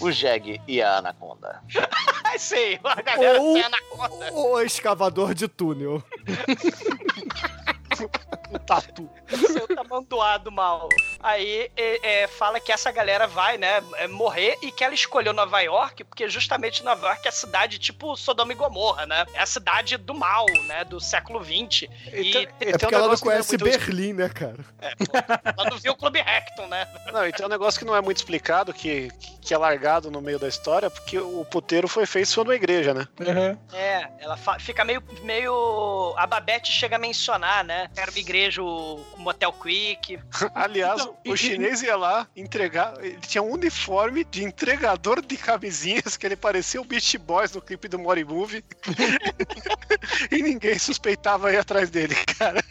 [0.00, 1.62] o jegue e a anaconda.
[2.38, 4.32] Sei, a galera Ou- sem anaconda.
[4.32, 6.02] O escavador de túnel.
[8.52, 9.08] O tatu.
[9.28, 10.88] seu tamanduá mal.
[11.20, 15.32] Aí é, é, fala que essa galera vai, né, é, morrer e que ela escolheu
[15.32, 19.26] Nova York porque justamente Nova York é a cidade tipo Sodoma e Gomorra, né?
[19.34, 21.82] É a cidade do mal, né, do século XX.
[21.82, 21.88] E
[22.30, 24.28] Então- É e tem porque um ela não negócio que é conhece muito- Berlim, né,
[24.28, 24.56] cara?
[25.56, 26.86] ela não viu o Clube Recton, né?
[27.12, 30.20] Não, e tem um negócio que não é muito explicado, que, que é largado no
[30.20, 33.06] meio da história, porque o puteiro foi feito só numa igreja, né?
[33.20, 33.58] Aham.
[33.72, 36.14] É, ela fica meio, meio...
[36.16, 37.90] A Babette chega a mencionar, né?
[37.96, 40.20] Era uma igreja, o Motel Quick.
[40.54, 42.94] Aliás, Então, o chinês ia lá entregar.
[43.02, 47.60] Ele tinha um uniforme de entregador de camisinhas, que ele parecia o Beast Boys no
[47.60, 48.64] clipe do Mori Movie.
[50.30, 52.62] e ninguém suspeitava ir atrás dele, cara.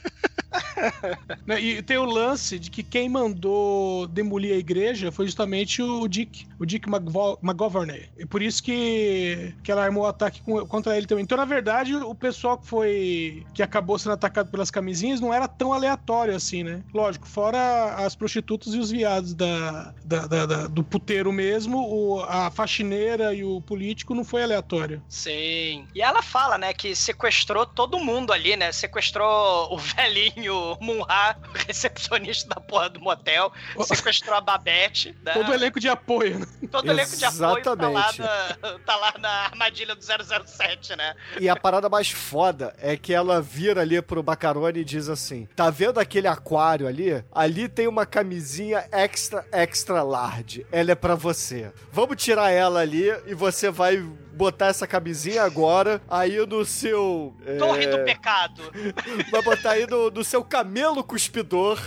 [1.46, 6.08] Né, E tem o lance de que quem mandou demolir a igreja foi justamente o
[6.08, 8.08] Dick, o Dick McGovern.
[8.18, 11.24] E por isso que, que ela armou o ataque contra ele também.
[11.24, 13.46] Então, na verdade, o pessoal que foi.
[13.54, 16.84] que acabou sendo atacado pelas camisinhas não era tão aleatório assim, né?
[16.94, 22.22] Lógico, fora as prostitutas e os viados da, da- da- da- do puteiro mesmo, o-
[22.24, 25.02] a faxineira e o político não foi aleatório.
[25.08, 25.88] Sim.
[25.94, 28.72] E ela fala, né, que sequestrou todo mundo ali, né?
[28.72, 30.47] Sequestrou o velhinho
[30.80, 31.38] Munha,
[31.68, 33.52] recepcionista da porra do motel.
[33.84, 35.34] Sequestrou a Babette, né?
[35.34, 36.46] Todo elenco de apoio, né?
[36.72, 41.16] Todo elenco de apoio tá lá, na, tá lá na armadilha do 007, né?
[41.40, 45.48] E a parada mais foda é que ela vira ali pro Bacarone e diz assim:
[45.56, 47.24] Tá vendo aquele aquário ali?
[47.32, 50.66] Ali tem uma camisinha extra, extra large.
[50.72, 51.72] Ela é pra você.
[51.92, 54.04] Vamos tirar ela ali e você vai
[54.38, 57.36] botar essa camisinha agora aí no seu.
[57.46, 58.62] é, Torre do pecado.
[59.32, 61.80] Vai botar aí no, no seu camelo cuspidor.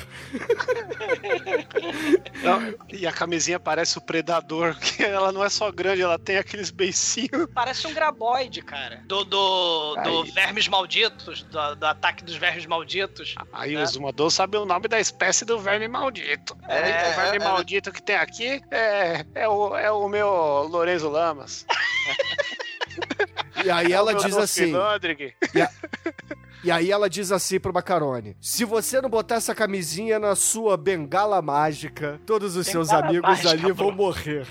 [2.43, 6.37] Não, e a camisinha parece o predador, que ela não é só grande, ela tem
[6.37, 7.47] aqueles beicinhos.
[7.55, 9.03] Parece um graboide, cara.
[9.07, 10.25] Do, do, do.
[10.33, 13.35] Vermes Malditos, do, do ataque dos Vermes Malditos.
[13.53, 13.83] Aí né?
[13.83, 16.57] o Zumador sabe o nome da espécie do verme maldito.
[16.69, 17.45] É, o verme é, é.
[17.45, 20.29] maldito que tem aqui é, é, o, é o meu
[20.69, 21.67] Lorenzo Lamas.
[23.65, 24.73] E aí ela É meu diz assim.
[26.63, 30.77] E aí ela diz assim pro Macarone: Se você não botar essa camisinha na sua
[30.77, 34.47] bengala mágica, todos os seus Bengala amigos mágica, ali vão morrer.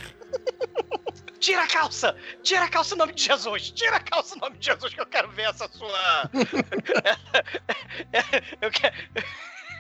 [1.40, 2.16] Tira a calça!
[2.44, 3.72] Tira a calça em nome de Jesus!
[3.72, 6.30] Tira a calça em nome de Jesus que eu quero ver essa sua.
[8.62, 8.96] eu quero.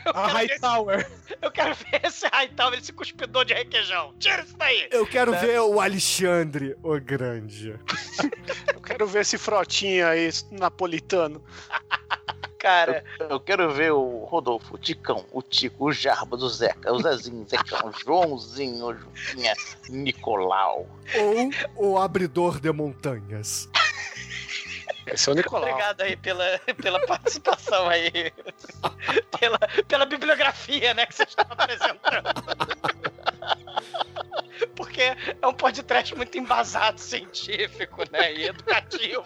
[0.09, 1.11] Eu A Hightower.
[1.41, 4.13] eu quero ver esse Hightower, esse cuspidor de requeijão.
[4.19, 4.87] Tira isso daí!
[4.91, 7.79] Eu quero ver o Alexandre, o Grande.
[8.73, 11.43] Eu quero ver esse frotinha aí, napolitano.
[12.59, 17.01] Cara, Eu quero ver o Rodolfo, o Ticão, o Tico, o Jarbas, o Zeca, o
[17.01, 19.53] Zezinho, o Zecão, o Joãozinho, o Juquinha,
[19.87, 20.85] Nicolau.
[21.77, 23.69] Ou o Abridor de Montanhas.
[25.13, 25.69] Esse é o Nicolau.
[25.69, 28.31] obrigado aí pela, pela participação aí.
[29.39, 33.08] pela, pela bibliografia, né, que vocês estão apresentando.
[34.75, 38.33] Porque é um podcast muito embasado, científico, né?
[38.33, 39.23] E educativo.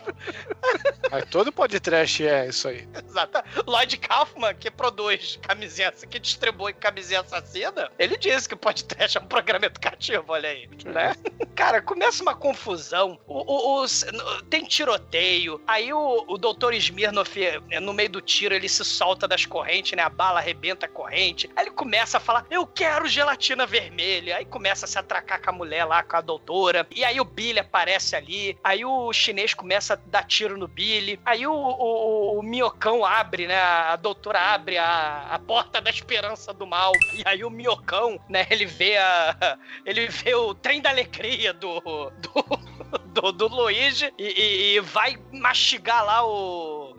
[1.12, 2.88] Mas todo podcast é isso aí.
[3.08, 3.40] Exato.
[3.68, 9.22] Lloyd Kaufman, que produz camisinha, que distribui camisinha assassina, ele disse que o podcast é
[9.22, 10.70] um programa educativo, olha aí.
[10.86, 11.16] Né?
[11.56, 13.20] Cara, começa uma confusão.
[13.28, 13.40] O,
[13.80, 14.06] o- os-
[14.50, 15.62] tem tiroteio.
[15.68, 19.94] Aí o, o doutor Smirnoff, eh, no meio do tiro, ele se solta das correntes,
[19.94, 20.04] né?
[20.04, 21.50] A bala arrebenta a corrente.
[21.56, 24.12] Aí ele começa a falar: Eu quero gelatina vermelha.
[24.31, 26.85] Aí começa a se atracar com a mulher lá, com a doutora.
[26.95, 28.57] E aí o Billy aparece ali.
[28.64, 31.19] Aí o chinês começa a dar tiro no Billy.
[31.26, 33.60] Aí o, o, o minhocão abre, né?
[33.60, 36.91] A doutora abre a, a porta da esperança do mal.
[37.14, 38.45] E aí o minhocão, né?
[38.49, 39.57] Ele vê a.
[39.85, 41.80] Ele vê o trem da alegria do.
[41.81, 46.95] do, do, do Luigi e, e- e vai mastigar lá o.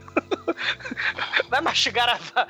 [1.49, 2.47] vai mastigar a.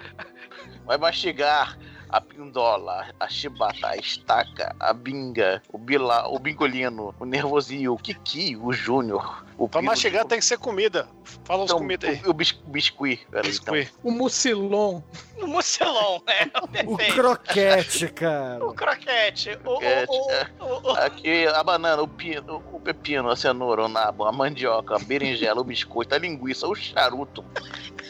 [0.84, 1.78] Vai mastigar
[2.14, 7.98] a pindola, a chibata, a estaca, a binga, o bila, o bingolino, o nervosinho, o
[7.98, 9.44] kiki, o júnior.
[9.58, 11.08] O Pra pino- mastigar tem que ser comida.
[11.44, 12.22] Fala uns então, comidas aí.
[12.24, 13.26] o, o bis, biscuit.
[13.28, 13.74] peraí, então.
[13.74, 13.98] Biscuit.
[14.04, 15.00] O Mucilon.
[15.42, 16.44] O mucelon, é.
[16.62, 17.14] O Perfeito.
[17.14, 18.64] croquete, cara.
[18.64, 19.50] O croquete.
[19.64, 20.46] O, Croquete, o, é.
[20.60, 24.30] o, o, o, Aqui a banana, o, pino, o pepino, a cenoura, o nabo, a
[24.30, 27.44] mandioca, a berinjela, o biscoito, a linguiça, o charuto,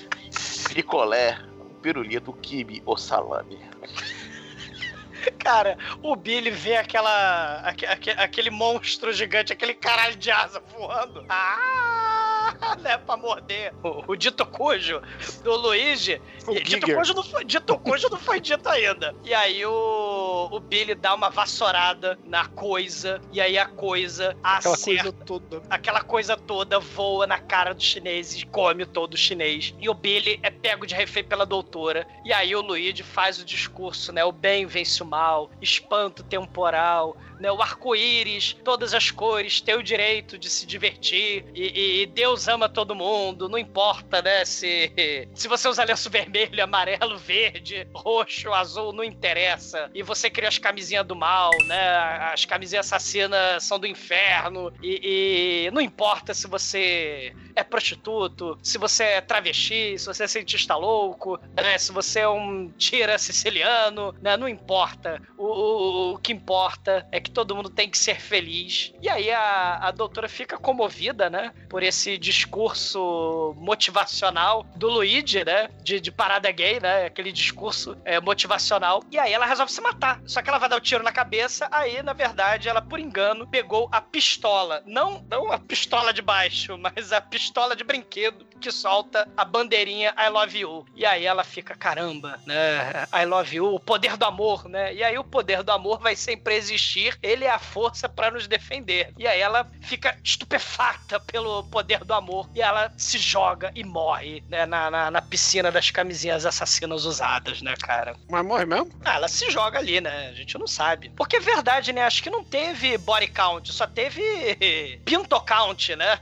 [0.75, 1.54] picolé, o
[1.85, 3.61] pirulito, o quibe, o salame.
[5.39, 7.61] Cara, o Billy vê aquela.
[7.61, 11.25] aque- aque- aquele monstro gigante, aquele caralho de asa voando.
[11.29, 12.24] Ah!
[12.81, 15.01] Né, pra morder o, o dito cujo
[15.43, 16.21] do Luigi.
[16.47, 19.15] O E dito cujo não foi, dito cujo não foi dito ainda.
[19.25, 23.21] E aí o, o Billy dá uma vassourada na coisa.
[23.33, 25.63] E aí a coisa Aquela acerta coisa toda.
[25.71, 29.75] aquela coisa toda voa na cara do chinês e come todo o chinês.
[29.79, 32.07] E o Billy é pego de refém pela doutora.
[32.25, 34.25] E aí o Luigi faz o discurso, né?
[34.25, 37.51] O bem vence o mal, espanto temporal, né?
[37.51, 41.45] O arco-íris, todas as cores, tem o direito de se divertir.
[41.55, 44.45] E, e Deus ama todo mundo, não importa, né?
[44.45, 44.93] Se,
[45.35, 49.91] se você usa lenço vermelho, amarelo, verde, roxo, azul, não interessa.
[49.95, 51.97] E você cria as camisinhas do mal, né?
[52.33, 54.73] As camisinhas assassinas são do inferno.
[54.83, 60.29] E, e não importa se você é prostituto, se você é travesti, se você é
[60.29, 61.79] cientista louco, né?
[61.79, 64.37] Se você é um tira siciliano, né?
[64.37, 65.21] Não importa.
[65.37, 68.93] O, o, o que importa é que todo mundo tem que ser feliz.
[69.01, 71.53] E aí a, a doutora fica comovida, né?
[71.69, 75.69] Por esse discurso motivacional do Luigi, né?
[75.83, 77.07] De, de parada gay, né?
[77.07, 79.03] Aquele discurso é, motivacional.
[79.11, 80.21] E aí ela resolve se matar.
[80.27, 81.69] Só que ela vai dar o tiro na cabeça.
[81.71, 84.83] Aí, na verdade, ela, por engano, pegou a pistola.
[84.87, 90.15] Não, não a pistola de baixo, mas a pistola de brinquedo que solta a bandeirinha
[90.17, 90.87] I love you.
[90.97, 93.07] E aí ela fica, caramba, né?
[93.13, 94.95] I love you, o poder do amor, né?
[94.95, 97.19] E aí o poder do amor vai sempre existir.
[97.23, 99.13] Ele é a força para nos defender.
[99.19, 102.49] E aí ela fica estupefata pelo poder do amor.
[102.55, 104.67] E ela se joga e morre, né?
[104.67, 108.17] Na, na, na piscina das camisinhas assassinas usadas, né, cara?
[108.29, 108.91] Mas morre mesmo?
[109.05, 110.29] Ah, ela se joga ali, né?
[110.29, 111.11] A gente não sabe.
[111.17, 112.03] Porque é verdade, né?
[112.03, 114.23] Acho que não teve body count, só teve
[115.05, 116.19] pinto count, né?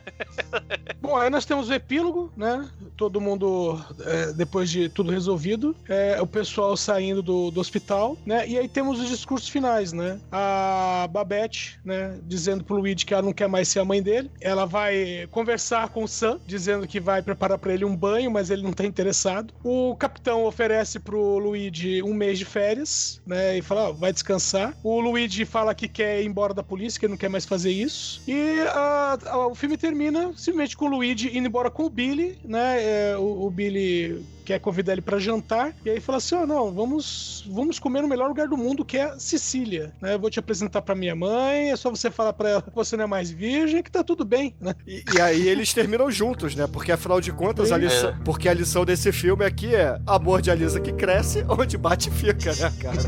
[1.01, 2.69] Bom, aí nós temos o epílogo, né?
[2.97, 8.47] Todo mundo, é, depois de tudo resolvido, é, o pessoal saindo do, do hospital, né?
[8.47, 10.21] E aí temos os discursos finais, né?
[10.31, 12.19] A Babette, né?
[12.23, 14.31] Dizendo pro Luigi que ela não quer mais ser a mãe dele.
[14.41, 18.51] Ela vai conversar com o Sam, dizendo que vai preparar pra ele um banho, mas
[18.51, 19.53] ele não tá interessado.
[19.65, 23.59] O capitão oferece pro Luigi um mês de férias, né?
[23.59, 24.75] E fala, ó, vai descansar.
[24.83, 27.71] O Luigi fala que quer ir embora da polícia, que ele não quer mais fazer
[27.71, 28.23] isso.
[28.27, 32.39] E ah, ah, o filme termina simplesmente com o Luigi indo embora com o Billy,
[32.45, 32.83] né?
[32.83, 36.73] É, o, o Billy quer convidar ele pra jantar e aí fala assim: "Ó, não,
[36.73, 40.15] vamos vamos comer no melhor lugar do mundo, que é Sicília, né?
[40.15, 42.97] Eu vou te apresentar pra minha mãe, é só você falar pra ela que você
[42.97, 44.75] não é mais virgem, que tá tudo bem, né?
[44.87, 46.67] E, e aí eles terminam juntos, né?
[46.67, 50.51] Porque afinal de contas, a lição, porque a lição desse filme aqui é amor de
[50.51, 52.99] Alisa que cresce, onde bate fica, né, cara?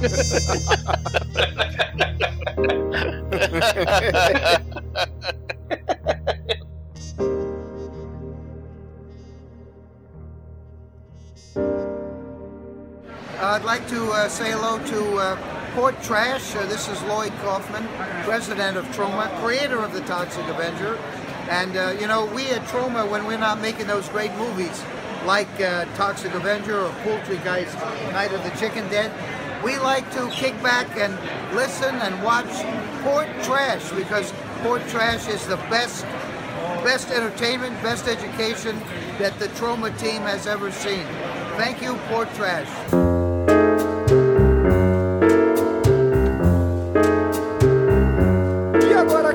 [11.57, 11.63] I'd
[13.65, 16.57] like to uh, say hello to uh, Port Trash.
[16.57, 17.87] Uh, this is Lloyd Kaufman,
[18.25, 20.97] president of Troma, creator of the Toxic Avenger.
[21.49, 24.83] And, uh, you know, we at Troma, when we're not making those great movies
[25.27, 27.73] like uh, Toxic Avenger or Poultry Guys
[28.13, 29.13] Night of the Chicken Dead,
[29.63, 31.17] we like to kick back and
[31.55, 32.51] listen and watch
[33.03, 34.33] Port Trash because
[34.63, 36.05] Port Trash is the best
[36.83, 38.79] best entertainment, best education
[39.19, 41.07] that the Troma team has ever seen.
[41.57, 43.14] Thank you, Port Trash.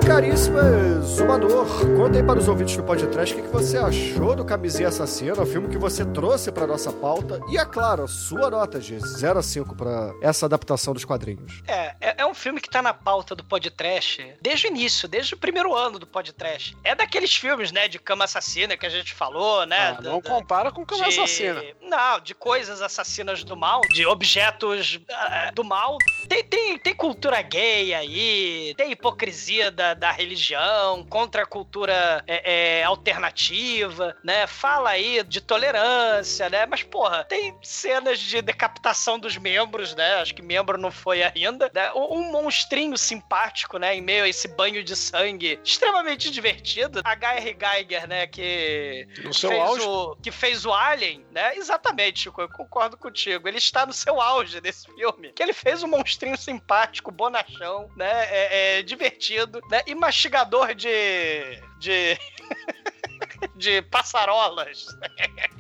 [0.10, 0.64] Caríssima
[1.02, 4.88] Zumador, conta aí para os ouvintes do podcast o que, que você achou do Camisinha
[4.88, 7.40] Assassina, o filme que você trouxe para nossa pauta.
[7.48, 11.61] E, é claro, a sua nota de 0 a 5 para essa adaptação dos quadrinhos.
[11.68, 15.36] É, é, é um filme que tá na pauta do podcast desde o início, desde
[15.36, 16.76] o primeiro ano do podcast.
[16.84, 19.95] É daqueles filmes, né, de cama assassina que a gente falou, né?
[19.98, 21.61] Ah, não da- compara com Cama de- Assassina.
[21.81, 25.98] Não, de coisas assassinas do mal, de objetos ah, do mal.
[26.27, 32.80] Tem, tem, tem cultura gay aí, tem hipocrisia da, da religião, contra a cultura é,
[32.80, 34.47] é, alternativa, né?
[34.47, 36.65] Fala aí de tolerância, né?
[36.65, 40.15] Mas, porra, tem cenas de decapitação dos membros, né?
[40.15, 41.69] Acho que membro não foi ainda.
[41.73, 41.91] Né?
[41.93, 43.95] Um, monstrinho simpático, né?
[43.95, 47.01] Em meio a esse banho de sangue extremamente divertido.
[47.03, 47.57] H.R.
[47.59, 48.27] Geiger, né?
[48.27, 49.81] Que No seu fez auge.
[49.85, 51.55] o- que fez o Alien, né?
[51.55, 53.47] Exatamente, Chico, eu concordo contigo.
[53.47, 55.31] Ele está no seu auge nesse filme.
[55.34, 58.09] Que ele fez um monstrinho simpático, bonachão, né?
[58.30, 59.81] É, é divertido, né?
[59.89, 61.59] E mastigador de.
[61.79, 62.15] de.
[63.55, 64.85] de passarolas.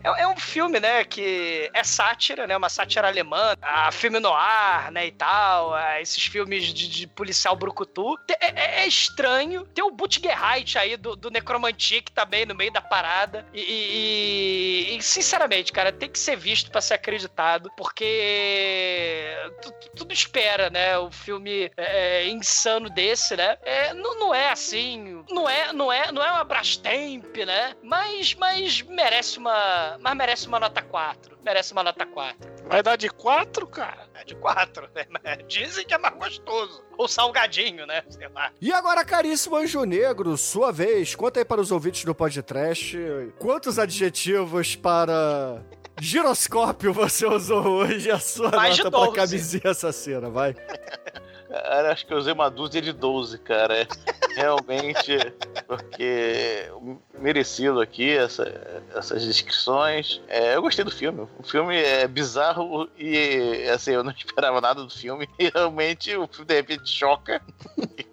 [0.03, 4.91] É, é um filme, né, que é sátira, né, uma sátira alemã, a filme noir,
[4.91, 8.17] né, e tal, esses filmes de, de policial brucutu.
[8.39, 9.65] É, é- é estranho.
[9.73, 13.45] Tem o Butgerheit aí do, do Necromantic também no meio da parada.
[13.53, 19.89] E, e- e, sinceramente, cara, tem que ser visto pra ser acreditado, porque tu- tu-
[19.97, 20.97] tudo espera, né?
[20.97, 23.57] O filme é, insano desse, né?
[23.63, 27.68] É, não, não é assim, não é, não é, não é uma Brastemp, né?
[27.83, 31.37] Mas, mas merece uma, mas merece uma nota 4.
[31.43, 32.37] Merece uma nota 4.
[32.67, 34.07] Vai dar de 4, cara?
[34.13, 35.37] É de 4, né?
[35.47, 36.83] Dizem que é mais gostoso.
[36.97, 38.03] Ou salgadinho, né?
[38.09, 38.51] Sei lá.
[38.61, 42.97] E agora, caríssimo Anjo Negro, sua vez, conta aí para os ouvintes do podcast
[43.39, 45.61] quantos adjetivos para
[46.01, 49.15] giroscópio você usou hoje a sua Mais nota para 12.
[49.15, 50.55] camisinha assassina, vai.
[51.49, 53.81] Cara, acho que eu usei uma dúzia de 12, cara.
[53.81, 53.87] É,
[54.35, 55.33] Realmente,
[55.67, 56.71] porque
[57.19, 58.49] merecido aqui essa-
[58.95, 60.21] essas descrições.
[60.27, 61.27] É, eu gostei do filme.
[61.37, 65.27] O filme é bizarro e assim, eu não esperava nada do filme.
[65.37, 67.41] E realmente o filme de repente choca.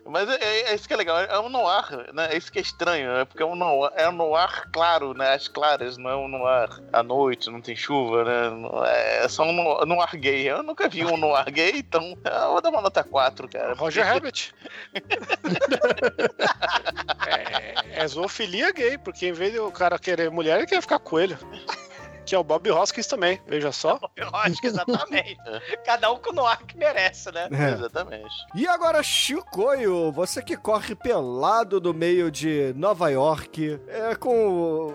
[0.08, 2.28] Mas é, é isso que é legal, é um noir, né?
[2.32, 5.34] É isso que é estranho, é porque é um noir, é um noir claro, né?
[5.34, 8.68] As claras, não é um noir à noite, não tem chuva, né?
[8.88, 10.48] É é só um no- noir gay.
[10.48, 13.74] Eu nunca vi um noir gay, então eu vou dar uma nota 4, cara.
[13.74, 14.54] Roger Rabbit.
[17.26, 20.98] é, é zoofilia gay, porque em vez de o cara querer mulher, ele quer ficar
[20.98, 21.38] coelho.
[22.26, 24.00] Que é o Bob Hoskins também, veja só.
[24.16, 25.36] Eu acho que exatamente.
[25.86, 27.48] Cada um com o noir que merece, né?
[27.52, 27.74] É.
[27.74, 28.34] Exatamente.
[28.54, 34.92] E agora, Chicoio, você que corre pelado no meio de Nova York, é com.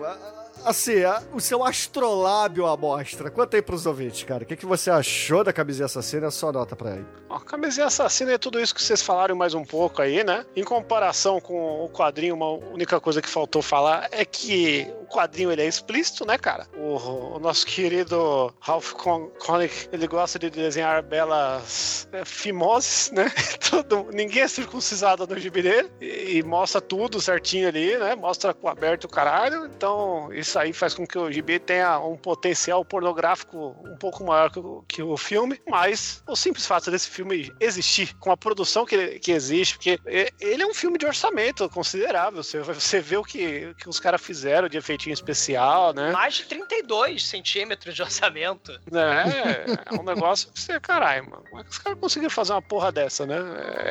[0.64, 3.30] A- Assim, a- o seu astrolábio à mostra.
[3.30, 4.42] Conta aí pros ouvintes, cara.
[4.44, 6.30] O que, que você achou da camisinha assassina?
[6.30, 7.06] Só nota pra ele.
[7.28, 10.44] Ó, Camisinha Assassina é tudo isso que vocês falaram mais um pouco aí, né?
[10.54, 15.62] Em comparação com o quadrinho, uma única coisa que faltou falar é que quadrinho ele
[15.62, 16.66] é explícito, né, cara?
[16.76, 23.30] O, o nosso querido Ralph Con Koenig, ele gosta de desenhar belas é, fimoses, né?
[23.70, 28.14] Todo, ninguém é circuncisado no gibi dele e, e mostra tudo certinho ali, né?
[28.14, 29.66] Mostra com aberto o caralho.
[29.66, 34.50] Então, isso aí faz com que o gibi tenha um potencial pornográfico um pouco maior
[34.50, 38.86] que o, que o filme, mas o simples fato desse filme existir, com a produção
[38.86, 42.42] que, que existe, porque e- ele é um filme de orçamento considerável.
[42.42, 46.12] Você, você vê o que, que os caras fizeram de efeitinho especial, né?
[46.12, 48.72] Mais de 32 centímetros de orçamento.
[48.92, 51.42] É, é um negócio que você, caralho, mano.
[51.48, 53.36] Como é que os caras conseguiram fazer uma porra dessa, né?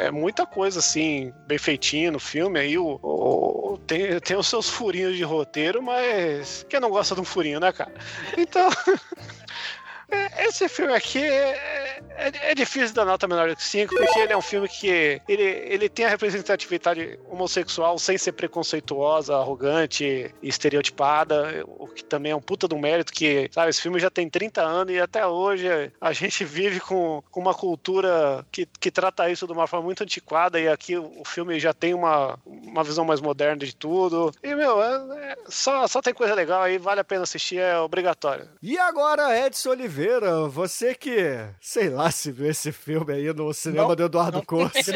[0.06, 2.60] É muita coisa, assim, bem feitinho no filme.
[2.60, 7.22] Aí o, o- tem, tem os seus furinhos de roteiro, mas quem não gosta de
[7.22, 7.94] um furinho, né, cara?
[8.38, 8.70] Então.
[10.10, 14.20] é, Esse filme aqui é, é- é difícil dar nota menor do que 5, porque
[14.20, 20.34] ele é um filme que ele, ele tem a representatividade homossexual sem ser preconceituosa, arrogante
[20.42, 24.30] estereotipada, o que também é um puta um mérito que, sabe, esse filme já tem
[24.30, 25.68] 30 anos e até hoje
[26.00, 30.04] a gente vive com, com uma cultura que, que trata isso de uma forma muito
[30.04, 34.32] antiquada e aqui o, o filme já tem uma, uma visão mais moderna de tudo.
[34.44, 37.78] E, meu, é- é- só, só tem coisa legal aí, vale a pena assistir, é
[37.80, 38.48] obrigatório.
[38.62, 43.90] E agora, Edson Oliveira, você que, sei lá, se viu esse filme aí no cinema
[43.90, 44.46] Não, do Eduardo não.
[44.46, 44.92] Corsi.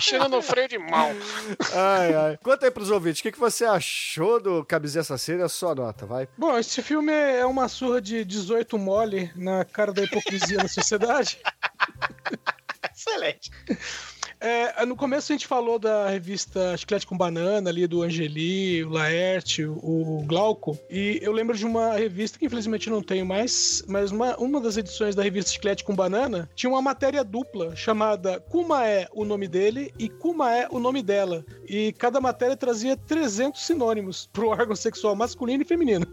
[0.00, 1.10] Chega no freio de mão.
[1.72, 2.38] ai, ai.
[2.42, 6.06] Conta aí pros ouvintes, o que, que você achou do Camisinha Assassina a sua nota,
[6.06, 6.28] vai?
[6.36, 11.38] Bom, esse filme é uma surra de 18 mole na cara da hipocrisia da sociedade.
[12.94, 13.50] Excelente.
[14.40, 18.90] É, no começo a gente falou da revista Chiclete com Banana, ali do Angeli, o
[18.90, 20.78] Laerte, o Glauco.
[20.90, 24.76] E eu lembro de uma revista que infelizmente não tenho mais, mas uma, uma das
[24.76, 29.48] edições da revista Chiclete com Banana tinha uma matéria dupla chamada Kuma é o nome
[29.48, 31.44] dele e Kuma é o nome dela.
[31.66, 36.06] E cada matéria trazia 300 sinônimos pro órgão sexual masculino e feminino.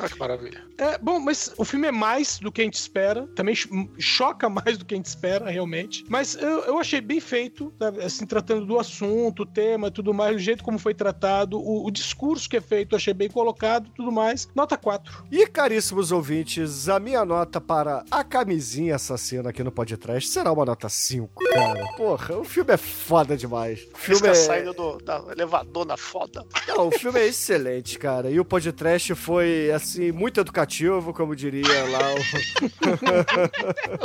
[0.00, 0.62] Ah, que maravilha.
[0.78, 3.26] É, bom, mas o filme é mais do que a gente espera.
[3.34, 3.68] Também cho-
[3.98, 6.04] choca mais do que a gente espera, realmente.
[6.08, 7.72] Mas eu, eu achei bem feito,
[8.04, 11.90] assim, tratando do assunto, o tema, tudo mais, o jeito como foi tratado, o, o
[11.90, 14.48] discurso que é feito, eu achei bem colocado, tudo mais.
[14.54, 15.26] Nota 4.
[15.30, 20.64] E, caríssimos ouvintes, a minha nota para a camisinha assassina aqui no podcast será uma
[20.64, 21.84] nota 5, cara.
[21.96, 23.86] Porra, o filme é foda demais.
[23.94, 24.34] O filme é...
[24.34, 26.44] saindo do da elevador na foda.
[26.66, 28.30] Não, o filme é excelente, cara.
[28.30, 31.98] E o podcast foi, assim, muito educativo, como diria lá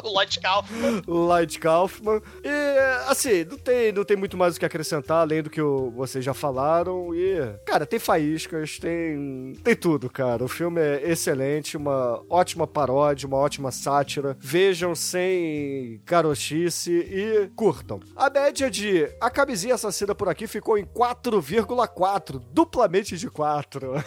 [0.04, 1.02] O Lloyd Kaufman.
[1.08, 2.22] o, o Lloyd Kaufman.
[2.44, 5.92] E, assim, não tem, não tem muito mais o que acrescentar, além do que o-
[5.92, 7.14] vocês já falaram.
[7.14, 10.44] E, cara, tem faíscas, tem, tem tudo, cara.
[10.44, 14.38] O filme é excelente, uma ótima paródia, uma ótima sátira.
[14.40, 18.00] Vejam sem garochice e curtam.
[18.16, 23.94] A média de A Camisinha Assassina por aqui ficou em 4,4, duplamente de 4.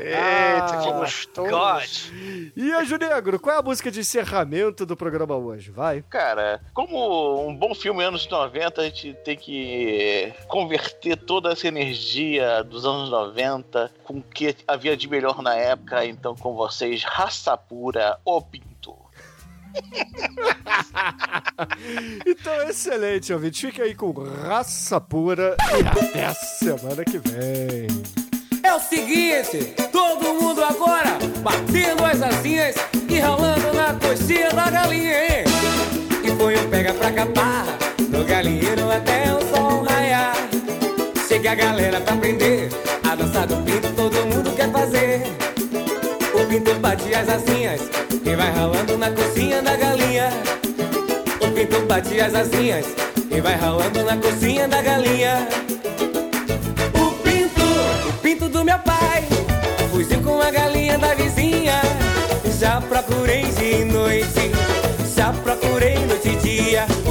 [0.00, 1.50] Eita, que Oh my gostoso.
[1.50, 2.52] God.
[2.56, 5.70] E, Anjo Negro, qual é a música de encerramento do programa hoje?
[5.70, 6.02] Vai.
[6.08, 12.62] Cara, como um bom filme anos 90, a gente tem que converter toda essa energia
[12.62, 16.04] dos anos 90 com o que havia de melhor na época.
[16.04, 18.96] Então, com vocês, raça pura, o pinto.
[22.26, 23.66] Então, excelente, ouvinte.
[23.66, 27.86] Fica aí com raça pura e até a semana que vem.
[28.64, 32.76] É o seguinte, todo mundo agora batendo as asinhas
[33.08, 35.44] e ralando na coxinha da galinha, hein?
[36.22, 37.66] E foi um pega pra capar,
[38.08, 40.36] no galinheiro até o sol raiar.
[41.26, 42.68] Chega a galera pra aprender,
[43.10, 45.22] a dança do pinto todo mundo quer fazer.
[46.32, 47.80] O pinto bate as asinhas
[48.24, 50.30] e vai ralando na coxinha da galinha.
[51.40, 52.86] O pinto bate as asinhas
[53.28, 55.61] e vai ralando na coxinha da galinha.
[62.92, 64.50] Procurei de noite,
[65.16, 67.01] já procurei noite e dia.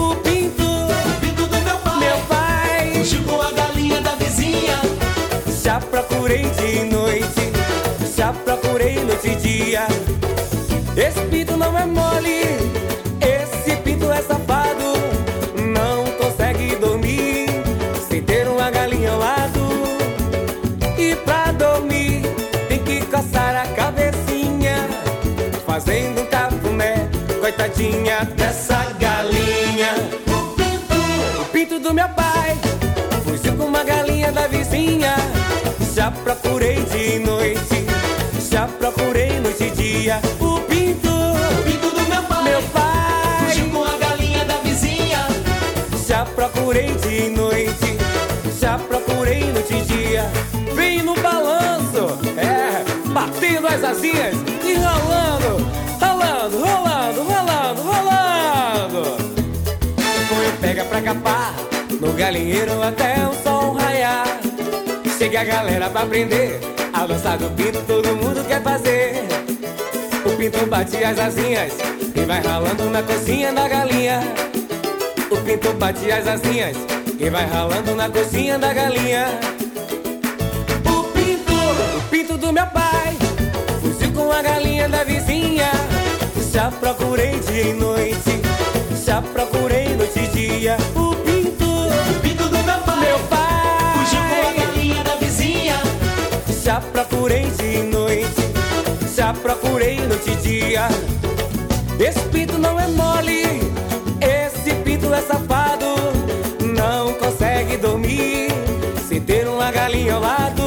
[28.37, 29.95] Dessa galinha.
[30.27, 32.55] O pinto, o pinto do meu pai,
[33.25, 35.15] fugiu com uma galinha da vizinha.
[35.95, 37.85] Já procurei de noite,
[38.51, 40.21] já procurei noite e dia.
[40.39, 45.27] O pinto, o pinto do meu pai, meu pai, fugiu com a galinha da vizinha.
[46.07, 47.97] Já procurei de noite,
[48.59, 50.31] já procurei noite e dia.
[50.75, 55.65] Vem no balanço, é, batendo as asinhas e rolando,
[55.99, 56.90] rolando, rolando, rolando,
[60.91, 61.53] pra capar,
[62.01, 64.27] no galinheiro até o sol raiar.
[65.17, 66.59] Chega a galera pra aprender,
[66.91, 69.23] a dança do pinto todo mundo quer fazer.
[70.25, 71.71] O pinto bate as asinhas
[72.13, 74.19] e vai ralando na cozinha da galinha.
[75.31, 76.75] O pinto bate as asinhas
[77.17, 79.39] e vai ralando na cozinha da galinha.
[80.85, 83.15] O pinto, o pinto do meu pai,
[83.81, 85.71] fugiu com a galinha da vizinha.
[86.51, 88.41] Já procurei dia e noite,
[89.05, 89.95] já procurei e
[90.57, 90.77] dia.
[90.95, 95.81] O pinto, o pinto do meu pai, meu pai, fugiu com a galinha da vizinha.
[96.63, 98.41] Já procurei dia e noite,
[99.15, 100.87] já procurei noite e dia.
[101.99, 103.61] Esse pinto não é mole,
[104.21, 105.85] esse pinto é safado.
[106.75, 108.51] Não consegue dormir
[109.07, 110.63] sem ter uma galinha ao lado.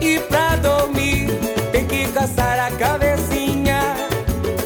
[0.00, 1.28] E pra dormir
[1.72, 3.80] tem que coçar a cabecinha,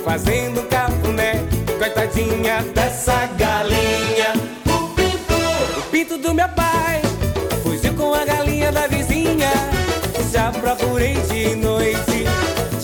[0.05, 1.45] fazendo cafuné,
[1.79, 3.38] coitadinha dessa galinha.
[10.99, 12.25] Procurei de noite,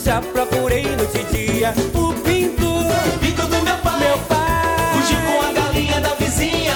[0.05, 1.75] já procurei noite e dia.
[1.93, 6.75] O pinto, o pinto do meu pai, meu pai, fugiu com a galinha da vizinha.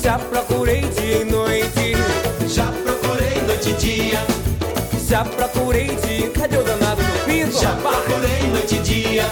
[0.00, 1.94] Já procurei de noite,
[2.46, 4.20] já procurei noite e dia.
[5.08, 6.30] Já procurei de.
[6.30, 7.60] Cadê o danado do pinto?
[7.60, 9.24] Já procurei noite e dia.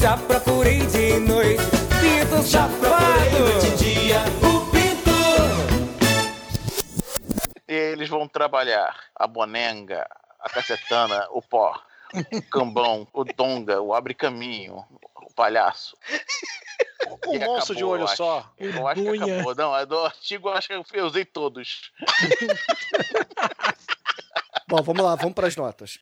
[0.00, 1.62] Já procurei de noite.
[2.00, 4.20] Pinto já procurei noite e dia.
[4.40, 5.10] O pinto.
[7.68, 10.06] E eles vão trabalhar a bonenga,
[10.52, 11.80] cacetana, o pó,
[12.32, 14.84] o cambão, o donga, o abre caminho,
[15.22, 15.96] o palhaço.
[17.26, 18.16] Um E monstro de acabou, olho eu acho.
[18.16, 18.52] só.
[18.58, 19.54] Eu acho que acabou.
[19.54, 21.90] Não, é do artigo eu acho que eu usei todos.
[24.68, 25.98] Bom, vamos lá, vamos pras notas.